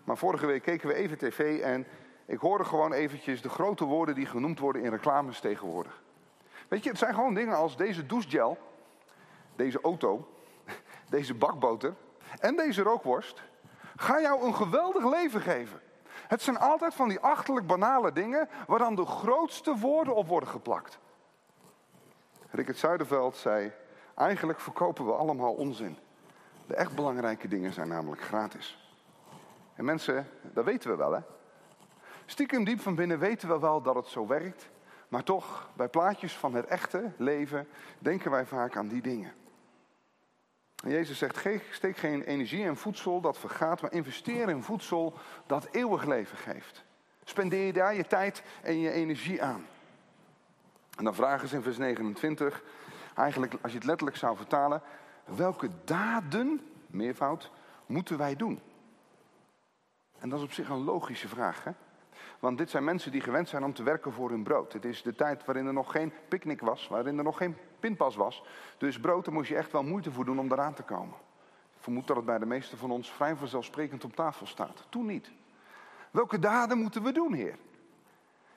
maar 0.03 0.17
vorige 0.17 0.45
week 0.45 0.63
keken 0.63 0.87
we 0.87 0.93
even 0.93 1.17
tv 1.17 1.61
en 1.61 1.85
ik 2.25 2.39
hoorde 2.39 2.63
gewoon 2.63 2.93
eventjes 2.93 3.41
de 3.41 3.49
grote 3.49 3.85
woorden 3.85 4.15
die 4.15 4.25
genoemd 4.25 4.59
worden 4.59 4.83
in 4.83 4.89
reclames 4.89 5.39
tegenwoordig. 5.39 6.01
Weet 6.67 6.83
je, 6.83 6.89
het 6.89 6.99
zijn 6.99 7.13
gewoon 7.13 7.33
dingen 7.33 7.55
als 7.55 7.77
deze 7.77 8.05
douchegel, 8.05 8.57
deze 9.55 9.81
auto, 9.81 10.27
deze 11.09 11.33
bakboter 11.33 11.93
en 12.39 12.55
deze 12.55 12.81
rookworst 12.81 13.43
ga 13.95 14.21
jou 14.21 14.45
een 14.45 14.55
geweldig 14.55 15.05
leven 15.05 15.41
geven. 15.41 15.81
Het 16.27 16.41
zijn 16.41 16.57
altijd 16.59 16.93
van 16.93 17.09
die 17.09 17.19
achterlijk 17.19 17.67
banale 17.67 18.11
dingen 18.11 18.49
waar 18.67 18.79
dan 18.79 18.95
de 18.95 19.05
grootste 19.05 19.75
woorden 19.75 20.15
op 20.15 20.27
worden 20.27 20.49
geplakt. 20.49 20.99
Rickert 22.49 22.77
Zuiderveld 22.77 23.35
zei, 23.35 23.71
eigenlijk 24.15 24.59
verkopen 24.59 25.05
we 25.05 25.11
allemaal 25.11 25.53
onzin. 25.53 25.97
De 26.67 26.75
echt 26.75 26.95
belangrijke 26.95 27.47
dingen 27.47 27.73
zijn 27.73 27.87
namelijk 27.87 28.21
gratis. 28.21 28.91
En 29.75 29.85
mensen, 29.85 30.27
dat 30.41 30.65
weten 30.65 30.89
we 30.89 30.95
wel 30.95 31.11
hè. 31.11 31.19
Stiekem 32.25 32.63
diep 32.63 32.81
van 32.81 32.95
binnen 32.95 33.19
weten 33.19 33.49
we 33.49 33.59
wel 33.59 33.81
dat 33.81 33.95
het 33.95 34.07
zo 34.07 34.27
werkt. 34.27 34.69
Maar 35.07 35.23
toch, 35.23 35.69
bij 35.73 35.87
plaatjes 35.87 36.37
van 36.37 36.53
het 36.53 36.65
echte 36.65 37.11
leven 37.17 37.67
denken 37.99 38.31
wij 38.31 38.45
vaak 38.45 38.77
aan 38.77 38.87
die 38.87 39.01
dingen. 39.01 39.33
En 40.83 40.91
Jezus 40.91 41.17
zegt, 41.17 41.47
steek 41.71 41.97
geen 41.97 42.23
energie 42.23 42.63
in 42.63 42.75
voedsel 42.75 43.21
dat 43.21 43.37
vergaat, 43.37 43.81
maar 43.81 43.91
investeer 43.91 44.49
in 44.49 44.63
voedsel 44.63 45.13
dat 45.45 45.67
eeuwig 45.71 46.05
leven 46.05 46.37
geeft. 46.37 46.83
Spendeer 47.23 47.65
je 47.65 47.73
daar 47.73 47.95
je 47.95 48.07
tijd 48.07 48.43
en 48.61 48.79
je 48.79 48.91
energie 48.91 49.43
aan. 49.43 49.65
En 50.97 51.03
dan 51.03 51.15
vragen 51.15 51.47
ze 51.47 51.55
in 51.55 51.61
vers 51.61 51.77
29, 51.77 52.63
eigenlijk 53.15 53.53
als 53.61 53.71
je 53.71 53.77
het 53.77 53.87
letterlijk 53.87 54.17
zou 54.17 54.37
vertalen, 54.37 54.81
welke 55.25 55.69
daden, 55.85 56.61
meervoud, 56.87 57.51
moeten 57.85 58.17
wij 58.17 58.35
doen? 58.35 58.61
En 60.19 60.29
dat 60.29 60.39
is 60.39 60.45
op 60.45 60.51
zich 60.51 60.69
een 60.69 60.83
logische 60.83 61.27
vraag. 61.27 61.63
Hè? 61.63 61.71
Want 62.43 62.57
dit 62.57 62.69
zijn 62.69 62.83
mensen 62.83 63.11
die 63.11 63.21
gewend 63.21 63.49
zijn 63.49 63.63
om 63.63 63.73
te 63.73 63.83
werken 63.83 64.11
voor 64.11 64.29
hun 64.29 64.43
brood. 64.43 64.73
Het 64.73 64.85
is 64.85 65.01
de 65.01 65.15
tijd 65.15 65.45
waarin 65.45 65.65
er 65.67 65.73
nog 65.73 65.91
geen 65.91 66.13
picknick 66.27 66.61
was, 66.61 66.87
waarin 66.87 67.17
er 67.17 67.23
nog 67.23 67.37
geen 67.37 67.57
pinpas 67.79 68.15
was. 68.15 68.43
Dus 68.77 68.99
brood, 68.99 69.25
daar 69.25 69.33
moest 69.33 69.49
je 69.49 69.55
echt 69.55 69.71
wel 69.71 69.83
moeite 69.83 70.11
voor 70.11 70.25
doen 70.25 70.39
om 70.39 70.51
eraan 70.51 70.73
te 70.73 70.83
komen. 70.83 71.15
Ik 71.75 71.79
vermoed 71.79 72.07
dat 72.07 72.15
het 72.15 72.25
bij 72.25 72.37
de 72.37 72.45
meesten 72.45 72.77
van 72.77 72.91
ons 72.91 73.11
vrij 73.11 73.35
vanzelfsprekend 73.35 74.03
op 74.03 74.15
tafel 74.15 74.45
staat. 74.45 74.85
Toen 74.89 75.05
niet. 75.05 75.31
Welke 76.11 76.39
daden 76.39 76.77
moeten 76.77 77.03
we 77.03 77.11
doen, 77.11 77.33
Heer? 77.33 77.57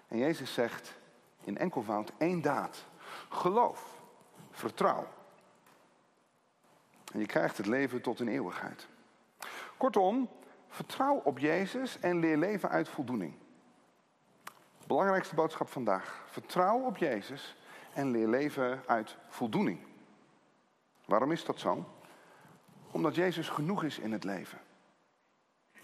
En 0.08 0.18
Jezus 0.18 0.54
zegt 0.54 0.98
in 1.44 1.58
enkelvoud 1.58 2.12
één 2.18 2.42
daad. 2.42 2.84
Geloof, 3.28 4.00
vertrouw. 4.50 5.08
En 7.12 7.20
je 7.20 7.26
krijgt 7.26 7.56
het 7.56 7.66
leven 7.66 8.00
tot 8.00 8.20
in 8.20 8.28
eeuwigheid. 8.28 8.88
Kortom, 9.76 10.28
vertrouw 10.68 11.20
op 11.24 11.38
Jezus 11.38 12.00
en 12.00 12.18
leer 12.18 12.36
leven 12.36 12.68
uit 12.68 12.88
voldoening. 12.88 13.44
Belangrijkste 14.86 15.34
boodschap 15.34 15.68
vandaag. 15.68 16.24
Vertrouw 16.26 16.78
op 16.78 16.96
Jezus 16.96 17.56
en 17.92 18.10
leer 18.10 18.28
leven 18.28 18.82
uit 18.86 19.16
voldoening. 19.28 19.78
Waarom 21.04 21.32
is 21.32 21.44
dat 21.44 21.58
zo? 21.58 21.84
Omdat 22.90 23.14
Jezus 23.14 23.48
genoeg 23.48 23.84
is 23.84 23.98
in 23.98 24.12
het 24.12 24.24
leven. 24.24 24.58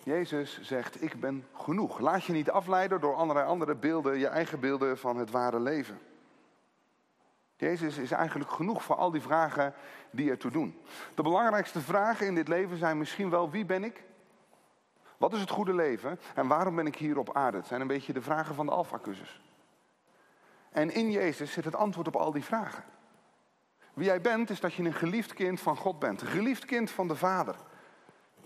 Jezus 0.05 0.61
zegt, 0.61 1.03
ik 1.03 1.21
ben 1.21 1.47
genoeg. 1.53 1.99
Laat 1.99 2.25
je 2.25 2.33
niet 2.33 2.51
afleiden 2.51 3.01
door 3.01 3.15
allerlei 3.15 3.47
andere 3.47 3.75
beelden, 3.75 4.19
je 4.19 4.27
eigen 4.27 4.61
beelden 4.61 4.99
van 4.99 5.17
het 5.17 5.31
ware 5.31 5.61
leven. 5.61 5.99
Jezus 7.57 7.99
is 7.99 8.11
eigenlijk 8.11 8.51
genoeg 8.51 8.83
voor 8.83 8.97
al 8.97 9.11
die 9.11 9.23
vragen 9.23 9.75
die 10.11 10.31
ertoe 10.31 10.51
doen. 10.51 10.81
De 11.15 11.23
belangrijkste 11.23 11.81
vragen 11.81 12.27
in 12.27 12.35
dit 12.35 12.49
leven 12.49 12.79
zijn 12.79 12.99
misschien 12.99 13.31
wel 13.31 13.51
wie 13.51 13.65
ben 13.65 13.85
ik? 13.85 14.03
Wat 15.23 15.33
is 15.33 15.41
het 15.41 15.51
goede 15.51 15.75
leven? 15.75 16.19
En 16.35 16.47
waarom 16.47 16.77
ben 16.77 16.87
ik 16.87 16.97
hier 16.97 17.19
op 17.19 17.37
aarde? 17.37 17.57
Het 17.57 17.67
zijn 17.67 17.81
een 17.81 17.87
beetje 17.87 18.13
de 18.13 18.23
vragen 18.23 18.55
van 18.55 18.67
de 18.67 18.73
Alpha-cursus. 18.73 19.41
En 20.71 20.95
in 20.95 21.11
Jezus 21.11 21.53
zit 21.53 21.65
het 21.65 21.75
antwoord 21.75 22.07
op 22.07 22.17
al 22.17 22.33
die 22.33 22.45
vragen. 22.45 22.85
Wie 23.95 24.05
jij 24.05 24.21
bent, 24.21 24.51
is 24.51 24.61
dat 24.61 24.75
je 24.75 24.83
een 24.83 24.93
geliefd 24.93 25.33
kind 25.33 25.61
van 25.61 25.77
God 25.77 25.99
bent. 25.99 26.21
Een 26.21 26.27
geliefd 26.27 26.65
kind 26.65 26.91
van 26.91 27.09
de 27.09 27.17
Vader. 27.17 27.57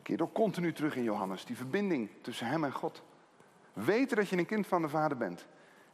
Keer 0.02 0.22
ook 0.22 0.32
continu 0.32 0.72
terug 0.72 0.96
in 0.96 1.02
Johannes. 1.02 1.44
Die 1.44 1.56
verbinding 1.56 2.10
tussen 2.20 2.46
hem 2.46 2.64
en 2.64 2.72
God. 2.72 3.02
Weten 3.72 4.16
dat 4.16 4.28
je 4.28 4.36
een 4.36 4.46
kind 4.46 4.66
van 4.66 4.82
de 4.82 4.88
Vader 4.88 5.16
bent. 5.16 5.46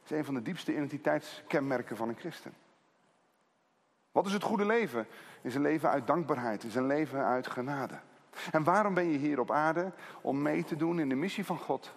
is 0.05 0.11
een 0.11 0.24
van 0.24 0.35
de 0.35 0.43
diepste 0.43 0.72
identiteitskenmerken 0.72 1.97
van 1.97 2.09
een 2.09 2.18
christen. 2.18 2.55
Wat 4.12 4.26
is 4.26 4.33
het 4.33 4.43
goede 4.43 4.66
leven? 4.66 5.07
Is 5.43 5.55
een 5.55 5.62
leven 5.62 5.91
uit 5.91 6.07
dankbaarheid. 6.07 6.64
Is 6.64 6.74
een 6.74 6.87
leven 6.87 7.24
uit 7.24 7.47
genade. 7.47 7.99
En 8.51 8.64
waarom 8.64 8.95
ben 8.95 9.11
je 9.11 9.18
hier 9.18 9.41
op 9.41 9.51
aarde? 9.51 9.93
Om 10.20 10.43
mee 10.43 10.64
te 10.64 10.76
doen 10.76 11.01
in 11.01 11.09
de 11.09 11.14
missie 11.14 11.45
van 11.45 11.59
God. 11.59 11.95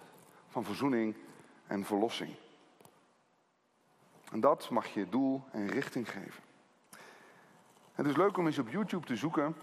Van 0.48 0.64
verzoening 0.64 1.16
en 1.66 1.84
verlossing. 1.84 2.34
En 4.32 4.40
dat 4.40 4.70
mag 4.70 4.86
je 4.86 5.08
doel 5.08 5.42
en 5.50 5.68
richting 5.68 6.10
geven. 6.10 6.42
Het 7.92 8.06
is 8.06 8.16
leuk 8.16 8.36
om 8.36 8.46
eens 8.46 8.58
op 8.58 8.68
YouTube 8.68 9.06
te 9.06 9.16
zoeken 9.16 9.56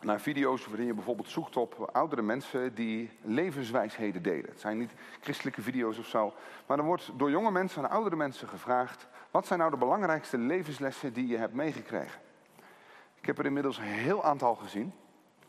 naar 0.00 0.20
video's 0.20 0.66
waarin 0.66 0.86
je 0.86 0.94
bijvoorbeeld 0.94 1.28
zoekt 1.28 1.56
op 1.56 1.90
oudere 1.92 2.22
mensen 2.22 2.74
die 2.74 3.10
levenswijsheden 3.22 4.22
delen. 4.22 4.50
Het 4.50 4.60
zijn 4.60 4.78
niet 4.78 4.92
christelijke 5.20 5.62
video's 5.62 5.98
of 5.98 6.06
zo, 6.06 6.32
maar 6.66 6.76
dan 6.76 6.86
wordt 6.86 7.10
door 7.16 7.30
jonge 7.30 7.50
mensen 7.50 7.82
aan 7.82 7.90
oudere 7.90 8.16
mensen 8.16 8.48
gevraagd: 8.48 9.06
wat 9.30 9.46
zijn 9.46 9.58
nou 9.58 9.70
de 9.70 9.76
belangrijkste 9.76 10.38
levenslessen 10.38 11.12
die 11.12 11.26
je 11.26 11.36
hebt 11.36 11.54
meegekregen? 11.54 12.20
Ik 13.14 13.26
heb 13.26 13.38
er 13.38 13.46
inmiddels 13.46 13.78
een 13.78 13.84
heel 13.84 14.24
aantal 14.24 14.54
gezien. 14.54 14.92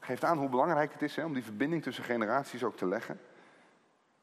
Geeft 0.03 0.23
aan 0.23 0.37
hoe 0.37 0.49
belangrijk 0.49 0.93
het 0.93 1.01
is 1.01 1.15
hè, 1.15 1.23
om 1.25 1.33
die 1.33 1.43
verbinding 1.43 1.83
tussen 1.83 2.03
generaties 2.03 2.63
ook 2.63 2.77
te 2.77 2.87
leggen. 2.87 3.19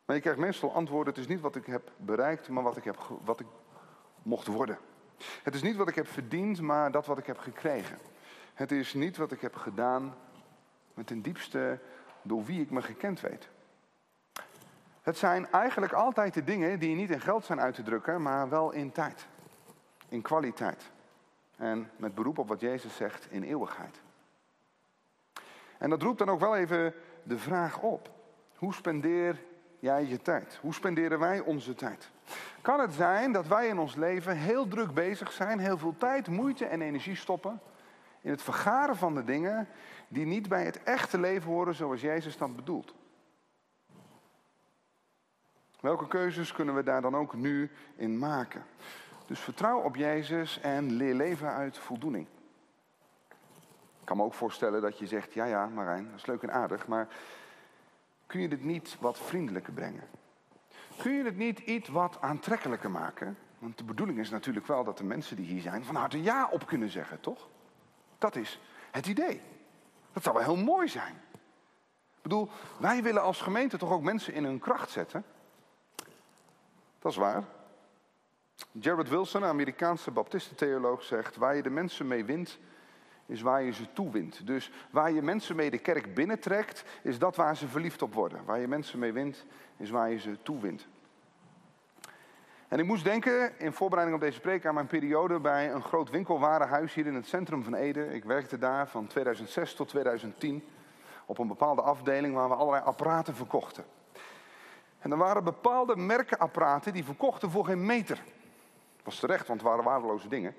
Maar 0.05 0.17
je 0.17 0.23
krijgt 0.23 0.41
meestal 0.41 0.75
antwoorden: 0.75 1.15
het 1.15 1.23
is 1.23 1.29
niet 1.29 1.41
wat 1.41 1.57
ik 1.57 1.67
heb 1.67 1.91
bereikt, 1.97 2.49
maar 2.49 2.63
wat 2.63 2.77
ik, 2.77 2.85
heb, 2.85 3.19
wat 3.25 3.41
ik 3.41 3.47
mocht 4.23 4.47
worden. 4.47 4.79
Het 5.43 5.55
is 5.55 5.63
niet 5.63 5.77
wat 5.77 5.89
ik 5.89 5.95
heb 5.95 6.09
verdiend, 6.09 6.61
maar 6.61 6.91
dat 6.91 7.07
wat 7.07 7.19
ik 7.19 7.27
heb 7.27 7.39
gekregen. 7.39 7.99
Het 8.55 8.73
is 8.73 8.95
niet 8.95 9.17
wat 9.17 9.33
ik 9.33 9.41
heb 9.41 9.55
gedaan, 9.55 10.15
maar 10.95 11.05
ten 11.05 11.23
diepste 11.23 11.79
door 12.23 12.45
wie 12.45 12.61
ik 12.61 12.71
me 12.71 12.83
gekend 12.83 13.21
weet. 13.21 13.49
Het 15.03 15.19
zijn 15.19 15.51
eigenlijk 15.51 15.93
altijd 15.93 16.35
de 16.35 16.45
dingen 16.45 16.79
die 16.79 16.97
niet 16.97 17.11
in 17.11 17.21
geld 17.21 17.45
zijn 17.45 17.61
uit 17.61 17.75
te 17.75 17.83
drukken, 17.83 18.23
maar 18.23 18.49
wel 18.49 18.71
in 18.71 18.93
tijd. 18.93 19.27
In 20.09 20.23
kwaliteit. 20.23 20.91
En 21.57 21.91
met 21.97 22.15
beroep 22.15 22.39
op 22.39 22.49
wat 22.49 22.61
Jezus 22.61 22.97
zegt, 22.97 23.27
in 23.31 23.43
eeuwigheid. 23.43 24.01
En 25.79 25.91
dat 25.91 26.03
roept 26.03 26.19
dan 26.19 26.31
ook 26.31 26.41
wel 26.41 26.57
even 26.57 26.95
de 27.23 27.39
vraag 27.39 27.81
op. 27.81 28.11
Hoe 28.57 28.75
spendeer 28.75 29.41
jij 29.79 30.07
je 30.07 30.23
tijd? 30.23 30.59
Hoe 30.61 30.75
spenderen 30.75 31.19
wij 31.19 31.41
onze 31.41 31.75
tijd? 31.75 32.11
Kan 32.61 32.81
het 32.81 32.93
zijn 32.93 33.33
dat 33.33 33.47
wij 33.47 33.69
in 33.69 33.79
ons 33.79 33.95
leven 33.95 34.37
heel 34.37 34.69
druk 34.69 34.95
bezig 34.95 35.33
zijn, 35.33 35.59
heel 35.59 35.79
veel 35.79 35.95
tijd, 35.99 36.29
moeite 36.29 36.65
en 36.65 36.83
energie 36.83 37.17
stoppen 37.17 37.61
in 38.21 38.31
het 38.31 38.43
vergaren 38.43 38.97
van 38.97 39.15
de 39.15 39.25
dingen 39.25 39.69
die 40.09 40.27
niet 40.27 40.49
bij 40.49 40.65
het 40.65 40.83
echte 40.83 41.19
leven 41.19 41.51
horen 41.51 41.75
zoals 41.75 42.01
Jezus 42.01 42.37
dat 42.37 42.57
bedoelt? 42.57 42.95
Welke 45.81 46.09
keuzes 46.09 46.53
kunnen 46.53 46.75
we 46.75 46.83
daar 46.83 47.03
dan 47.03 47.17
ook 47.17 47.35
nu 47.35 47.71
in 47.97 48.19
maken? 48.19 48.65
Dus 49.27 49.41
vertrouw 49.41 49.81
op 49.81 49.97
Jezus 49.97 50.61
en 50.61 50.93
leer 50.93 51.15
leven 51.15 51.53
uit 51.53 51.79
voldoening. 51.79 52.27
Kan 54.09 54.17
me 54.17 54.23
ook 54.23 54.35
voorstellen 54.35 54.83
dat 54.83 54.99
je 54.99 55.07
zegt, 55.07 55.33
ja 55.33 55.45
ja 55.45 55.67
Marijn, 55.67 56.05
dat 56.11 56.19
is 56.19 56.27
leuk 56.27 56.43
en 56.43 56.53
aardig, 56.53 56.87
maar 56.87 57.09
kun 58.27 58.41
je 58.41 58.49
dit 58.49 58.65
niet 58.65 58.97
wat 59.01 59.19
vriendelijker 59.19 59.73
brengen? 59.73 60.05
Kun 60.97 61.13
je 61.13 61.25
het 61.25 61.37
niet 61.37 61.59
iets 61.59 61.89
wat 61.89 62.17
aantrekkelijker 62.21 62.91
maken? 62.91 63.39
Want 63.59 63.79
de 63.79 63.85
bedoeling 63.85 64.19
is 64.19 64.31
natuurlijk 64.31 64.67
wel 64.67 64.85
dat 64.85 64.99
de 64.99 65.05
mensen 65.05 65.37
die 65.37 65.47
hier 65.47 65.61
zijn 65.61 65.85
van 65.85 65.95
harte 65.95 66.23
ja 66.23 66.49
op 66.51 66.67
kunnen 66.67 66.89
zeggen, 66.91 67.21
toch? 67.21 67.49
Dat 68.19 68.37
is 68.37 68.61
het 68.91 69.07
idee. 69.07 69.41
Dat 70.13 70.23
zou 70.23 70.37
wel 70.37 70.45
heel 70.45 70.65
mooi 70.65 70.89
zijn. 70.89 71.15
Ik 72.17 72.23
bedoel, 72.23 72.49
wij 72.79 73.03
willen 73.03 73.23
als 73.23 73.41
gemeente 73.41 73.79
toch 73.79 73.91
ook 73.91 74.03
mensen 74.03 74.35
in 74.35 74.45
hun 74.45 74.59
kracht 74.59 74.91
zetten? 74.91 75.25
Dat 76.99 77.13
is 77.13 77.19
waar. 77.19 77.45
Jared 78.71 79.09
Wilson, 79.09 79.43
een 79.43 79.49
Amerikaanse 79.49 80.11
baptistentheoloog, 80.11 81.03
zegt: 81.03 81.37
waar 81.37 81.57
je 81.57 81.63
de 81.63 81.71
mensen 81.71 82.07
mee 82.07 82.25
wint, 82.25 82.59
is 83.29 83.41
waar 83.41 83.63
je 83.63 83.73
ze 83.73 83.93
toewint. 83.93 84.47
Dus 84.47 84.71
waar 84.91 85.13
je 85.13 85.23
mensen 85.23 85.57
mee 85.57 85.71
de 85.71 85.79
kerk 85.79 86.15
binnentrekt, 86.15 86.85
is 87.03 87.19
dat 87.19 87.37
waar 87.37 87.57
ze 87.57 87.69
verliefd 87.69 88.03
op 88.03 88.15
worden. 88.15 88.45
Waar 88.45 88.61
je 88.61 88.69
mensen 88.69 88.99
mee 88.99 89.13
wint, 89.13 89.45
is 89.77 89.91
waar 89.91 90.11
je 90.11 90.19
ze 90.19 90.39
toewint. 90.43 90.89
En 92.69 92.79
ik 92.79 92.85
moest 92.85 93.05
denken, 93.05 93.59
in 93.59 93.73
voorbereiding 93.73 94.19
op 94.19 94.25
deze 94.25 94.41
preek, 94.41 94.67
aan 94.67 94.75
mijn 94.75 94.87
periode 94.87 95.41
bij 95.41 95.73
een 95.73 95.83
groot 95.83 96.11
winkelwarenhuis 96.11 96.95
hier 96.95 97.07
in 97.07 97.15
het 97.15 97.27
centrum 97.27 97.65
van 97.65 97.75
Ede. 97.75 98.15
Ik 98.15 98.25
werkte 98.25 98.59
daar 98.59 98.89
van 98.89 99.07
2006 99.07 99.75
tot 99.75 99.89
2010 99.89 100.65
op 101.27 101.39
een 101.39 101.49
bepaalde 101.49 101.83
afdeling 101.83 102.35
waar 102.35 102.49
we 102.49 102.55
allerlei 102.55 102.85
apparaten 102.85 103.35
verkochten. 103.35 103.85
En 104.99 105.11
er 105.11 105.17
waren 105.17 105.45
bepaalde 105.45 105.97
merkenapparaten 105.97 106.93
die 106.93 107.05
verkochten 107.05 107.51
voor 107.51 107.65
geen 107.65 107.87
meter. 107.87 108.17
Dat 108.97 109.05
was 109.05 109.19
terecht, 109.19 109.47
want 109.47 109.61
het 109.61 109.69
waren 109.69 109.85
waardeloze 109.85 110.29
dingen. 110.29 110.55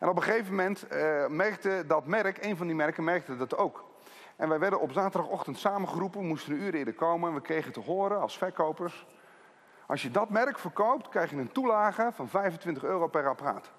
En 0.00 0.08
op 0.08 0.16
een 0.16 0.22
gegeven 0.22 0.54
moment 0.54 0.84
uh, 0.92 1.26
merkte 1.26 1.84
dat 1.86 2.06
merk, 2.06 2.44
een 2.44 2.56
van 2.56 2.66
die 2.66 2.76
merken 2.76 3.04
merkte 3.04 3.36
dat 3.36 3.56
ook. 3.56 3.84
En 4.36 4.48
wij 4.48 4.58
werden 4.58 4.80
op 4.80 4.92
zaterdagochtend 4.92 5.58
samengeroepen, 5.58 6.20
we 6.20 6.26
moesten 6.26 6.52
een 6.52 6.62
uur 6.62 6.74
eerder 6.74 6.94
komen. 6.94 7.28
En 7.28 7.34
we 7.34 7.40
kregen 7.40 7.72
te 7.72 7.80
horen 7.80 8.20
als 8.20 8.38
verkopers, 8.38 9.06
als 9.86 10.02
je 10.02 10.10
dat 10.10 10.30
merk 10.30 10.58
verkoopt, 10.58 11.08
krijg 11.08 11.30
je 11.30 11.36
een 11.36 11.52
toelage 11.52 12.10
van 12.14 12.28
25 12.28 12.84
euro 12.84 13.06
per 13.06 13.28
apparaat. 13.28 13.70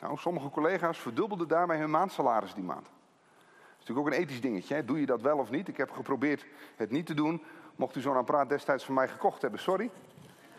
Nou, 0.00 0.16
sommige 0.16 0.50
collega's 0.50 0.98
verdubbelden 0.98 1.48
daarmee 1.48 1.78
hun 1.78 1.90
maandsalaris 1.90 2.54
die 2.54 2.64
maand. 2.64 2.84
Dat 2.84 2.92
is 3.80 3.86
natuurlijk 3.86 4.06
ook 4.06 4.12
een 4.12 4.20
ethisch 4.20 4.40
dingetje. 4.40 4.74
Hè? 4.74 4.84
Doe 4.84 5.00
je 5.00 5.06
dat 5.06 5.20
wel 5.20 5.38
of 5.38 5.50
niet? 5.50 5.68
Ik 5.68 5.76
heb 5.76 5.90
geprobeerd 5.90 6.46
het 6.76 6.90
niet 6.90 7.06
te 7.06 7.14
doen. 7.14 7.42
Mocht 7.76 7.96
u 7.96 8.00
zo'n 8.00 8.16
apparaat 8.16 8.48
destijds 8.48 8.84
van 8.84 8.94
mij 8.94 9.08
gekocht 9.08 9.42
hebben, 9.42 9.60
sorry. 9.60 9.90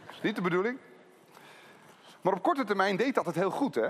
Dat 0.06 0.16
is 0.16 0.22
niet 0.22 0.36
de 0.36 0.42
bedoeling. 0.42 0.78
Maar 2.22 2.34
op 2.34 2.42
korte 2.42 2.64
termijn 2.64 2.96
deed 2.96 3.16
dat 3.16 3.26
het 3.26 3.36
heel 3.36 3.52
goed, 3.52 3.76
hè? 3.76 3.90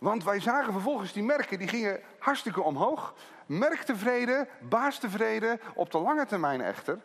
Want 0.00 0.24
wij 0.24 0.40
zagen 0.40 0.72
vervolgens 0.72 1.12
die 1.12 1.22
merken, 1.22 1.58
die 1.58 1.68
gingen 1.68 2.00
hartstikke 2.18 2.62
omhoog. 2.62 3.14
Merk 3.46 3.82
tevreden, 3.82 4.48
baas 4.68 4.98
tevreden, 4.98 5.60
op 5.74 5.90
de 5.90 5.98
lange 5.98 6.26
termijn 6.26 6.60
echter. 6.60 6.98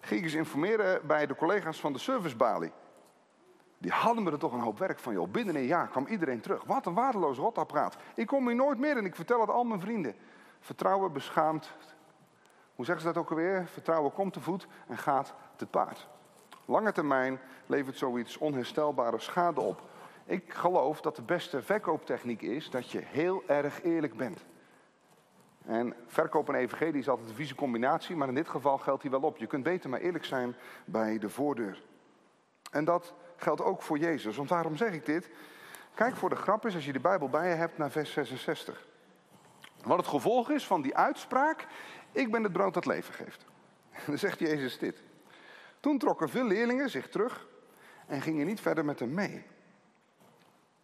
Ging 0.00 0.20
ik 0.20 0.26
eens 0.26 0.34
informeren 0.34 1.06
bij 1.06 1.26
de 1.26 1.34
collega's 1.34 1.80
van 1.80 1.92
de 1.92 1.98
servicebalie. 1.98 2.72
Die 3.78 3.90
hadden 3.90 4.22
me 4.22 4.30
er 4.30 4.38
toch 4.38 4.52
een 4.52 4.60
hoop 4.60 4.78
werk 4.78 4.98
van, 4.98 5.12
joh. 5.12 5.30
Binnen 5.30 5.56
een 5.56 5.66
jaar 5.66 5.88
kwam 5.88 6.06
iedereen 6.06 6.40
terug. 6.40 6.64
Wat 6.64 6.86
een 6.86 6.94
waardeloos 6.94 7.38
rotapparaat. 7.38 7.96
Ik 8.14 8.26
kom 8.26 8.46
hier 8.46 8.56
nooit 8.56 8.78
meer 8.78 8.96
en 8.96 9.04
ik 9.04 9.14
vertel 9.14 9.40
het 9.40 9.50
al 9.50 9.64
mijn 9.64 9.80
vrienden. 9.80 10.14
Vertrouwen 10.60 11.12
beschaamd. 11.12 11.72
Hoe 12.74 12.84
zeggen 12.84 13.06
ze 13.06 13.12
dat 13.12 13.22
ook 13.22 13.30
alweer? 13.30 13.66
Vertrouwen 13.66 14.12
komt 14.12 14.32
te 14.32 14.40
voet 14.40 14.66
en 14.86 14.98
gaat 14.98 15.34
te 15.56 15.66
paard. 15.66 16.08
Lange 16.64 16.92
termijn 16.92 17.40
levert 17.66 17.98
zoiets 17.98 18.36
onherstelbare 18.36 19.18
schade 19.18 19.60
op. 19.60 19.82
Ik 20.26 20.52
geloof 20.52 21.00
dat 21.00 21.16
de 21.16 21.22
beste 21.22 21.62
verkooptechniek 21.62 22.42
is 22.42 22.70
dat 22.70 22.90
je 22.90 23.02
heel 23.04 23.42
erg 23.46 23.82
eerlijk 23.82 24.16
bent. 24.16 24.44
En 25.66 25.94
verkoop 26.06 26.48
en 26.48 26.54
evangelie 26.54 27.00
is 27.00 27.08
altijd 27.08 27.28
een 27.28 27.34
vieze 27.34 27.54
combinatie, 27.54 28.16
maar 28.16 28.28
in 28.28 28.34
dit 28.34 28.48
geval 28.48 28.78
geldt 28.78 29.02
die 29.02 29.10
wel 29.10 29.20
op. 29.20 29.36
Je 29.36 29.46
kunt 29.46 29.62
beter 29.62 29.90
maar 29.90 30.00
eerlijk 30.00 30.24
zijn 30.24 30.54
bij 30.84 31.18
de 31.18 31.30
voordeur. 31.30 31.82
En 32.70 32.84
dat 32.84 33.14
geldt 33.36 33.62
ook 33.62 33.82
voor 33.82 33.98
Jezus. 33.98 34.36
Want 34.36 34.48
waarom 34.48 34.76
zeg 34.76 34.92
ik 34.92 35.06
dit? 35.06 35.30
Kijk 35.94 36.16
voor 36.16 36.28
de 36.28 36.36
grap 36.36 36.66
is, 36.66 36.74
als 36.74 36.84
je 36.86 36.92
de 36.92 37.00
Bijbel 37.00 37.28
bij 37.28 37.48
je 37.48 37.54
hebt, 37.54 37.78
naar 37.78 37.90
vers 37.90 38.12
66. 38.12 38.86
Wat 39.84 39.98
het 39.98 40.06
gevolg 40.06 40.50
is 40.50 40.66
van 40.66 40.82
die 40.82 40.96
uitspraak, 40.96 41.66
ik 42.12 42.30
ben 42.30 42.42
het 42.42 42.52
brood 42.52 42.74
dat 42.74 42.86
leven 42.86 43.14
geeft. 43.14 43.44
Dan 44.06 44.18
zegt 44.18 44.38
Jezus 44.38 44.78
dit. 44.78 45.02
Toen 45.80 45.98
trokken 45.98 46.28
veel 46.28 46.44
leerlingen 46.44 46.90
zich 46.90 47.08
terug 47.08 47.46
en 48.06 48.22
gingen 48.22 48.46
niet 48.46 48.60
verder 48.60 48.84
met 48.84 48.98
hem 48.98 49.14
mee. 49.14 49.44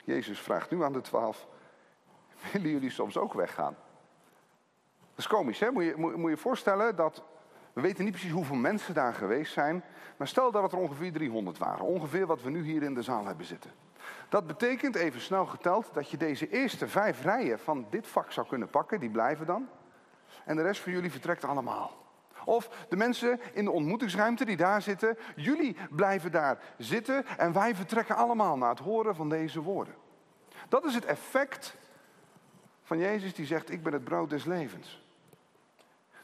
Jezus 0.05 0.41
vraagt 0.41 0.71
nu 0.71 0.85
aan 0.85 0.93
de 0.93 1.01
twaalf, 1.01 1.47
willen 2.53 2.71
jullie 2.71 2.91
soms 2.91 3.17
ook 3.17 3.33
weggaan? 3.33 3.77
Dat 4.99 5.19
is 5.19 5.27
komisch, 5.27 5.59
hè? 5.59 5.71
Moet 5.71 5.85
je 5.85 5.95
moet, 5.97 6.31
je 6.31 6.37
voorstellen 6.37 6.97
dat, 6.97 7.23
we 7.73 7.81
weten 7.81 8.05
niet 8.05 8.13
precies 8.13 8.33
hoeveel 8.33 8.57
mensen 8.57 8.95
daar 8.95 9.15
geweest 9.15 9.53
zijn, 9.53 9.85
maar 10.17 10.29
stel 10.29 10.51
dat 10.51 10.63
het 10.63 10.73
er 10.73 10.79
ongeveer 10.79 11.13
300 11.13 11.59
waren, 11.59 11.85
ongeveer 11.85 12.27
wat 12.27 12.43
we 12.43 12.51
nu 12.51 12.63
hier 12.65 12.83
in 12.83 12.95
de 12.95 13.03
zaal 13.03 13.27
hebben 13.27 13.47
zitten. 13.47 13.71
Dat 14.29 14.47
betekent, 14.47 14.95
even 14.95 15.21
snel 15.21 15.47
geteld, 15.47 15.91
dat 15.93 16.11
je 16.11 16.17
deze 16.17 16.49
eerste 16.49 16.89
vijf 16.89 17.23
rijen 17.23 17.59
van 17.59 17.87
dit 17.91 18.07
vak 18.07 18.33
zou 18.33 18.47
kunnen 18.47 18.69
pakken, 18.69 19.01
die 19.01 19.11
blijven 19.11 19.47
dan. 19.47 19.69
En 20.45 20.57
de 20.57 20.63
rest 20.63 20.81
van 20.81 20.93
jullie 20.93 21.11
vertrekt 21.11 21.45
allemaal. 21.45 22.02
Of 22.45 22.69
de 22.89 22.97
mensen 22.97 23.41
in 23.53 23.65
de 23.65 23.71
ontmoetingsruimte 23.71 24.45
die 24.45 24.57
daar 24.57 24.83
zitten, 24.83 25.19
jullie 25.37 25.77
blijven 25.91 26.33
daar 26.33 26.59
zitten 26.79 27.27
en 27.39 27.53
wij 27.53 27.75
vertrekken 27.75 28.17
allemaal 28.17 28.57
na 28.57 28.69
het 28.69 28.79
horen 28.79 29.15
van 29.15 29.29
deze 29.29 29.61
woorden. 29.61 29.95
Dat 30.69 30.85
is 30.85 30.95
het 30.95 31.05
effect 31.05 31.77
van 32.83 32.99
Jezus 32.99 33.35
die 33.35 33.47
zegt, 33.47 33.71
ik 33.71 33.83
ben 33.83 33.93
het 33.93 34.05
brood 34.05 34.31
des 34.31 34.45
levens. 34.45 35.05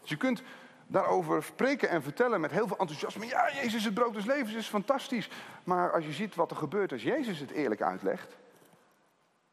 Dus 0.00 0.10
je 0.10 0.16
kunt 0.16 0.42
daarover 0.86 1.42
spreken 1.42 1.88
en 1.88 2.02
vertellen 2.02 2.40
met 2.40 2.50
heel 2.50 2.66
veel 2.66 2.78
enthousiasme. 2.78 3.26
Ja, 3.26 3.52
Jezus, 3.52 3.84
het 3.84 3.94
brood 3.94 4.14
des 4.14 4.24
levens 4.24 4.54
is 4.54 4.66
fantastisch. 4.66 5.30
Maar 5.64 5.92
als 5.92 6.04
je 6.04 6.12
ziet 6.12 6.34
wat 6.34 6.50
er 6.50 6.56
gebeurt 6.56 6.92
als 6.92 7.02
Jezus 7.02 7.38
het 7.38 7.50
eerlijk 7.50 7.82
uitlegt, 7.82 8.36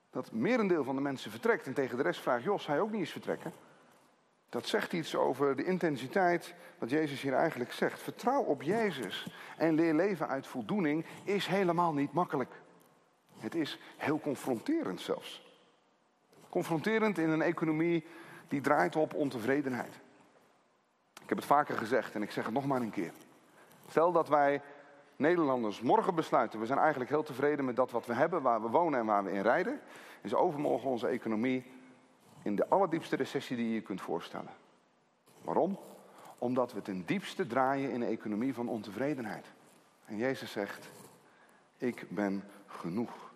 dat 0.10 0.32
merendeel 0.32 0.84
van 0.84 0.96
de 0.96 1.02
mensen 1.02 1.32
vertrekt 1.32 1.66
en 1.66 1.74
tegen 1.74 1.98
de 1.98 2.04
rest 2.04 2.20
vraagt, 2.20 2.44
Jos, 2.44 2.68
hij 2.68 2.80
ook 2.80 2.92
niet 2.92 3.00
eens 3.00 3.12
vertrekken. 3.12 3.54
Dat 4.56 4.68
zegt 4.68 4.94
iets 4.94 5.16
over 5.16 5.56
de 5.56 5.64
intensiteit 5.64 6.54
wat 6.78 6.90
Jezus 6.90 7.22
hier 7.22 7.34
eigenlijk 7.34 7.72
zegt. 7.72 8.02
Vertrouw 8.02 8.42
op 8.42 8.62
Jezus 8.62 9.28
en 9.58 9.74
leer 9.74 9.94
leven 9.94 10.28
uit 10.28 10.48
voldoening 10.48 11.06
is 11.24 11.48
helemaal 11.48 11.94
niet 11.94 12.14
makkelijk. 12.14 12.52
Het 13.38 13.56
is 13.56 13.80
heel 13.98 14.20
confronterend 14.20 15.02
zelfs. 15.02 15.58
Confronterend 16.50 17.18
in 17.18 17.30
een 17.30 17.42
economie 17.42 18.06
die 18.48 18.62
draait 18.62 18.96
op 18.96 19.14
ontevredenheid. 19.14 19.94
Ik 21.22 21.30
heb 21.30 21.38
het 21.38 21.48
vaker 21.48 21.78
gezegd 21.78 22.16
en 22.16 22.22
ik 22.22 22.32
zeg 22.32 22.46
het 22.46 22.54
nog 22.54 22.66
maar 22.66 22.82
een 22.82 22.90
keer. 22.90 23.12
Stel 23.90 24.12
dat 24.12 24.28
wij 24.28 24.62
Nederlanders 25.16 25.82
morgen 25.82 26.16
besluiten, 26.16 26.60
we 26.60 26.66
zijn 26.66 26.80
eigenlijk 26.80 27.10
heel 27.10 27.24
tevreden 27.24 27.66
met 27.66 27.76
dat 27.76 27.92
wat 27.92 28.06
we 28.06 28.14
hebben, 28.14 28.42
waar 28.42 28.62
we 28.62 28.70
wonen 28.70 29.00
en 29.00 29.06
waar 29.06 29.24
we 29.24 29.32
in 29.32 29.42
rijden. 29.42 29.80
Is 30.22 30.34
overmorgen 30.34 30.90
onze 30.90 31.08
economie 31.08 31.66
in 32.46 32.56
de 32.56 32.70
allerdiepste 32.70 33.16
recessie 33.16 33.56
die 33.56 33.68
je 33.68 33.74
je 33.74 33.82
kunt 33.82 34.02
voorstellen. 34.02 34.52
Waarom? 35.42 35.80
Omdat 36.38 36.74
we 36.74 36.82
ten 36.82 37.06
diepste 37.06 37.48
draaien 37.48 37.92
in 37.92 38.02
een 38.02 38.08
economie 38.08 38.54
van 38.54 38.70
ontevredenheid. 38.70 39.46
En 40.06 40.18
Jezus 40.18 40.52
zegt, 40.52 40.90
ik 41.78 42.06
ben 42.10 42.44
genoeg. 42.68 43.34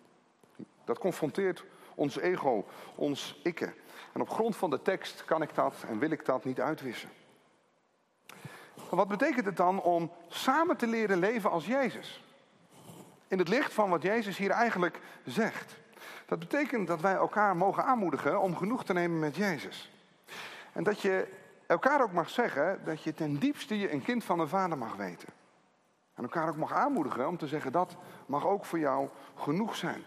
Dat 0.84 0.98
confronteert 0.98 1.64
ons 1.94 2.18
ego, 2.18 2.66
ons 2.94 3.40
ikke. 3.42 3.72
En 4.12 4.20
op 4.20 4.30
grond 4.30 4.56
van 4.56 4.70
de 4.70 4.82
tekst 4.82 5.24
kan 5.24 5.42
ik 5.42 5.54
dat 5.54 5.74
en 5.88 5.98
wil 5.98 6.10
ik 6.10 6.24
dat 6.24 6.44
niet 6.44 6.60
uitwissen. 6.60 7.10
Maar 8.74 8.98
wat 8.98 9.08
betekent 9.08 9.46
het 9.46 9.56
dan 9.56 9.82
om 9.82 10.12
samen 10.28 10.76
te 10.76 10.86
leren 10.86 11.18
leven 11.18 11.50
als 11.50 11.66
Jezus? 11.66 12.24
In 13.28 13.38
het 13.38 13.48
licht 13.48 13.72
van 13.72 13.90
wat 13.90 14.02
Jezus 14.02 14.36
hier 14.36 14.50
eigenlijk 14.50 15.00
zegt. 15.24 15.79
Dat 16.30 16.38
betekent 16.38 16.86
dat 16.86 17.00
wij 17.00 17.14
elkaar 17.14 17.56
mogen 17.56 17.84
aanmoedigen 17.84 18.40
om 18.40 18.56
genoeg 18.56 18.84
te 18.84 18.92
nemen 18.92 19.18
met 19.18 19.36
Jezus. 19.36 19.92
En 20.72 20.82
dat 20.82 21.00
je 21.00 21.28
elkaar 21.66 22.02
ook 22.02 22.12
mag 22.12 22.30
zeggen 22.30 22.80
dat 22.84 23.02
je 23.02 23.14
ten 23.14 23.38
diepste 23.38 23.78
je 23.78 23.92
een 23.92 24.02
kind 24.02 24.24
van 24.24 24.40
een 24.40 24.48
vader 24.48 24.78
mag 24.78 24.96
weten. 24.96 25.28
En 26.14 26.22
elkaar 26.22 26.48
ook 26.48 26.56
mag 26.56 26.72
aanmoedigen 26.72 27.28
om 27.28 27.36
te 27.36 27.46
zeggen 27.46 27.72
dat 27.72 27.96
mag 28.26 28.46
ook 28.46 28.64
voor 28.64 28.78
jou 28.78 29.08
genoeg 29.34 29.76
zijn. 29.76 30.02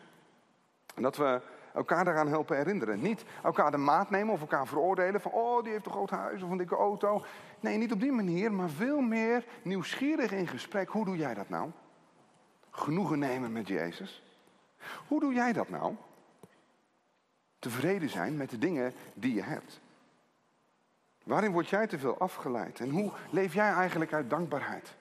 En 0.95 1.01
dat 1.01 1.17
we 1.17 1.41
elkaar 1.73 2.05
daaraan 2.05 2.27
helpen 2.27 2.57
herinneren. 2.57 3.01
Niet 3.01 3.23
elkaar 3.43 3.71
de 3.71 3.77
maat 3.77 4.09
nemen 4.09 4.33
of 4.33 4.41
elkaar 4.41 4.67
veroordelen 4.67 5.21
van 5.21 5.31
oh 5.31 5.63
die 5.63 5.71
heeft 5.71 5.85
een 5.85 5.91
groot 5.91 6.09
huis 6.09 6.41
of 6.41 6.49
een 6.49 6.57
dikke 6.57 6.75
auto. 6.75 7.23
Nee, 7.59 7.77
niet 7.77 7.91
op 7.91 7.99
die 7.99 8.11
manier, 8.11 8.53
maar 8.53 8.69
veel 8.69 9.01
meer 9.01 9.45
nieuwsgierig 9.61 10.31
in 10.31 10.47
gesprek. 10.47 10.89
Hoe 10.89 11.05
doe 11.05 11.17
jij 11.17 11.33
dat 11.33 11.49
nou? 11.49 11.71
Genoegen 12.69 13.19
nemen 13.19 13.51
met 13.51 13.67
Jezus. 13.67 14.23
Hoe 15.07 15.19
doe 15.19 15.33
jij 15.33 15.53
dat 15.53 15.69
nou? 15.69 15.95
Tevreden 17.63 18.09
zijn 18.09 18.37
met 18.37 18.49
de 18.49 18.57
dingen 18.57 18.93
die 19.13 19.33
je 19.33 19.41
hebt. 19.41 19.79
Waarin 21.23 21.51
word 21.51 21.69
jij 21.69 21.87
te 21.87 21.99
veel 21.99 22.17
afgeleid? 22.17 22.79
En 22.79 22.89
hoe 22.89 23.11
leef 23.29 23.53
jij 23.53 23.71
eigenlijk 23.71 24.13
uit 24.13 24.29
dankbaarheid? 24.29 24.95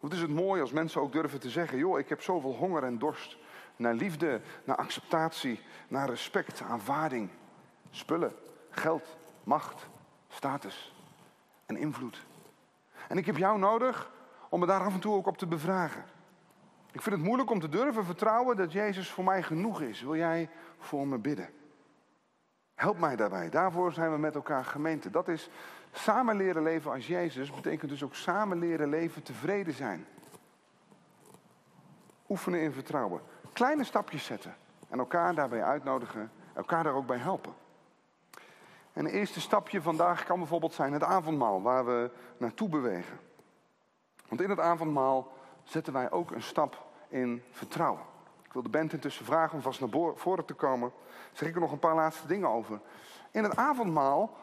Wat 0.00 0.12
is 0.12 0.20
het 0.20 0.30
mooi 0.30 0.60
als 0.60 0.72
mensen 0.72 1.00
ook 1.00 1.12
durven 1.12 1.40
te 1.40 1.50
zeggen: 1.50 1.78
joh, 1.78 1.98
ik 1.98 2.08
heb 2.08 2.22
zoveel 2.22 2.54
honger 2.54 2.84
en 2.84 2.98
dorst 2.98 3.36
naar 3.76 3.94
liefde, 3.94 4.40
naar 4.64 4.76
acceptatie, 4.76 5.60
naar 5.88 6.08
respect, 6.08 6.62
aanvaarding, 6.62 7.30
spullen, 7.90 8.32
geld, 8.70 9.16
macht, 9.44 9.86
status 10.28 10.94
en 11.66 11.76
invloed. 11.76 12.24
En 13.08 13.18
ik 13.18 13.26
heb 13.26 13.36
jou 13.36 13.58
nodig 13.58 14.10
om 14.48 14.60
me 14.60 14.66
daar 14.66 14.84
af 14.84 14.94
en 14.94 15.00
toe 15.00 15.14
ook 15.14 15.26
op 15.26 15.38
te 15.38 15.46
bevragen. 15.46 16.04
Ik 16.92 17.02
vind 17.02 17.14
het 17.14 17.24
moeilijk 17.24 17.50
om 17.50 17.60
te 17.60 17.68
durven 17.68 18.04
vertrouwen 18.04 18.56
dat 18.56 18.72
Jezus 18.72 19.10
voor 19.10 19.24
mij 19.24 19.42
genoeg 19.42 19.80
is. 19.80 20.02
Wil 20.02 20.16
jij 20.16 20.48
voor 20.78 21.06
me 21.06 21.18
bidden? 21.18 21.60
Help 22.82 22.98
mij 22.98 23.16
daarbij. 23.16 23.48
Daarvoor 23.48 23.92
zijn 23.92 24.12
we 24.12 24.18
met 24.18 24.34
elkaar 24.34 24.64
gemeente. 24.64 25.10
Dat 25.10 25.28
is 25.28 25.50
samen 25.92 26.36
leren 26.36 26.62
leven 26.62 26.92
als 26.92 27.06
Jezus. 27.06 27.54
Betekent 27.54 27.90
dus 27.90 28.02
ook 28.02 28.14
samen 28.14 28.58
leren 28.58 28.88
leven 28.88 29.22
tevreden 29.22 29.74
zijn. 29.74 30.06
Oefenen 32.28 32.60
in 32.60 32.72
vertrouwen. 32.72 33.20
Kleine 33.52 33.84
stapjes 33.84 34.24
zetten. 34.24 34.54
En 34.88 34.98
elkaar 34.98 35.34
daarbij 35.34 35.62
uitnodigen. 35.62 36.30
Elkaar 36.54 36.84
daar 36.84 36.94
ook 36.94 37.06
bij 37.06 37.18
helpen. 37.18 37.54
En 38.92 39.04
het 39.04 39.14
eerste 39.14 39.40
stapje 39.40 39.82
vandaag 39.82 40.24
kan 40.24 40.38
bijvoorbeeld 40.38 40.74
zijn 40.74 40.92
het 40.92 41.02
avondmaal. 41.02 41.62
Waar 41.62 41.86
we 41.86 42.10
naartoe 42.36 42.68
bewegen. 42.68 43.18
Want 44.28 44.40
in 44.40 44.50
het 44.50 44.60
avondmaal 44.60 45.32
zetten 45.64 45.92
wij 45.92 46.10
ook 46.10 46.30
een 46.30 46.42
stap 46.42 46.86
in 47.08 47.42
vertrouwen. 47.50 48.02
Ik 48.44 48.52
wil 48.52 48.62
de 48.62 48.78
band 48.78 48.92
intussen 48.92 49.24
vragen 49.24 49.54
om 49.54 49.62
vast 49.62 49.80
naar 49.80 50.14
voren 50.14 50.44
te 50.44 50.54
komen. 50.54 50.92
Zeg 51.32 51.48
ik 51.48 51.54
er 51.54 51.60
nog 51.60 51.72
een 51.72 51.78
paar 51.78 51.94
laatste 51.94 52.26
dingen 52.26 52.48
over. 52.48 52.80
In 53.30 53.42
het 53.42 53.56
avondmaal 53.56 54.36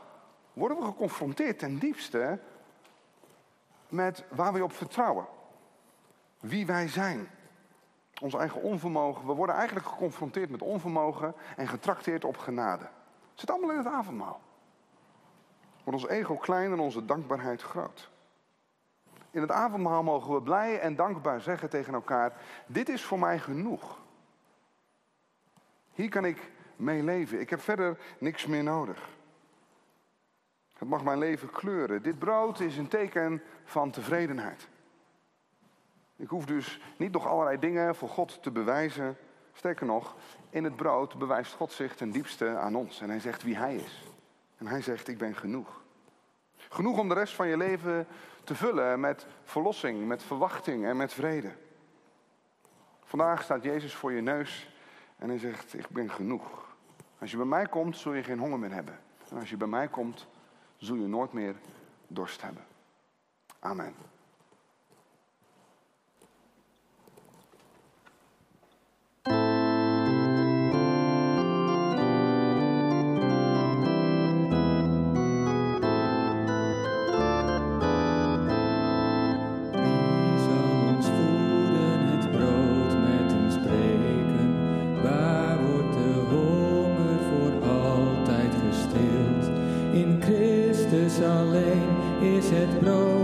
worden 0.53 0.77
we 0.77 0.83
geconfronteerd 0.83 1.59
ten 1.59 1.79
diepste 1.79 2.39
met 3.89 4.23
waar 4.29 4.53
we 4.53 4.63
op 4.63 4.73
vertrouwen. 4.73 5.25
Wie 6.39 6.65
wij 6.65 6.87
zijn. 6.87 7.29
Ons 8.21 8.33
eigen 8.33 8.61
onvermogen. 8.61 9.27
We 9.27 9.33
worden 9.33 9.55
eigenlijk 9.55 9.87
geconfronteerd 9.87 10.49
met 10.49 10.61
onvermogen 10.61 11.33
en 11.55 11.67
getrakteerd 11.67 12.25
op 12.25 12.37
genade. 12.37 12.83
Het 13.31 13.39
zit 13.39 13.51
allemaal 13.51 13.71
in 13.71 13.77
het 13.77 13.87
avondmaal. 13.87 14.41
Wordt 15.83 16.03
ons 16.03 16.11
ego 16.11 16.35
klein 16.35 16.71
en 16.71 16.79
onze 16.79 17.05
dankbaarheid 17.05 17.61
groot. 17.61 18.09
In 19.31 19.41
het 19.41 19.51
avondmaal 19.51 20.03
mogen 20.03 20.33
we 20.33 20.41
blij 20.41 20.79
en 20.79 20.95
dankbaar 20.95 21.41
zeggen 21.41 21.69
tegen 21.69 21.93
elkaar: 21.93 22.33
Dit 22.65 22.89
is 22.89 23.03
voor 23.03 23.19
mij 23.19 23.39
genoeg. 23.39 23.99
Hier 25.93 26.09
kan 26.09 26.25
ik 26.25 26.51
mee 26.79 27.03
leven. 27.03 27.39
Ik 27.39 27.49
heb 27.49 27.61
verder 27.61 27.97
niks 28.17 28.45
meer 28.45 28.63
nodig. 28.63 29.09
Het 30.77 30.87
mag 30.87 31.03
mijn 31.03 31.17
leven 31.17 31.49
kleuren. 31.49 32.01
Dit 32.01 32.19
brood 32.19 32.59
is 32.59 32.77
een 32.77 32.87
teken 32.87 33.41
van 33.63 33.91
tevredenheid. 33.91 34.67
Ik 36.15 36.29
hoef 36.29 36.45
dus 36.45 36.81
niet 36.97 37.11
nog 37.11 37.27
allerlei 37.27 37.59
dingen 37.59 37.95
voor 37.95 38.09
God 38.09 38.43
te 38.43 38.51
bewijzen. 38.51 39.17
Sterker 39.53 39.85
nog, 39.85 40.15
in 40.49 40.63
het 40.63 40.75
brood 40.75 41.17
bewijst 41.17 41.53
God 41.53 41.71
zich 41.71 41.95
ten 41.95 42.11
diepste 42.11 42.57
aan 42.57 42.75
ons. 42.75 43.01
En 43.01 43.09
hij 43.09 43.19
zegt 43.19 43.43
wie 43.43 43.57
hij 43.57 43.75
is. 43.75 44.03
En 44.57 44.67
hij 44.67 44.81
zegt, 44.81 45.07
ik 45.07 45.17
ben 45.17 45.35
genoeg. 45.35 45.81
Genoeg 46.57 46.97
om 46.97 47.07
de 47.07 47.13
rest 47.13 47.35
van 47.35 47.47
je 47.47 47.57
leven 47.57 48.07
te 48.43 48.55
vullen 48.55 48.99
met 48.99 49.25
verlossing, 49.43 50.07
met 50.07 50.23
verwachting 50.23 50.85
en 50.85 50.97
met 50.97 51.13
vrede. 51.13 51.51
Vandaag 53.03 53.43
staat 53.43 53.63
Jezus 53.63 53.95
voor 53.95 54.11
je 54.11 54.21
neus 54.21 54.69
en 55.17 55.29
hij 55.29 55.37
zegt, 55.37 55.73
ik 55.73 55.89
ben 55.89 56.11
genoeg. 56.11 56.68
Als 57.19 57.31
je 57.31 57.37
bij 57.37 57.45
mij 57.45 57.65
komt, 57.65 57.97
zul 57.97 58.13
je 58.13 58.23
geen 58.23 58.39
honger 58.39 58.59
meer 58.59 58.73
hebben. 58.73 58.99
En 59.29 59.37
als 59.37 59.49
je 59.49 59.57
bij 59.57 59.67
mij 59.67 59.87
komt, 59.87 60.27
zul 60.77 60.95
je 60.95 61.07
nooit 61.07 61.33
meer 61.33 61.55
dorst 62.07 62.41
hebben. 62.41 62.63
Amen. 63.59 63.95
Alleen 91.21 91.87
is 92.21 92.49
het 92.49 92.79
brood 92.79 93.18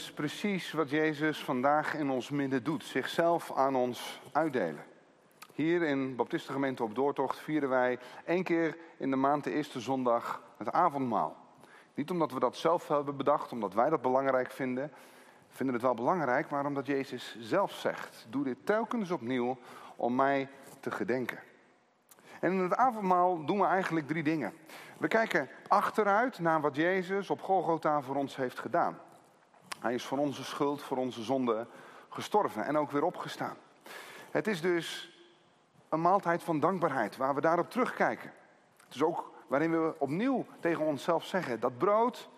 is 0.00 0.12
precies 0.12 0.72
wat 0.72 0.90
Jezus 0.90 1.44
vandaag 1.44 1.94
in 1.94 2.10
ons 2.10 2.30
midden 2.30 2.64
doet. 2.64 2.84
Zichzelf 2.84 3.52
aan 3.52 3.76
ons 3.76 4.20
uitdelen. 4.32 4.84
Hier 5.54 5.82
in 5.82 6.16
Baptistengemeente 6.16 6.82
op 6.82 6.94
Doortocht 6.94 7.38
vieren 7.38 7.68
wij 7.68 7.98
één 8.24 8.42
keer 8.42 8.76
in 8.96 9.10
de 9.10 9.16
maand 9.16 9.44
de 9.44 9.52
eerste 9.52 9.80
zondag 9.80 10.42
het 10.56 10.72
avondmaal. 10.72 11.36
Niet 11.94 12.10
omdat 12.10 12.32
we 12.32 12.40
dat 12.40 12.56
zelf 12.56 12.88
hebben 12.88 13.16
bedacht, 13.16 13.52
omdat 13.52 13.74
wij 13.74 13.90
dat 13.90 14.02
belangrijk 14.02 14.50
vinden. 14.50 14.92
We 15.48 15.56
vinden 15.56 15.74
het 15.74 15.84
wel 15.84 15.94
belangrijk, 15.94 16.50
maar 16.50 16.66
omdat 16.66 16.86
Jezus 16.86 17.36
zelf 17.40 17.72
zegt: 17.72 18.26
Doe 18.28 18.44
dit 18.44 18.66
telkens 18.66 19.10
opnieuw 19.10 19.58
om 19.96 20.14
mij 20.14 20.48
te 20.80 20.90
gedenken. 20.90 21.38
En 22.40 22.52
in 22.52 22.58
het 22.58 22.74
avondmaal 22.74 23.44
doen 23.44 23.58
we 23.58 23.66
eigenlijk 23.66 24.06
drie 24.06 24.22
dingen. 24.22 24.52
We 24.98 25.08
kijken 25.08 25.48
achteruit 25.68 26.38
naar 26.38 26.60
wat 26.60 26.76
Jezus 26.76 27.30
op 27.30 27.40
Golgotha 27.40 28.02
voor 28.02 28.16
ons 28.16 28.36
heeft 28.36 28.58
gedaan. 28.58 28.98
Hij 29.80 29.94
is 29.94 30.04
voor 30.04 30.18
onze 30.18 30.44
schuld, 30.44 30.82
voor 30.82 30.96
onze 30.96 31.22
zonde 31.22 31.66
gestorven 32.08 32.64
en 32.64 32.78
ook 32.78 32.90
weer 32.90 33.02
opgestaan. 33.02 33.56
Het 34.30 34.46
is 34.46 34.60
dus 34.60 35.18
een 35.88 36.00
maaltijd 36.00 36.42
van 36.42 36.60
dankbaarheid 36.60 37.16
waar 37.16 37.34
we 37.34 37.40
daarop 37.40 37.70
terugkijken. 37.70 38.32
Het 38.84 38.94
is 38.94 39.02
ook 39.02 39.32
waarin 39.46 39.70
we 39.70 39.94
opnieuw 39.98 40.46
tegen 40.60 40.84
onszelf 40.84 41.24
zeggen: 41.24 41.60
dat 41.60 41.78
brood, 41.78 42.28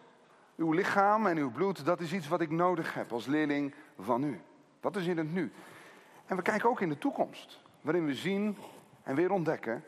uw 0.56 0.72
lichaam 0.72 1.26
en 1.26 1.36
uw 1.36 1.50
bloed, 1.50 1.84
dat 1.84 2.00
is 2.00 2.12
iets 2.12 2.28
wat 2.28 2.40
ik 2.40 2.50
nodig 2.50 2.94
heb 2.94 3.12
als 3.12 3.26
leerling 3.26 3.74
van 3.98 4.22
u. 4.22 4.40
Dat 4.80 4.96
is 4.96 5.06
in 5.06 5.18
het 5.18 5.32
nu. 5.32 5.52
En 6.26 6.36
we 6.36 6.42
kijken 6.42 6.68
ook 6.68 6.80
in 6.80 6.88
de 6.88 6.98
toekomst, 6.98 7.60
waarin 7.80 8.06
we 8.06 8.14
zien 8.14 8.56
en 9.02 9.14
weer 9.14 9.32
ontdekken 9.32 9.84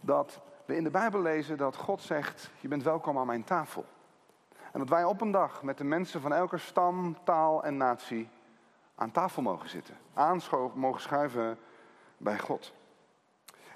dat 0.00 0.40
we 0.64 0.76
in 0.76 0.84
de 0.84 0.90
Bijbel 0.90 1.20
lezen 1.20 1.56
dat 1.56 1.76
God 1.76 2.00
zegt: 2.00 2.50
Je 2.60 2.68
bent 2.68 2.82
welkom 2.82 3.18
aan 3.18 3.26
mijn 3.26 3.44
tafel. 3.44 3.84
En 4.72 4.78
dat 4.78 4.88
wij 4.88 5.04
op 5.04 5.20
een 5.20 5.30
dag 5.30 5.62
met 5.62 5.78
de 5.78 5.84
mensen 5.84 6.20
van 6.20 6.32
elke 6.32 6.58
stam, 6.58 7.16
taal 7.24 7.64
en 7.64 7.76
natie 7.76 8.28
aan 8.94 9.10
tafel 9.10 9.42
mogen 9.42 9.68
zitten. 9.68 9.96
Aanscho 10.14 10.72
mogen 10.74 11.00
schuiven 11.00 11.58
bij 12.16 12.38
God. 12.38 12.72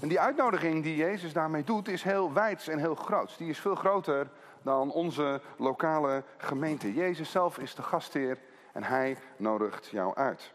En 0.00 0.08
die 0.08 0.20
uitnodiging 0.20 0.82
die 0.82 0.96
Jezus 0.96 1.32
daarmee 1.32 1.64
doet 1.64 1.88
is 1.88 2.02
heel 2.02 2.32
wijds 2.32 2.68
en 2.68 2.78
heel 2.78 2.94
groot. 2.94 3.38
Die 3.38 3.48
is 3.48 3.58
veel 3.58 3.74
groter 3.74 4.30
dan 4.62 4.92
onze 4.92 5.40
lokale 5.56 6.22
gemeente. 6.36 6.94
Jezus 6.94 7.30
zelf 7.30 7.58
is 7.58 7.74
de 7.74 7.82
gastheer 7.82 8.38
en 8.72 8.82
hij 8.82 9.16
nodigt 9.36 9.86
jou 9.86 10.14
uit. 10.14 10.52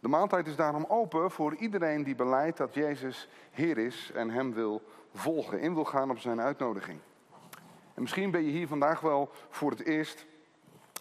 De 0.00 0.08
maaltijd 0.08 0.46
is 0.46 0.56
daarom 0.56 0.84
open 0.88 1.30
voor 1.30 1.54
iedereen 1.54 2.04
die 2.04 2.14
beleidt 2.14 2.56
dat 2.56 2.74
Jezus 2.74 3.28
Heer 3.50 3.78
is 3.78 4.10
en 4.14 4.30
Hem 4.30 4.54
wil 4.54 4.82
volgen, 5.14 5.60
in 5.60 5.74
wil 5.74 5.84
gaan 5.84 6.10
op 6.10 6.18
zijn 6.18 6.40
uitnodiging. 6.40 7.00
En 7.96 8.02
misschien 8.02 8.30
ben 8.30 8.44
je 8.44 8.50
hier 8.50 8.66
vandaag 8.66 9.00
wel 9.00 9.30
voor 9.48 9.70
het 9.70 9.84
eerst. 9.84 10.26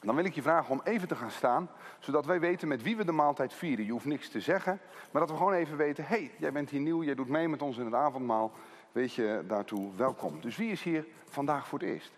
Dan 0.01 0.15
wil 0.15 0.25
ik 0.25 0.33
je 0.33 0.41
vragen 0.41 0.71
om 0.71 0.81
even 0.83 1.07
te 1.07 1.15
gaan 1.15 1.31
staan, 1.31 1.69
zodat 1.99 2.25
wij 2.25 2.39
weten 2.39 2.67
met 2.67 2.81
wie 2.81 2.97
we 2.97 3.05
de 3.05 3.11
maaltijd 3.11 3.53
vieren. 3.53 3.85
Je 3.85 3.91
hoeft 3.91 4.05
niks 4.05 4.29
te 4.29 4.39
zeggen, 4.39 4.79
maar 5.11 5.21
dat 5.21 5.31
we 5.31 5.37
gewoon 5.37 5.53
even 5.53 5.77
weten: 5.77 6.05
hé, 6.05 6.15
hey, 6.15 6.31
jij 6.37 6.51
bent 6.51 6.69
hier 6.69 6.79
nieuw, 6.79 7.03
jij 7.03 7.15
doet 7.15 7.27
mee 7.27 7.47
met 7.47 7.61
ons 7.61 7.77
in 7.77 7.85
het 7.85 7.93
avondmaal. 7.93 8.51
Weet 8.91 9.13
je 9.13 9.43
daartoe 9.47 9.95
welkom. 9.95 10.41
Dus 10.41 10.55
wie 10.55 10.71
is 10.71 10.83
hier 10.83 11.07
vandaag 11.29 11.67
voor 11.67 11.79
het 11.79 11.87
eerst? 11.87 12.11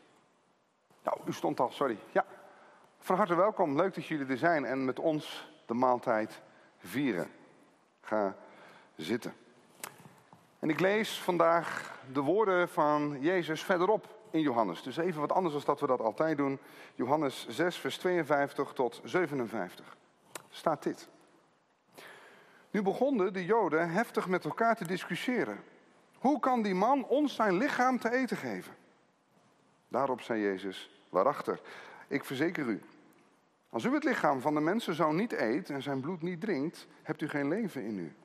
Nou, 1.03 1.17
u 1.25 1.34
stond 1.34 1.59
al, 1.59 1.71
sorry. 1.71 1.97
Ja, 2.11 2.25
van 2.99 3.15
harte 3.15 3.36
welkom. 3.36 3.75
Leuk 3.75 3.93
dat 3.93 4.05
jullie 4.05 4.28
er 4.28 4.38
zijn 4.38 4.65
en 4.65 4.86
met 4.86 4.99
ons 4.99 5.51
de 5.65 5.73
maaltijd 5.73 6.41
vieren. 6.78 7.28
Ga 8.01 8.36
zitten. 8.95 9.34
En 10.59 10.69
ik 10.69 10.80
lees 10.80 11.19
vandaag 11.19 11.99
de 12.11 12.21
woorden 12.21 12.69
van 12.69 13.17
Jezus 13.19 13.63
verderop 13.63 14.16
in 14.32 14.41
Johannes. 14.41 14.84
Dus 14.84 14.97
even 14.97 15.21
wat 15.21 15.32
anders 15.32 15.53
dan 15.53 15.63
dat 15.65 15.80
we 15.80 15.88
dat 15.88 15.99
altijd 15.99 16.38
doen. 16.38 16.59
Johannes 16.95 17.47
6, 17.47 17.78
vers 17.78 17.97
52 17.97 18.73
tot 18.73 19.01
57. 19.03 19.97
Staat 20.49 20.84
dit. 20.84 21.07
Nu 22.71 22.82
begonnen 22.82 23.34
de 23.34 23.45
Joden 23.45 23.89
heftig 23.89 24.28
met 24.28 24.45
elkaar 24.45 24.75
te 24.75 24.88
discussiëren. 24.88 25.59
Hoe 26.17 26.39
kan 26.39 26.61
die 26.61 26.75
man 26.75 27.05
ons 27.05 27.36
zijn 27.36 27.57
lichaam 27.57 27.99
te 27.99 28.11
eten 28.11 28.38
geven? 28.38 28.73
Daarop 29.88 30.21
zei 30.21 30.41
Jezus, 30.41 31.01
waarachtig, 31.09 31.61
ik 32.07 32.25
verzeker 32.25 32.65
u. 32.65 32.82
Als 33.69 33.84
u 33.84 33.93
het 33.93 34.03
lichaam 34.03 34.41
van 34.41 34.53
de 34.53 34.59
mensenzoon 34.59 35.15
niet 35.15 35.34
eet 35.34 35.69
en 35.69 35.82
zijn 35.82 35.99
bloed 35.99 36.21
niet 36.21 36.41
drinkt, 36.41 36.88
hebt 37.03 37.21
u 37.21 37.30
geen 37.30 37.47
leven 37.47 37.84
in 37.84 37.97
u. 37.97 38.15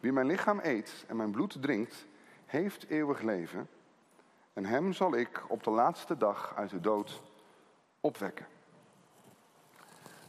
Wie 0.00 0.12
mijn 0.12 0.26
lichaam 0.26 0.60
eet 0.62 1.04
en 1.06 1.16
mijn 1.16 1.30
bloed 1.30 1.62
drinkt, 1.62 2.06
heeft 2.46 2.88
eeuwig 2.88 3.20
leven. 3.22 3.68
En 4.52 4.64
hem 4.64 4.92
zal 4.92 5.14
ik 5.14 5.44
op 5.48 5.62
de 5.62 5.70
laatste 5.70 6.16
dag 6.16 6.56
uit 6.56 6.70
de 6.70 6.80
dood 6.80 7.22
opwekken. 8.00 8.46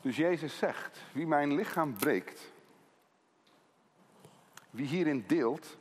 Dus 0.02 0.16
Jezus 0.16 0.58
zegt, 0.58 1.02
wie 1.14 1.28
mijn 1.28 1.54
lichaam 1.54 1.94
breekt, 1.94 2.52
wie 4.70 4.86
hierin 4.86 5.24
deelt, 5.28 5.78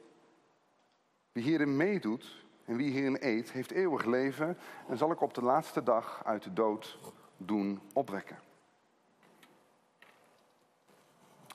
wie 1.33 1.43
hierin 1.43 1.77
meedoet 1.77 2.45
en 2.65 2.77
wie 2.77 2.91
hierin 2.91 3.17
eet, 3.21 3.53
heeft 3.53 3.71
eeuwig 3.71 4.05
leven 4.05 4.59
en 4.89 4.99
zal 4.99 5.11
ik 5.11 5.21
op 5.21 5.35
de 5.35 5.43
laatste 5.43 5.83
dag 5.83 6.25
uit 6.25 6.43
de 6.43 6.53
dood 6.53 6.99
doen 7.37 7.81
opwekken. 7.93 8.39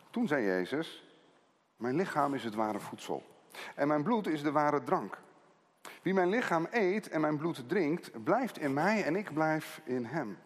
Toen 0.09 0.27
zei 0.27 0.45
Jezus, 0.45 1.03
mijn 1.75 1.95
lichaam 1.95 2.33
is 2.33 2.43
het 2.43 2.55
ware 2.55 2.79
voedsel 2.79 3.23
en 3.75 3.87
mijn 3.87 4.03
bloed 4.03 4.27
is 4.27 4.43
de 4.43 4.51
ware 4.51 4.83
drank. 4.83 5.17
Wie 6.01 6.13
mijn 6.13 6.29
lichaam 6.29 6.67
eet 6.71 7.09
en 7.09 7.21
mijn 7.21 7.37
bloed 7.37 7.69
drinkt, 7.69 8.23
blijft 8.23 8.57
in 8.57 8.73
mij 8.73 9.03
en 9.03 9.15
ik 9.15 9.33
blijf 9.33 9.81
in 9.83 10.05
hem. 10.05 10.37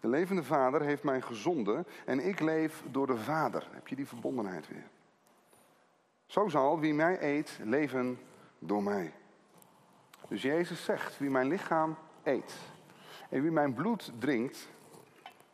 De 0.00 0.08
levende 0.08 0.44
Vader 0.44 0.82
heeft 0.82 1.02
mij 1.02 1.20
gezonden 1.20 1.86
en 2.04 2.26
ik 2.26 2.40
leef 2.40 2.82
door 2.90 3.06
de 3.06 3.16
Vader. 3.16 3.68
Heb 3.70 3.88
je 3.88 3.96
die 3.96 4.06
verbondenheid 4.06 4.68
weer? 4.68 4.86
Zo 6.26 6.48
zal 6.48 6.80
wie 6.80 6.94
mij 6.94 7.22
eet 7.22 7.58
leven 7.62 8.18
door 8.58 8.82
mij. 8.82 9.12
Dus 10.28 10.42
Jezus 10.42 10.84
zegt, 10.84 11.18
wie 11.18 11.30
mijn 11.30 11.48
lichaam 11.48 11.96
eet 12.22 12.54
en 13.30 13.42
wie 13.42 13.50
mijn 13.50 13.74
bloed 13.74 14.12
drinkt, 14.18 14.68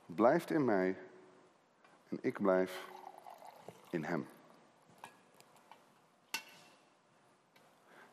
blijft 0.06 0.50
in 0.50 0.64
mij 0.64 0.96
en 2.08 2.18
ik 2.20 2.40
blijf 2.40 2.86
in 3.90 4.04
hem. 4.04 4.26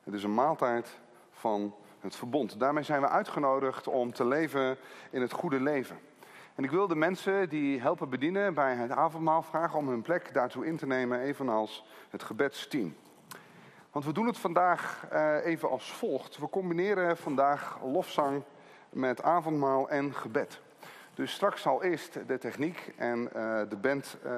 Het 0.09 0.17
is 0.17 0.23
een 0.23 0.33
maaltijd 0.33 0.99
van 1.31 1.75
het 1.99 2.15
verbond. 2.15 2.59
Daarmee 2.59 2.83
zijn 2.83 3.01
we 3.01 3.07
uitgenodigd 3.07 3.87
om 3.87 4.13
te 4.13 4.25
leven 4.25 4.77
in 5.09 5.21
het 5.21 5.31
goede 5.31 5.59
leven. 5.59 5.99
En 6.55 6.63
ik 6.63 6.71
wil 6.71 6.87
de 6.87 6.95
mensen 6.95 7.49
die 7.49 7.81
helpen 7.81 8.09
bedienen 8.09 8.53
bij 8.53 8.75
het 8.75 8.91
avondmaal 8.91 9.41
vragen 9.41 9.79
om 9.79 9.87
hun 9.87 10.01
plek 10.01 10.33
daartoe 10.33 10.65
in 10.65 10.77
te 10.77 10.85
nemen, 10.85 11.19
evenals 11.19 11.85
het 12.09 12.23
gebedsteam. 12.23 12.95
Want 13.91 14.05
we 14.05 14.11
doen 14.11 14.27
het 14.27 14.37
vandaag 14.37 15.05
eh, 15.09 15.45
even 15.45 15.69
als 15.69 15.91
volgt. 15.91 16.37
We 16.37 16.49
combineren 16.49 17.17
vandaag 17.17 17.79
lofzang 17.83 18.43
met 18.89 19.23
avondmaal 19.23 19.89
en 19.89 20.13
gebed. 20.13 20.61
Dus 21.13 21.33
straks 21.33 21.61
zal 21.61 21.83
eerst 21.83 22.27
de 22.27 22.37
techniek 22.37 22.93
en 22.97 23.33
eh, 23.33 23.69
de 23.69 23.77
band 23.81 24.17
eh, 24.23 24.31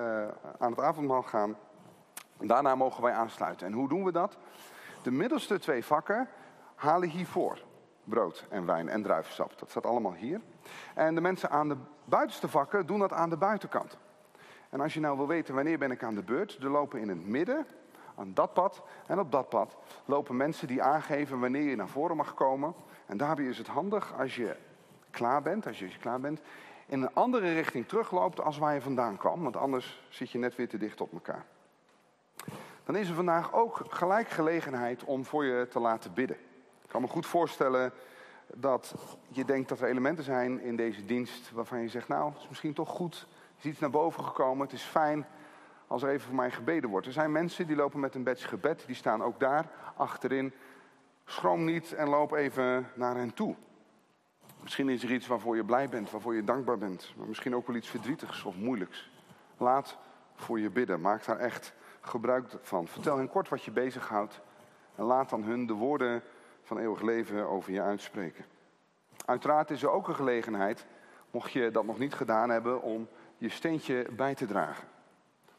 aan 0.59 0.71
het 0.71 0.79
avondmaal 0.79 1.23
gaan. 1.23 1.55
Daarna 2.37 2.75
mogen 2.75 3.03
wij 3.03 3.13
aansluiten. 3.13 3.67
En 3.67 3.73
hoe 3.73 3.89
doen 3.89 4.03
we 4.03 4.11
dat? 4.11 4.37
De 5.01 5.11
middelste 5.11 5.59
twee 5.59 5.85
vakken 5.85 6.27
halen 6.75 7.09
hiervoor. 7.09 7.63
Brood 8.03 8.45
en 8.49 8.65
wijn 8.65 8.89
en 8.89 9.03
druivensap. 9.03 9.59
Dat 9.59 9.69
staat 9.69 9.85
allemaal 9.85 10.13
hier. 10.13 10.41
En 10.95 11.15
de 11.15 11.21
mensen 11.21 11.49
aan 11.49 11.69
de 11.69 11.77
buitenste 12.05 12.47
vakken 12.47 12.85
doen 12.85 12.99
dat 12.99 13.13
aan 13.13 13.29
de 13.29 13.37
buitenkant. 13.37 13.97
En 14.69 14.81
als 14.81 14.93
je 14.93 14.99
nou 14.99 15.17
wil 15.17 15.27
weten 15.27 15.55
wanneer 15.55 15.77
ben 15.77 15.91
ik 15.91 16.03
aan 16.03 16.15
de 16.15 16.23
beurt, 16.23 16.57
er 16.61 16.69
lopen 16.69 16.99
in 16.99 17.09
het 17.09 17.27
midden, 17.27 17.65
aan 18.15 18.33
dat 18.33 18.53
pad 18.53 18.81
en 19.07 19.19
op 19.19 19.31
dat 19.31 19.49
pad, 19.49 19.77
lopen 20.05 20.37
mensen 20.37 20.67
die 20.67 20.81
aangeven 20.81 21.39
wanneer 21.39 21.69
je 21.69 21.75
naar 21.75 21.89
voren 21.89 22.15
mag 22.15 22.33
komen. 22.33 22.73
En 23.05 23.17
daarbij 23.17 23.45
is 23.45 23.57
het 23.57 23.67
handig 23.67 24.19
als 24.19 24.35
je 24.35 24.55
klaar 25.09 25.41
bent, 25.41 25.67
als 25.67 25.79
je 25.79 25.97
klaar 25.99 26.19
bent, 26.19 26.41
in 26.85 27.01
een 27.01 27.13
andere 27.13 27.53
richting 27.53 27.87
terugloopt 27.87 28.41
als 28.41 28.57
waar 28.57 28.73
je 28.73 28.81
vandaan 28.81 29.17
kwam. 29.17 29.43
Want 29.43 29.57
anders 29.57 30.03
zit 30.09 30.31
je 30.31 30.37
net 30.37 30.55
weer 30.55 30.69
te 30.69 30.77
dicht 30.77 31.01
op 31.01 31.13
elkaar. 31.13 31.45
Dan 32.83 32.95
is 32.95 33.09
er 33.09 33.15
vandaag 33.15 33.53
ook 33.53 33.81
gelijk 33.89 34.29
gelegenheid 34.29 35.03
om 35.03 35.25
voor 35.25 35.45
je 35.45 35.67
te 35.67 35.79
laten 35.79 36.13
bidden. 36.13 36.37
Ik 36.83 36.89
kan 36.89 37.01
me 37.01 37.07
goed 37.07 37.25
voorstellen 37.25 37.93
dat 38.55 38.95
je 39.27 39.45
denkt 39.45 39.69
dat 39.69 39.79
er 39.79 39.87
elementen 39.87 40.23
zijn 40.23 40.61
in 40.61 40.75
deze 40.75 41.05
dienst 41.05 41.51
waarvan 41.51 41.81
je 41.81 41.87
zegt, 41.87 42.07
nou, 42.07 42.31
het 42.31 42.41
is 42.41 42.47
misschien 42.47 42.73
toch 42.73 42.89
goed, 42.89 43.15
er 43.15 43.57
is 43.57 43.71
iets 43.71 43.79
naar 43.79 43.89
boven 43.89 44.23
gekomen, 44.23 44.65
het 44.65 44.75
is 44.75 44.83
fijn 44.83 45.25
als 45.87 46.03
er 46.03 46.09
even 46.09 46.25
voor 46.27 46.35
mij 46.35 46.51
gebeden 46.51 46.89
wordt. 46.89 47.07
Er 47.07 47.13
zijn 47.13 47.31
mensen 47.31 47.67
die 47.67 47.75
lopen 47.75 47.99
met 47.99 48.15
een 48.15 48.23
badge 48.23 48.47
gebed, 48.47 48.83
die 48.85 48.95
staan 48.95 49.23
ook 49.23 49.39
daar 49.39 49.65
achterin. 49.95 50.53
Schroom 51.25 51.63
niet 51.63 51.93
en 51.93 52.09
loop 52.09 52.31
even 52.31 52.87
naar 52.93 53.15
hen 53.15 53.33
toe. 53.33 53.55
Misschien 54.61 54.89
is 54.89 55.03
er 55.03 55.11
iets 55.11 55.27
waarvoor 55.27 55.55
je 55.55 55.63
blij 55.63 55.89
bent, 55.89 56.11
waarvoor 56.11 56.35
je 56.35 56.43
dankbaar 56.43 56.77
bent, 56.77 57.13
maar 57.17 57.27
misschien 57.27 57.55
ook 57.55 57.67
wel 57.67 57.75
iets 57.75 57.89
verdrietigs 57.89 58.43
of 58.43 58.55
moeilijks. 58.55 59.09
Laat 59.57 59.97
voor 60.35 60.59
je 60.59 60.69
bidden, 60.69 61.01
maak 61.01 61.25
daar 61.25 61.37
echt 61.37 61.73
gebruik 62.01 62.45
van. 62.61 62.87
Vertel 62.87 63.17
hen 63.17 63.29
kort 63.29 63.49
wat 63.49 63.63
je 63.63 63.71
bezighoudt 63.71 64.41
en 64.95 65.03
laat 65.03 65.29
dan 65.29 65.43
hun 65.43 65.65
de 65.65 65.73
woorden 65.73 66.23
van 66.63 66.77
eeuwig 66.77 67.01
leven 67.01 67.47
over 67.47 67.71
je 67.71 67.81
uitspreken. 67.81 68.45
Uiteraard 69.25 69.69
is 69.69 69.83
er 69.83 69.89
ook 69.89 70.07
een 70.07 70.15
gelegenheid, 70.15 70.85
mocht 71.31 71.51
je 71.51 71.71
dat 71.71 71.85
nog 71.85 71.99
niet 71.99 72.13
gedaan 72.13 72.49
hebben, 72.49 72.81
om 72.81 73.07
je 73.37 73.49
steentje 73.49 74.07
bij 74.11 74.35
te 74.35 74.45
dragen. 74.45 74.87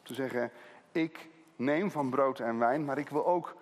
Te 0.02 0.14
zeggen, 0.14 0.50
ik 0.92 1.28
neem 1.56 1.90
van 1.90 2.10
brood 2.10 2.40
en 2.40 2.58
wijn, 2.58 2.84
maar 2.84 2.98
ik 2.98 3.08
wil 3.08 3.26
ook 3.26 3.56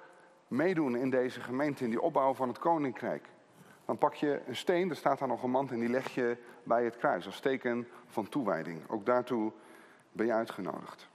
meedoen 0.48 0.96
in 0.96 1.10
deze 1.10 1.40
gemeente, 1.40 1.84
in 1.84 1.90
die 1.90 2.00
opbouw 2.00 2.34
van 2.34 2.48
het 2.48 2.58
koninkrijk. 2.58 3.28
Dan 3.84 3.98
pak 3.98 4.14
je 4.14 4.40
een 4.46 4.56
steen, 4.56 4.90
er 4.90 4.96
staat 4.96 5.18
daar 5.18 5.28
nog 5.28 5.42
een 5.42 5.50
mand 5.50 5.70
en 5.70 5.78
die 5.78 5.88
leg 5.88 6.14
je 6.14 6.36
bij 6.62 6.84
het 6.84 6.96
kruis 6.96 7.26
als 7.26 7.40
teken 7.40 7.88
van 8.06 8.28
toewijding. 8.28 8.80
Ook 8.88 9.06
daartoe 9.06 9.52
ben 10.12 10.26
je 10.26 10.32
uitgenodigd. 10.32 11.09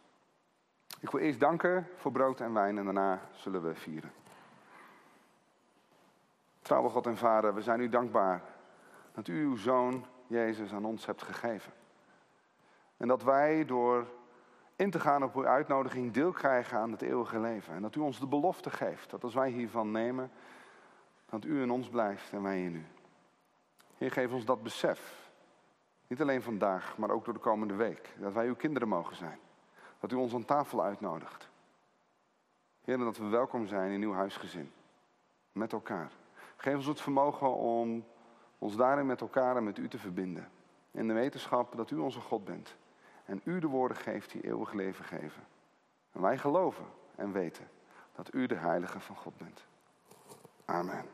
Ik 1.05 1.11
wil 1.11 1.19
eerst 1.19 1.39
danken 1.39 1.87
voor 1.95 2.11
brood 2.11 2.39
en 2.39 2.53
wijn 2.53 2.77
en 2.77 2.83
daarna 2.83 3.21
zullen 3.31 3.63
we 3.63 3.75
vieren. 3.75 4.11
Trouwe 6.61 6.89
God 6.89 7.05
en 7.05 7.17
Vader, 7.17 7.53
we 7.53 7.61
zijn 7.61 7.79
u 7.79 7.89
dankbaar 7.89 8.41
dat 9.11 9.27
u 9.27 9.43
uw 9.43 9.55
Zoon 9.55 10.05
Jezus 10.27 10.73
aan 10.73 10.85
ons 10.85 11.05
hebt 11.05 11.21
gegeven. 11.21 11.73
En 12.97 13.07
dat 13.07 13.23
wij 13.23 13.65
door 13.65 14.07
in 14.75 14.89
te 14.89 14.99
gaan 14.99 15.23
op 15.23 15.35
uw 15.35 15.47
uitnodiging 15.47 16.11
deel 16.11 16.31
krijgen 16.31 16.77
aan 16.77 16.91
het 16.91 17.01
eeuwige 17.01 17.39
leven. 17.39 17.73
En 17.73 17.81
dat 17.81 17.95
u 17.95 17.99
ons 17.99 18.19
de 18.19 18.27
belofte 18.27 18.69
geeft 18.69 19.09
dat 19.09 19.23
als 19.23 19.33
wij 19.33 19.49
hiervan 19.49 19.91
nemen, 19.91 20.31
dat 21.29 21.45
u 21.45 21.61
in 21.61 21.71
ons 21.71 21.89
blijft 21.89 22.31
en 22.31 22.41
wij 22.41 22.63
in 22.63 22.75
u. 22.75 22.85
Heer, 23.97 24.11
geef 24.11 24.31
ons 24.31 24.45
dat 24.45 24.63
besef. 24.63 25.29
Niet 26.07 26.21
alleen 26.21 26.41
vandaag, 26.41 26.97
maar 26.97 27.09
ook 27.09 27.25
door 27.25 27.33
de 27.33 27.39
komende 27.39 27.75
week. 27.75 28.09
Dat 28.17 28.33
wij 28.33 28.47
uw 28.47 28.55
kinderen 28.55 28.87
mogen 28.87 29.15
zijn. 29.15 29.39
Dat 30.05 30.17
u 30.17 30.21
ons 30.21 30.33
aan 30.33 30.45
tafel 30.45 30.83
uitnodigt. 30.83 31.49
Heer, 32.81 32.97
dat 32.97 33.17
we 33.17 33.27
welkom 33.27 33.67
zijn 33.67 33.91
in 33.91 34.01
uw 34.01 34.13
huisgezin. 34.13 34.71
Met 35.51 35.73
elkaar. 35.73 36.11
Geef 36.55 36.75
ons 36.75 36.85
het 36.85 37.01
vermogen 37.01 37.55
om 37.55 38.05
ons 38.57 38.75
daarin 38.75 39.05
met 39.05 39.21
elkaar 39.21 39.55
en 39.55 39.63
met 39.63 39.77
u 39.77 39.87
te 39.87 39.97
verbinden. 39.97 40.49
In 40.91 41.07
de 41.07 41.13
wetenschap 41.13 41.75
dat 41.75 41.91
u 41.91 41.97
onze 41.97 42.19
God 42.19 42.45
bent. 42.45 42.75
En 43.25 43.41
u 43.43 43.59
de 43.59 43.67
woorden 43.67 43.97
geeft 43.97 44.31
die 44.31 44.45
eeuwig 44.45 44.73
leven 44.73 45.05
geven. 45.05 45.43
En 46.11 46.21
wij 46.21 46.37
geloven 46.37 46.85
en 47.15 47.31
weten 47.31 47.67
dat 48.15 48.33
u 48.33 48.45
de 48.45 48.55
heilige 48.55 48.99
van 48.99 49.15
God 49.15 49.37
bent. 49.37 49.65
Amen. 50.65 51.05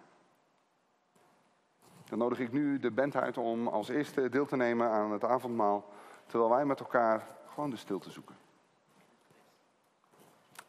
Dan 2.03 2.17
nodig 2.17 2.39
ik 2.39 2.51
nu 2.51 2.79
de 2.79 2.91
band 2.91 3.15
uit 3.15 3.37
om 3.37 3.67
als 3.67 3.89
eerste 3.89 4.29
deel 4.29 4.45
te 4.45 4.55
nemen 4.55 4.89
aan 4.89 5.11
het 5.11 5.23
avondmaal. 5.23 5.89
Terwijl 6.25 6.51
wij 6.51 6.65
met 6.65 6.79
elkaar 6.79 7.27
gewoon 7.47 7.69
de 7.69 7.75
stilte 7.75 8.09
zoeken. 8.09 8.40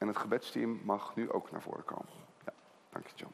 En 0.03 0.09
het 0.09 0.16
gebedsteam 0.16 0.80
mag 0.84 1.14
nu 1.14 1.30
ook 1.30 1.50
naar 1.50 1.62
voren 1.62 1.84
komen. 1.84 2.12
Ja, 2.44 2.53
dank 2.90 3.07
je 3.07 3.12
John. 3.16 3.32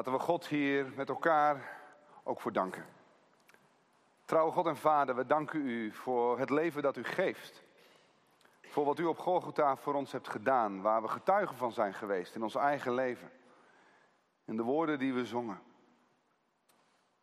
Laten 0.00 0.18
we 0.18 0.24
God 0.24 0.46
hier 0.46 0.92
met 0.96 1.08
elkaar 1.08 1.78
ook 2.22 2.40
voor 2.40 2.52
danken. 2.52 2.86
Trouwe 4.24 4.52
God 4.52 4.66
en 4.66 4.76
Vader, 4.76 5.16
we 5.16 5.26
danken 5.26 5.60
u 5.66 5.92
voor 5.92 6.38
het 6.38 6.50
leven 6.50 6.82
dat 6.82 6.96
u 6.96 7.04
geeft. 7.04 7.62
Voor 8.62 8.84
wat 8.84 8.98
u 8.98 9.04
op 9.04 9.18
Golgotha 9.18 9.76
voor 9.76 9.94
ons 9.94 10.12
hebt 10.12 10.28
gedaan, 10.28 10.80
waar 10.82 11.02
we 11.02 11.08
getuigen 11.08 11.56
van 11.56 11.72
zijn 11.72 11.94
geweest 11.94 12.34
in 12.34 12.42
ons 12.42 12.54
eigen 12.54 12.94
leven. 12.94 13.30
In 14.44 14.56
de 14.56 14.62
woorden 14.62 14.98
die 14.98 15.14
we 15.14 15.26
zongen. 15.26 15.60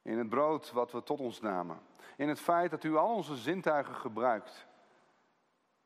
In 0.01 0.17
het 0.17 0.29
brood 0.29 0.71
wat 0.71 0.91
we 0.91 1.03
tot 1.03 1.19
ons 1.19 1.39
namen. 1.39 1.79
In 2.17 2.29
het 2.29 2.39
feit 2.39 2.71
dat 2.71 2.83
u 2.83 2.95
al 2.95 3.13
onze 3.13 3.35
zintuigen 3.35 3.95
gebruikt 3.95 4.67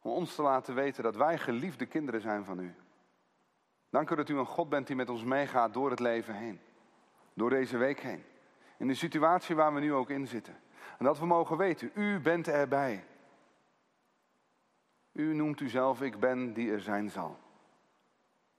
om 0.02 0.12
ons 0.12 0.36
te 0.36 0.42
laten 0.42 0.76
weten 0.76 1.04
dat 1.04 1.16
wij 1.16 1.38
geliefde 1.38 1.86
kinderen 1.86 2.22
zijn 2.22 2.46
van 2.46 2.60
u. 2.60 2.76
Dank 3.90 4.10
u 4.10 4.16
dat 4.16 4.30
u 4.30 4.38
een 4.38 4.46
God 4.46 4.70
bent 4.70 4.88
die 4.88 4.96
met 4.96 5.10
ons 5.10 5.24
meegaat 5.24 5.74
door 5.74 5.90
het 5.90 6.00
leven 6.00 6.36
heen. 6.36 6.62
Door 7.34 7.49
deze 7.49 7.78
week 7.78 7.99
heen. 7.99 8.24
In 8.78 8.88
de 8.88 8.94
situatie 8.94 9.56
waar 9.56 9.74
we 9.74 9.80
nu 9.80 9.94
ook 9.94 10.10
in 10.10 10.28
zitten. 10.28 10.60
En 10.98 11.06
dat 11.06 11.20
we 11.20 11.26
mogen 11.26 11.58
weten, 11.58 11.91
u 11.94 12.20
bent 12.20 12.48
erbij. 12.48 13.06
U 15.12 15.34
noemt 15.34 15.60
u 15.60 15.70
zelf, 15.70 16.02
ik 16.02 16.20
ben 16.20 16.53
die 16.53 16.72
er 16.72 16.82
zijn 16.82 17.10
zal. 17.10 17.38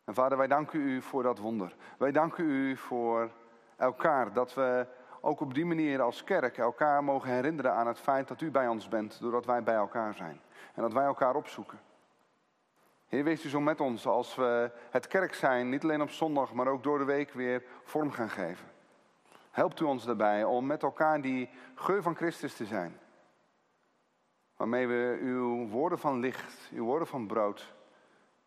En 0.05 0.15
vader, 0.15 0.39
wij 0.39 0.47
danken 0.47 0.81
u 0.81 1.03
voor 1.03 1.23
dat 1.23 1.39
wonder. 1.39 1.77
Wij 1.99 2.12
danken 2.12 2.44
u 2.44 2.77
voor 2.77 3.31
elkaar, 3.77 4.32
dat 4.32 4.55
we 4.55 4.86
ook 5.20 5.40
op 5.40 5.55
die 5.55 5.65
manier 5.65 6.01
als 6.01 6.24
kerk 6.24 6.59
elkaar 6.59 7.05
mogen 7.05 7.31
herinneren 7.31 7.73
aan 7.73 7.86
het 7.86 7.99
feit 7.99 8.28
dat 8.28 8.40
u 8.40 8.51
bij 8.51 8.69
ons 8.69 8.89
bent, 8.89 9.20
doordat 9.20 9.44
wij 9.44 9.62
bij 9.62 9.74
elkaar 9.74 10.15
zijn. 10.15 10.40
En 10.74 10.82
dat 10.82 10.93
wij 10.93 11.05
elkaar 11.05 11.35
opzoeken. 11.35 11.78
Heer, 13.12 13.24
wees 13.24 13.44
u 13.44 13.48
zo 13.48 13.60
met 13.60 13.80
ons 13.80 14.06
als 14.06 14.34
we 14.34 14.70
het 14.90 15.06
kerk 15.06 15.34
zijn, 15.34 15.68
niet 15.68 15.82
alleen 15.82 16.02
op 16.02 16.10
zondag, 16.10 16.52
maar 16.52 16.66
ook 16.66 16.82
door 16.82 16.98
de 16.98 17.05
week 17.05 17.32
weer 17.32 17.62
vorm 17.82 18.10
gaan 18.10 18.30
geven. 18.30 18.66
Helpt 19.51 19.80
u 19.80 19.84
ons 19.84 20.05
daarbij 20.05 20.44
om 20.44 20.66
met 20.66 20.82
elkaar 20.82 21.20
die 21.20 21.51
geur 21.74 22.02
van 22.02 22.16
Christus 22.16 22.55
te 22.55 22.66
zijn. 22.66 22.98
Waarmee 24.56 24.86
we 24.86 25.18
uw 25.20 25.68
woorden 25.68 25.98
van 25.98 26.20
licht, 26.20 26.70
uw 26.70 26.84
woorden 26.84 27.09
van 27.09 27.26
brood 27.26 27.74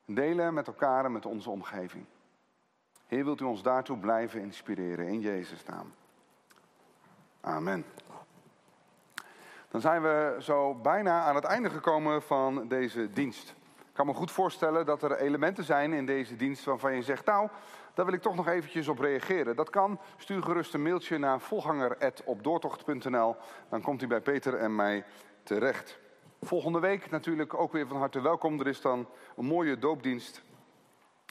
delen 0.06 0.54
met 0.54 0.68
elkaar 0.68 1.06
en 1.06 1.12
met 1.12 1.26
onze 1.26 1.50
omgeving. 1.50 2.06
Heer, 3.08 3.24
wilt 3.24 3.42
u 3.42 3.46
ons 3.46 3.62
daartoe 3.62 3.98
blijven 3.98 4.42
inspireren 4.42 5.08
in 5.08 5.20
Jezus' 5.20 5.66
naam. 5.66 5.94
Amen. 7.42 7.86
Dan 9.70 9.82
zijn 9.82 10.02
we 10.02 10.38
zo 10.40 10.74
bijna 10.74 11.24
aan 11.24 11.36
het 11.36 11.44
einde 11.44 11.70
gekomen 11.70 12.22
van 12.22 12.68
deze 12.68 13.12
dienst. 13.14 13.56
Ik 13.96 14.02
kan 14.04 14.10
me 14.10 14.20
goed 14.20 14.32
voorstellen 14.32 14.86
dat 14.86 15.04
er 15.04 15.18
elementen 15.18 15.64
zijn 15.64 15.94
in 15.94 16.06
deze 16.06 16.36
dienst 16.36 16.66
waarvan 16.66 16.96
je 16.96 17.02
zegt, 17.02 17.26
nou, 17.26 17.50
daar 17.94 18.06
wil 18.06 18.14
ik 18.14 18.22
toch 18.22 18.36
nog 18.36 18.48
eventjes 18.48 18.88
op 18.88 19.00
reageren. 19.00 19.56
Dat 19.56 19.70
kan. 19.70 20.00
Stuur 20.18 20.44
gerust 20.44 20.74
een 20.74 20.82
mailtje 20.82 21.18
naar 21.18 21.40
volganger.opdoortocht.nl. 21.40 23.36
Dan 23.70 23.82
komt 23.82 24.02
u 24.02 24.08
bij 24.08 24.22
Peter 24.22 24.56
en 24.56 24.76
mij 24.76 25.06
terecht. 25.44 26.00
Volgende 26.42 26.80
week 26.80 27.10
natuurlijk 27.10 27.54
ook 27.54 27.72
weer 27.72 27.88
van 27.88 27.98
harte 27.98 28.22
welkom. 28.22 28.60
Er 28.60 28.68
is 28.68 28.82
dan 28.82 29.08
een 29.36 29.46
mooie 29.46 29.80
doopdienst. 29.80 30.42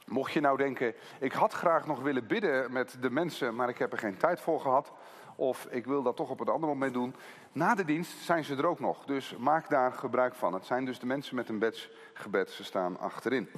Mocht 0.06 0.32
je 0.32 0.40
nou 0.40 0.56
denken, 0.56 0.94
ik 1.20 1.32
had 1.32 1.52
graag 1.52 1.86
nog 1.86 2.00
willen 2.00 2.26
bidden 2.26 2.72
met 2.72 2.96
de 3.00 3.10
mensen, 3.10 3.54
maar 3.54 3.68
ik 3.68 3.78
heb 3.78 3.92
er 3.92 3.98
geen 3.98 4.16
tijd 4.16 4.40
voor 4.40 4.60
gehad. 4.60 4.92
Of 5.36 5.66
ik 5.70 5.86
wil 5.86 6.02
dat 6.02 6.16
toch 6.16 6.30
op 6.30 6.40
een 6.40 6.48
ander 6.48 6.68
moment 6.68 6.94
doen. 6.94 7.14
Na 7.54 7.74
de 7.74 7.84
dienst 7.84 8.18
zijn 8.18 8.44
ze 8.44 8.56
er 8.56 8.66
ook 8.66 8.80
nog, 8.80 9.04
dus 9.04 9.36
maak 9.36 9.70
daar 9.70 9.92
gebruik 9.92 10.34
van. 10.34 10.54
Het 10.54 10.64
zijn 10.64 10.84
dus 10.84 10.98
de 10.98 11.06
mensen 11.06 11.36
met 11.36 11.48
een 11.48 11.58
badge 11.58 12.54
ze 12.54 12.64
staan 12.64 12.98
achterin. 12.98 13.48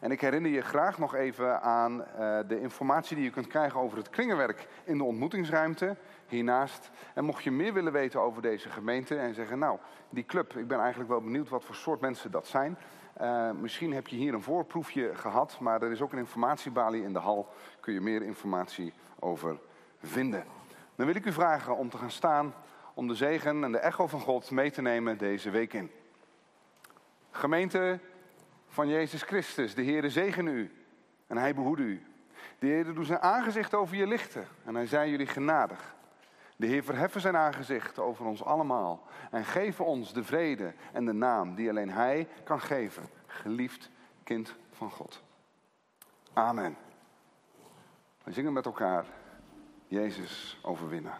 En 0.00 0.10
ik 0.10 0.20
herinner 0.20 0.50
je 0.50 0.60
graag 0.60 0.98
nog 0.98 1.14
even 1.14 1.62
aan 1.62 1.98
uh, 2.00 2.38
de 2.48 2.60
informatie 2.60 3.16
die 3.16 3.24
je 3.24 3.30
kunt 3.30 3.46
krijgen 3.46 3.80
over 3.80 3.98
het 3.98 4.10
kringenwerk 4.10 4.68
in 4.84 4.98
de 4.98 5.04
ontmoetingsruimte 5.04 5.96
hiernaast. 6.26 6.90
En 7.14 7.24
mocht 7.24 7.44
je 7.44 7.50
meer 7.50 7.72
willen 7.72 7.92
weten 7.92 8.20
over 8.20 8.42
deze 8.42 8.68
gemeente 8.68 9.16
en 9.16 9.34
zeggen, 9.34 9.58
nou, 9.58 9.78
die 10.10 10.24
club, 10.24 10.56
ik 10.56 10.68
ben 10.68 10.80
eigenlijk 10.80 11.10
wel 11.10 11.22
benieuwd 11.22 11.48
wat 11.48 11.64
voor 11.64 11.74
soort 11.74 12.00
mensen 12.00 12.30
dat 12.30 12.46
zijn. 12.46 12.78
Uh, 13.20 13.50
misschien 13.50 13.92
heb 13.92 14.06
je 14.06 14.16
hier 14.16 14.34
een 14.34 14.42
voorproefje 14.42 15.14
gehad, 15.14 15.60
maar 15.60 15.82
er 15.82 15.90
is 15.90 16.00
ook 16.00 16.12
een 16.12 16.18
informatiebalie 16.18 17.02
in 17.02 17.12
de 17.12 17.18
hal. 17.18 17.52
Kun 17.80 17.92
je 17.92 18.00
meer 18.00 18.22
informatie 18.22 18.92
over 19.18 19.58
vinden. 20.02 20.44
Dan 20.94 21.06
wil 21.06 21.14
ik 21.14 21.26
u 21.26 21.32
vragen 21.32 21.76
om 21.76 21.88
te 21.88 21.98
gaan 21.98 22.10
staan 22.10 22.54
om 22.94 23.08
de 23.08 23.14
zegen 23.14 23.64
en 23.64 23.72
de 23.72 23.78
echo 23.78 24.06
van 24.06 24.20
God 24.20 24.50
mee 24.50 24.70
te 24.70 24.82
nemen 24.82 25.18
deze 25.18 25.50
week 25.50 25.72
in. 25.72 25.90
Gemeente 27.30 27.98
van 28.68 28.88
Jezus 28.88 29.22
Christus, 29.22 29.74
de 29.74 29.84
Heere 29.84 30.10
zegen 30.10 30.46
u 30.46 30.72
en 31.26 31.36
hij 31.36 31.54
behoede 31.54 31.82
u. 31.82 32.02
De 32.58 32.66
Heer 32.66 32.94
doet 32.94 33.06
zijn 33.06 33.20
aangezicht 33.20 33.74
over 33.74 33.96
je 33.96 34.06
lichten 34.06 34.48
en 34.64 34.74
hij 34.74 34.86
zij 34.86 35.10
jullie 35.10 35.26
genadig. 35.26 35.94
De 36.56 36.66
Heer 36.66 36.84
verheffen 36.84 37.20
zijn 37.20 37.36
aangezicht 37.36 37.98
over 37.98 38.26
ons 38.26 38.44
allemaal 38.44 39.06
en 39.30 39.44
geven 39.44 39.84
ons 39.84 40.12
de 40.12 40.24
vrede 40.24 40.74
en 40.92 41.04
de 41.04 41.12
naam 41.12 41.54
die 41.54 41.68
alleen 41.68 41.90
Hij 41.90 42.28
kan 42.44 42.60
geven. 42.60 43.02
Geliefd 43.26 43.90
kind 44.24 44.54
van 44.70 44.90
God. 44.90 45.22
Amen. 46.32 46.76
We 48.24 48.32
zingen 48.32 48.52
met 48.52 48.66
elkaar 48.66 49.06
Jezus 49.86 50.58
overwinnen. 50.62 51.12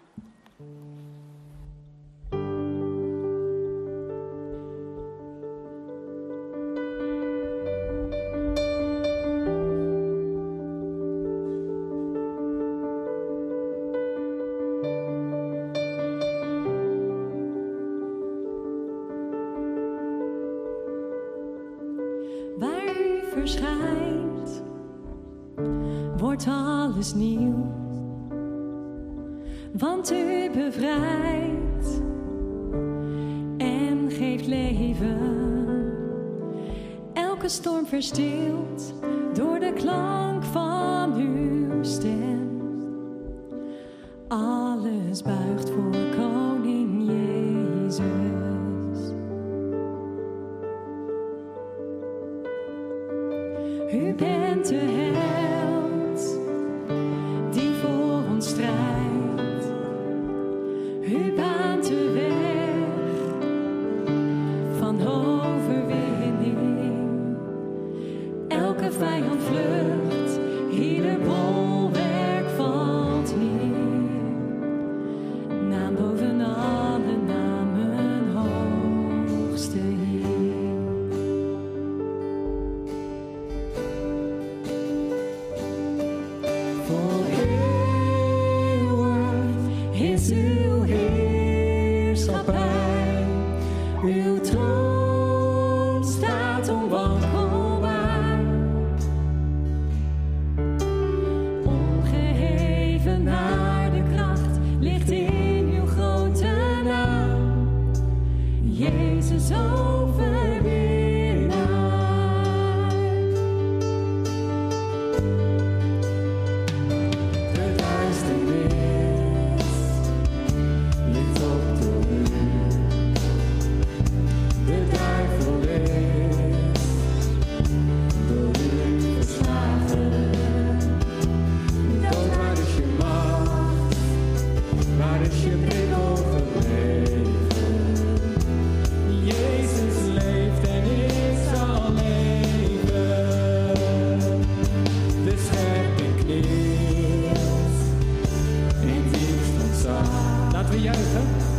Ontzag. 150.73 150.81
Laten 150.81 150.81
we 150.81 150.81
juichen. 150.81 151.51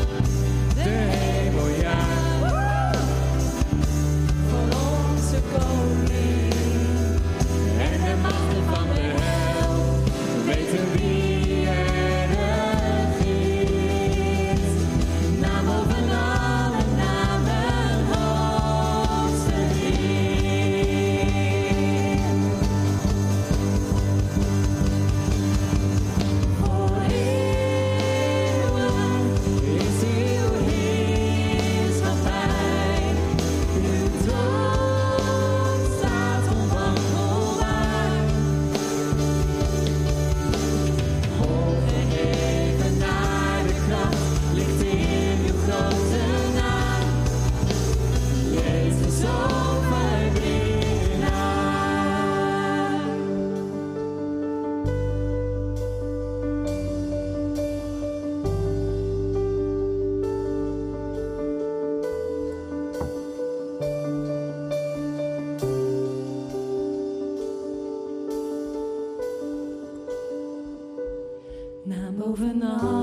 overnight. 72.33 73.02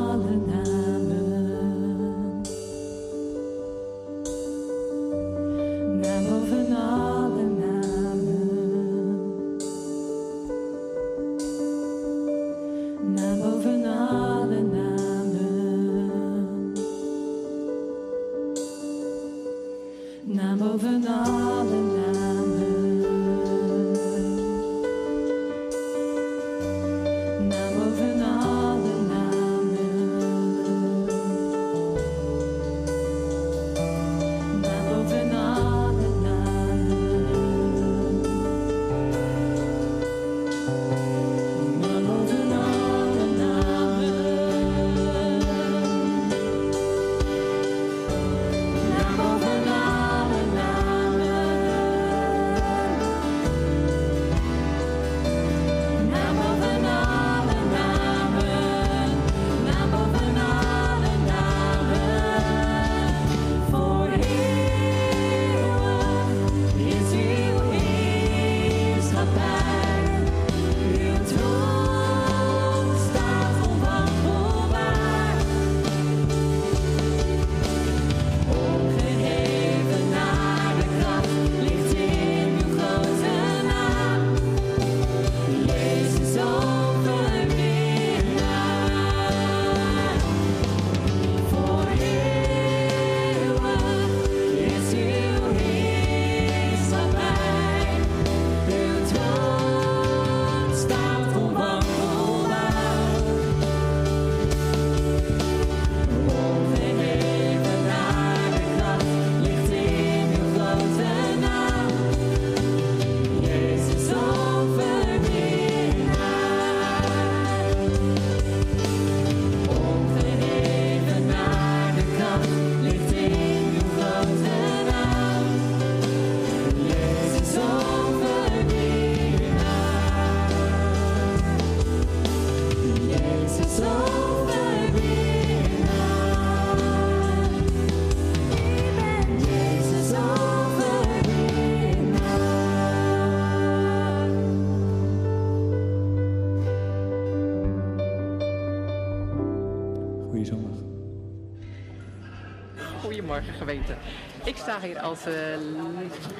Ik 154.44 154.56
sta 154.56 154.80
hier 154.80 155.00
als 155.00 155.26
uh, 155.26 155.34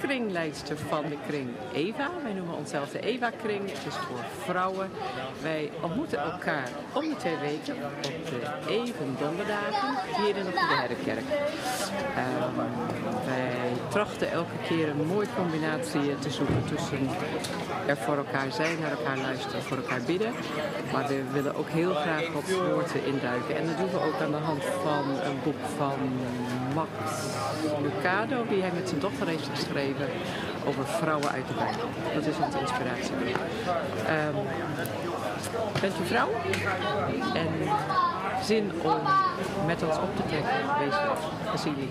kringleidster 0.00 0.76
van 0.76 1.04
de 1.08 1.16
kring 1.26 1.48
Eva. 1.72 2.10
Wij 2.22 2.32
noemen 2.32 2.54
onszelf 2.54 2.90
de 2.90 3.00
Eva-kring. 3.00 3.60
Het 3.60 3.86
is 3.86 3.94
voor 3.94 4.18
vrouwen. 4.38 4.90
Wij 5.42 5.70
ontmoeten 5.80 6.18
elkaar 6.18 6.68
om 6.92 7.08
de 7.08 7.16
twee 7.16 7.36
weken 7.36 7.74
op 7.84 8.02
de 8.02 8.72
even 8.72 9.16
donderdagen 9.20 9.88
hier 10.16 10.36
in 10.36 10.44
de 10.44 10.50
Herrenkerk. 10.54 11.24
Um, 12.16 12.56
wij 13.26 13.72
trachten 13.88 14.30
elke 14.30 14.58
keer 14.68 14.88
een 14.88 15.06
mooie 15.06 15.26
combinatie 15.36 16.18
te 16.18 16.30
zoeken 16.30 16.64
tussen 16.64 17.08
er 17.86 17.96
voor 17.96 18.16
elkaar 18.16 18.52
zijn, 18.52 18.80
naar 18.80 18.90
elkaar 18.90 19.18
luisteren, 19.18 19.62
voor 19.62 19.76
elkaar 19.76 20.02
bidden. 20.06 20.32
Maar 20.92 21.06
we 21.08 21.22
willen 21.32 21.54
ook 21.54 21.68
heel 21.68 21.94
graag 21.94 22.24
Gods 22.32 22.52
woorden 22.52 23.04
induiken. 23.04 23.56
En 23.56 23.66
dat 23.66 23.76
doen 23.76 23.90
we 23.90 24.00
ook 24.00 24.20
aan 24.20 24.30
de 24.30 24.36
hand 24.36 24.64
van 24.64 25.04
een 25.08 25.38
boek 25.44 25.62
van 25.76 25.98
Max 26.74 26.90
Lucado, 27.82 28.46
die 28.48 28.60
hij 28.60 28.70
met 28.74 28.88
zijn 28.88 29.00
dochter 29.00 29.26
heeft 29.26 29.48
geschreven 29.54 30.08
over 30.66 30.86
vrouwen 30.86 31.30
uit 31.30 31.48
de 31.48 31.54
Bijbel. 31.54 31.88
Dat 32.14 32.26
is 32.26 32.34
onze 32.44 32.58
inspiratie. 32.58 33.14
Um, 33.14 34.34
bent 35.80 35.94
u 36.02 36.06
vrouw? 36.06 36.28
En 37.34 37.48
zin 38.42 38.70
om 38.82 39.00
met 39.66 39.82
ons 39.82 39.96
op 39.96 40.16
te 40.16 40.22
trekken? 40.28 40.50
Wees 40.78 41.02
welkom. 41.02 41.30
We 41.52 41.58
zien 41.58 41.74
jullie 41.74 41.90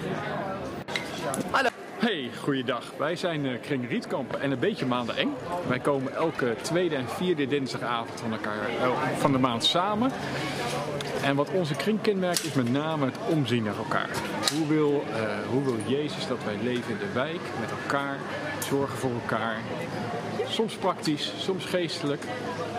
Hallo. 1.51 1.69
Hey, 1.99 2.29
goeiedag. 2.41 2.83
Wij 2.97 3.15
zijn 3.15 3.45
uh, 3.45 3.61
Kring 3.61 3.89
Rietkamp 3.89 4.33
en 4.33 4.51
een 4.51 4.59
beetje 4.59 4.85
maanden 4.85 5.17
eng. 5.17 5.33
Wij 5.67 5.79
komen 5.79 6.15
elke 6.15 6.55
tweede 6.61 6.95
en 6.95 7.09
vierde 7.09 7.47
dinsdagavond 7.47 8.19
van, 8.19 8.31
elkaar, 8.31 8.69
uh, 8.81 9.17
van 9.17 9.31
de 9.31 9.37
maand 9.37 9.63
samen. 9.63 10.11
En 11.23 11.35
wat 11.35 11.49
onze 11.49 11.75
kring 11.75 12.01
kenmerkt 12.01 12.43
is 12.43 12.53
met 12.53 12.71
name 12.71 13.05
het 13.05 13.17
omzien 13.29 13.63
naar 13.63 13.77
elkaar. 13.77 14.09
Hoe 14.57 14.67
wil, 14.67 15.03
uh, 15.09 15.47
hoe 15.49 15.63
wil 15.63 15.77
Jezus 15.85 16.27
dat 16.27 16.43
wij 16.45 16.57
leven 16.63 16.91
in 16.91 16.97
de 16.99 17.11
wijk, 17.13 17.39
met 17.59 17.69
elkaar, 17.83 18.17
zorgen 18.67 18.97
voor 18.97 19.11
elkaar. 19.11 19.57
Soms 20.47 20.75
praktisch, 20.75 21.33
soms 21.37 21.65
geestelijk 21.65 22.23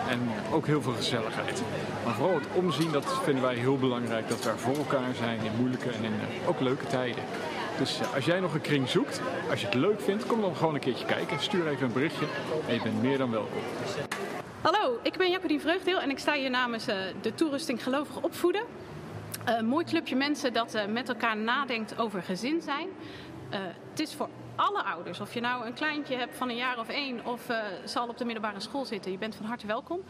en 0.09 0.19
ook 0.51 0.65
heel 0.65 0.81
veel 0.81 0.93
gezelligheid. 0.93 1.61
Maar 2.05 2.13
vooral 2.13 2.35
het 2.35 2.47
omzien, 2.53 2.91
dat 2.91 3.05
vinden 3.23 3.43
wij 3.43 3.55
heel 3.55 3.77
belangrijk. 3.77 4.29
Dat 4.29 4.43
we 4.43 4.51
voor 4.57 4.75
elkaar 4.75 5.13
zijn 5.17 5.39
in 5.43 5.51
moeilijke 5.57 5.89
en 5.89 6.03
in 6.03 6.13
uh, 6.13 6.49
ook 6.49 6.59
leuke 6.59 6.87
tijden. 6.87 7.23
Dus 7.77 7.99
uh, 8.01 8.15
als 8.15 8.25
jij 8.25 8.39
nog 8.39 8.53
een 8.53 8.61
kring 8.61 8.89
zoekt, 8.89 9.21
als 9.49 9.59
je 9.59 9.65
het 9.65 9.75
leuk 9.75 10.01
vindt, 10.01 10.25
kom 10.25 10.41
dan 10.41 10.55
gewoon 10.55 10.73
een 10.73 10.79
keertje 10.79 11.05
kijken. 11.05 11.39
Stuur 11.39 11.67
even 11.67 11.85
een 11.85 11.93
berichtje 11.93 12.25
en 12.67 12.73
je 12.73 12.81
bent 12.81 13.01
meer 13.01 13.17
dan 13.17 13.31
welkom. 13.31 13.61
Hallo, 14.61 14.99
ik 15.03 15.17
ben 15.17 15.29
Jacqueline 15.29 15.61
Vreugdeel 15.61 15.99
en 15.99 16.09
ik 16.09 16.19
sta 16.19 16.33
hier 16.33 16.49
namens 16.49 16.87
uh, 16.87 16.95
de 17.21 17.33
toerusting 17.33 17.83
Gelovig 17.83 18.21
Opvoeden. 18.21 18.63
Een 19.45 19.63
uh, 19.63 19.69
mooi 19.69 19.85
clubje 19.85 20.15
mensen 20.15 20.53
dat 20.53 20.75
uh, 20.75 20.85
met 20.85 21.09
elkaar 21.09 21.37
nadenkt 21.37 21.97
over 21.97 22.23
gezin 22.23 22.61
zijn. 22.61 22.87
het 23.89 23.99
is 23.99 24.13
voor 24.13 24.29
alle 24.55 24.83
ouders, 24.83 25.19
of 25.19 25.33
je 25.33 25.39
nou 25.39 25.65
een 25.65 25.73
kleintje 25.73 26.15
hebt 26.15 26.37
van 26.37 26.49
een 26.49 26.55
jaar 26.55 26.79
of 26.79 26.89
één 26.89 27.25
of 27.25 27.41
zal 27.85 28.07
op 28.07 28.17
de 28.17 28.25
middelbare 28.25 28.59
school 28.59 28.85
zitten, 28.85 29.11
je 29.11 29.17
bent 29.17 29.35
van 29.35 29.45
harte 29.45 29.67
welkom. 29.67 30.01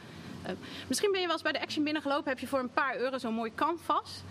misschien 0.88 1.12
ben 1.12 1.20
je 1.20 1.26
wel 1.26 1.36
eens 1.36 1.44
bij 1.44 1.52
de 1.52 1.62
Action 1.62 1.84
binnengelopen, 1.84 2.30
heb 2.30 2.40
je 2.40 2.48
voor 2.48 2.60
een 2.60 2.74
paar 2.74 2.98
euro 2.98 3.18
zo'n 3.18 3.34
mooi 3.34 3.52
canvas. 3.56 4.24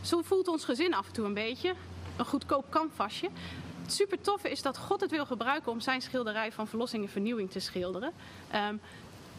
zo 0.00 0.22
voelt 0.22 0.48
ons 0.48 0.64
gezin 0.64 0.94
af 0.94 1.06
en 1.06 1.12
toe 1.12 1.24
een 1.24 1.34
beetje. 1.34 1.74
Een 2.16 2.24
goedkoop 2.24 2.70
canvasje. 2.70 3.28
Het 3.82 3.94
super 3.94 4.20
toffe 4.20 4.50
is 4.50 4.62
dat 4.62 4.78
God 4.78 5.00
het 5.00 5.10
wil 5.10 5.26
gebruiken 5.26 5.72
om 5.72 5.80
zijn 5.80 6.02
schilderij 6.02 6.52
van 6.52 6.66
verlossing 6.66 7.04
en 7.04 7.10
vernieuwing 7.10 7.50
te 7.50 7.60
schilderen. 7.60 8.12
Um, 8.70 8.80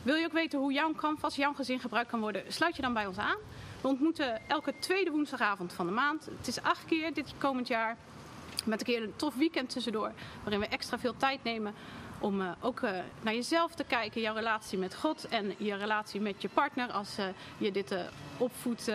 wil 0.07 0.15
je 0.15 0.25
ook 0.25 0.31
weten 0.31 0.59
hoe 0.59 0.73
jouw 0.73 0.93
canvas, 0.93 1.35
jouw 1.35 1.53
gezin 1.53 1.79
gebruikt 1.79 2.09
kan 2.09 2.19
worden, 2.19 2.43
sluit 2.47 2.75
je 2.75 2.81
dan 2.81 2.93
bij 2.93 3.05
ons 3.05 3.17
aan. 3.17 3.37
We 3.81 3.87
ontmoeten 3.87 4.47
elke 4.47 4.73
tweede 4.79 5.11
woensdagavond 5.11 5.73
van 5.73 5.85
de 5.85 5.91
maand. 5.91 6.25
Het 6.37 6.47
is 6.47 6.61
acht 6.61 6.85
keer 6.85 7.13
dit 7.13 7.33
komend 7.37 7.67
jaar. 7.67 7.97
Met 8.65 8.79
een 8.79 8.85
keer 8.85 9.03
een 9.03 9.15
tof 9.15 9.35
weekend 9.35 9.69
tussendoor. 9.69 10.11
Waarin 10.43 10.59
we 10.59 10.67
extra 10.67 10.99
veel 10.99 11.17
tijd 11.17 11.43
nemen 11.43 11.73
om 12.19 12.41
uh, 12.41 12.51
ook 12.61 12.81
uh, 12.81 12.89
naar 13.21 13.33
jezelf 13.33 13.75
te 13.75 13.83
kijken. 13.83 14.21
Jouw 14.21 14.33
relatie 14.33 14.77
met 14.77 14.95
God 14.95 15.27
en 15.27 15.53
je 15.57 15.75
relatie 15.75 16.21
met 16.21 16.41
je 16.41 16.49
partner. 16.49 16.91
Als 16.91 17.19
uh, 17.19 17.25
je 17.57 17.71
dit 17.71 17.95
opvoed 18.37 18.91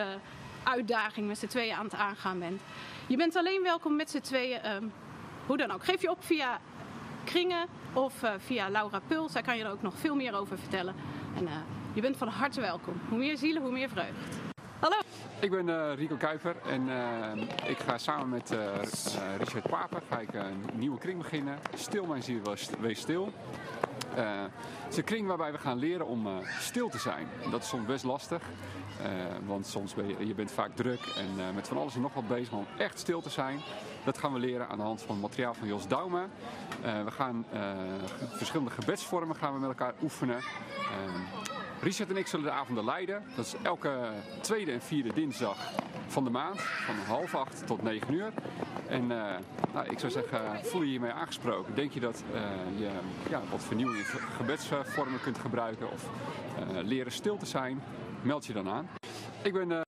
uitdaging 0.63 1.27
met 1.27 1.39
z'n 1.39 1.47
tweeën 1.47 1.75
aan 1.75 1.85
het 1.85 1.95
aangaan 1.95 2.39
bent. 2.39 2.63
Je 3.07 3.17
bent 3.17 3.37
alleen 3.37 3.63
welkom 3.63 3.97
met 3.97 4.11
z'n 4.11 4.21
tweeën. 4.21 4.75
Um, 4.75 4.93
hoe 5.47 5.57
dan 5.57 5.71
ook. 5.71 5.85
Geef 5.85 6.03
je 6.03 6.11
op 6.11 6.25
via 6.25 6.61
kringen 7.25 7.67
of 7.93 8.23
uh, 8.23 8.31
via 8.39 8.71
Laura 8.71 9.01
Pul. 9.07 9.29
Zij 9.29 9.43
kan 9.43 9.57
je 9.57 9.65
er 9.65 9.71
ook 9.71 9.83
nog 9.83 9.95
veel 9.97 10.15
meer 10.15 10.35
over 10.35 10.59
vertellen. 10.59 10.95
En 11.37 11.43
uh, 11.43 11.51
je 11.93 12.01
bent 12.01 12.17
van 12.17 12.29
harte 12.29 12.61
welkom. 12.61 12.95
Hoe 13.09 13.19
meer 13.19 13.37
zielen, 13.37 13.63
hoe 13.63 13.73
meer 13.73 13.89
vreugd. 13.89 14.41
Hallo. 14.79 14.97
Ik 15.41 15.51
ben 15.51 15.69
uh, 15.69 15.95
Rico 15.95 16.17
Kuiper 16.17 16.57
en 16.67 16.89
ik 17.67 17.79
ga 17.79 17.99
samen 17.99 18.29
met 18.29 18.57
Richard 19.39 19.69
Paper 19.69 20.35
een 20.35 20.65
nieuwe 20.75 20.99
kring 20.99 21.19
beginnen. 21.19 21.59
Stil 21.75 22.07
mijn 22.07 22.23
ziel, 22.23 22.41
wees 22.81 23.01
stil. 23.01 23.33
Uh, 24.17 24.43
het 24.83 24.91
is 24.93 24.97
een 24.97 25.05
kring 25.05 25.27
waarbij 25.27 25.53
we 25.53 25.59
gaan 25.59 25.79
leren 25.79 26.07
om 26.07 26.27
uh, 26.27 26.33
stil 26.59 26.89
te 26.89 26.99
zijn. 26.99 27.29
Dat 27.51 27.63
is 27.63 27.69
soms 27.69 27.87
best 27.87 28.05
lastig, 28.05 28.43
uh, 29.01 29.07
want 29.47 29.67
soms 29.67 29.95
ben 29.95 30.09
je, 30.09 30.27
je 30.27 30.35
bent 30.35 30.53
vaak 30.53 30.77
druk 30.77 31.01
en 31.17 31.55
met 31.55 31.69
van 31.69 31.77
alles 31.77 31.95
en 31.95 32.01
nog 32.01 32.15
wat 32.15 32.29
bezig 32.29 32.53
om 32.53 32.67
echt 32.79 32.99
stil 32.99 33.21
te 33.21 33.31
zijn. 33.31 33.61
Dat 34.05 34.19
gaan 34.19 34.33
we 34.33 34.39
leren 34.39 34.69
aan 34.69 34.77
de 34.77 34.85
hand 34.85 35.03
van 35.03 35.15
het 35.15 35.23
materiaal 35.23 35.55
van 35.55 35.69
Jos 35.69 35.89
Dauma. 35.89 36.27
we 37.05 37.11
gaan 37.11 37.47
verschillende 38.31 38.71
gebedsvormen 38.71 39.37
gaan 39.37 39.53
we 39.53 39.59
met 39.59 39.69
elkaar 39.69 39.95
oefenen. 40.03 40.39
Richard 41.83 42.11
en 42.11 42.17
ik 42.17 42.27
zullen 42.27 42.45
de 42.45 42.51
avonden 42.51 42.85
leiden. 42.85 43.23
Dat 43.37 43.45
is 43.45 43.55
elke 43.63 44.11
tweede 44.41 44.73
en 44.73 44.83
vierde 44.83 45.13
dinsdag 45.13 45.57
van 46.07 46.25
de 46.25 46.31
maand, 46.31 46.61
van 46.61 46.95
half 46.95 47.35
acht 47.35 47.67
tot 47.67 47.83
negen 47.83 48.15
uur. 48.15 48.33
En 48.89 49.03
uh, 49.03 49.35
nou, 49.73 49.91
ik 49.91 49.99
zou 49.99 50.13
zeggen, 50.13 50.65
voel 50.65 50.83
je 50.83 50.91
hiermee 50.91 51.11
aangesproken? 51.11 51.75
Denk 51.75 51.93
je 51.93 52.01
dat 52.01 52.25
uh, 52.35 52.41
je 52.79 52.91
ja, 53.31 53.41
wat 53.51 53.65
vernieuwende 53.65 54.05
gebedsvormen 54.37 55.21
kunt 55.23 55.39
gebruiken 55.39 55.91
of 55.91 56.09
uh, 56.59 56.83
leren 56.83 57.13
stil 57.13 57.37
te 57.37 57.47
zijn? 57.47 57.83
Meld 58.23 58.47
je 58.47 58.53
dan 58.53 58.69
aan. 58.69 58.89
Ik 59.43 59.53
ben... 59.53 59.83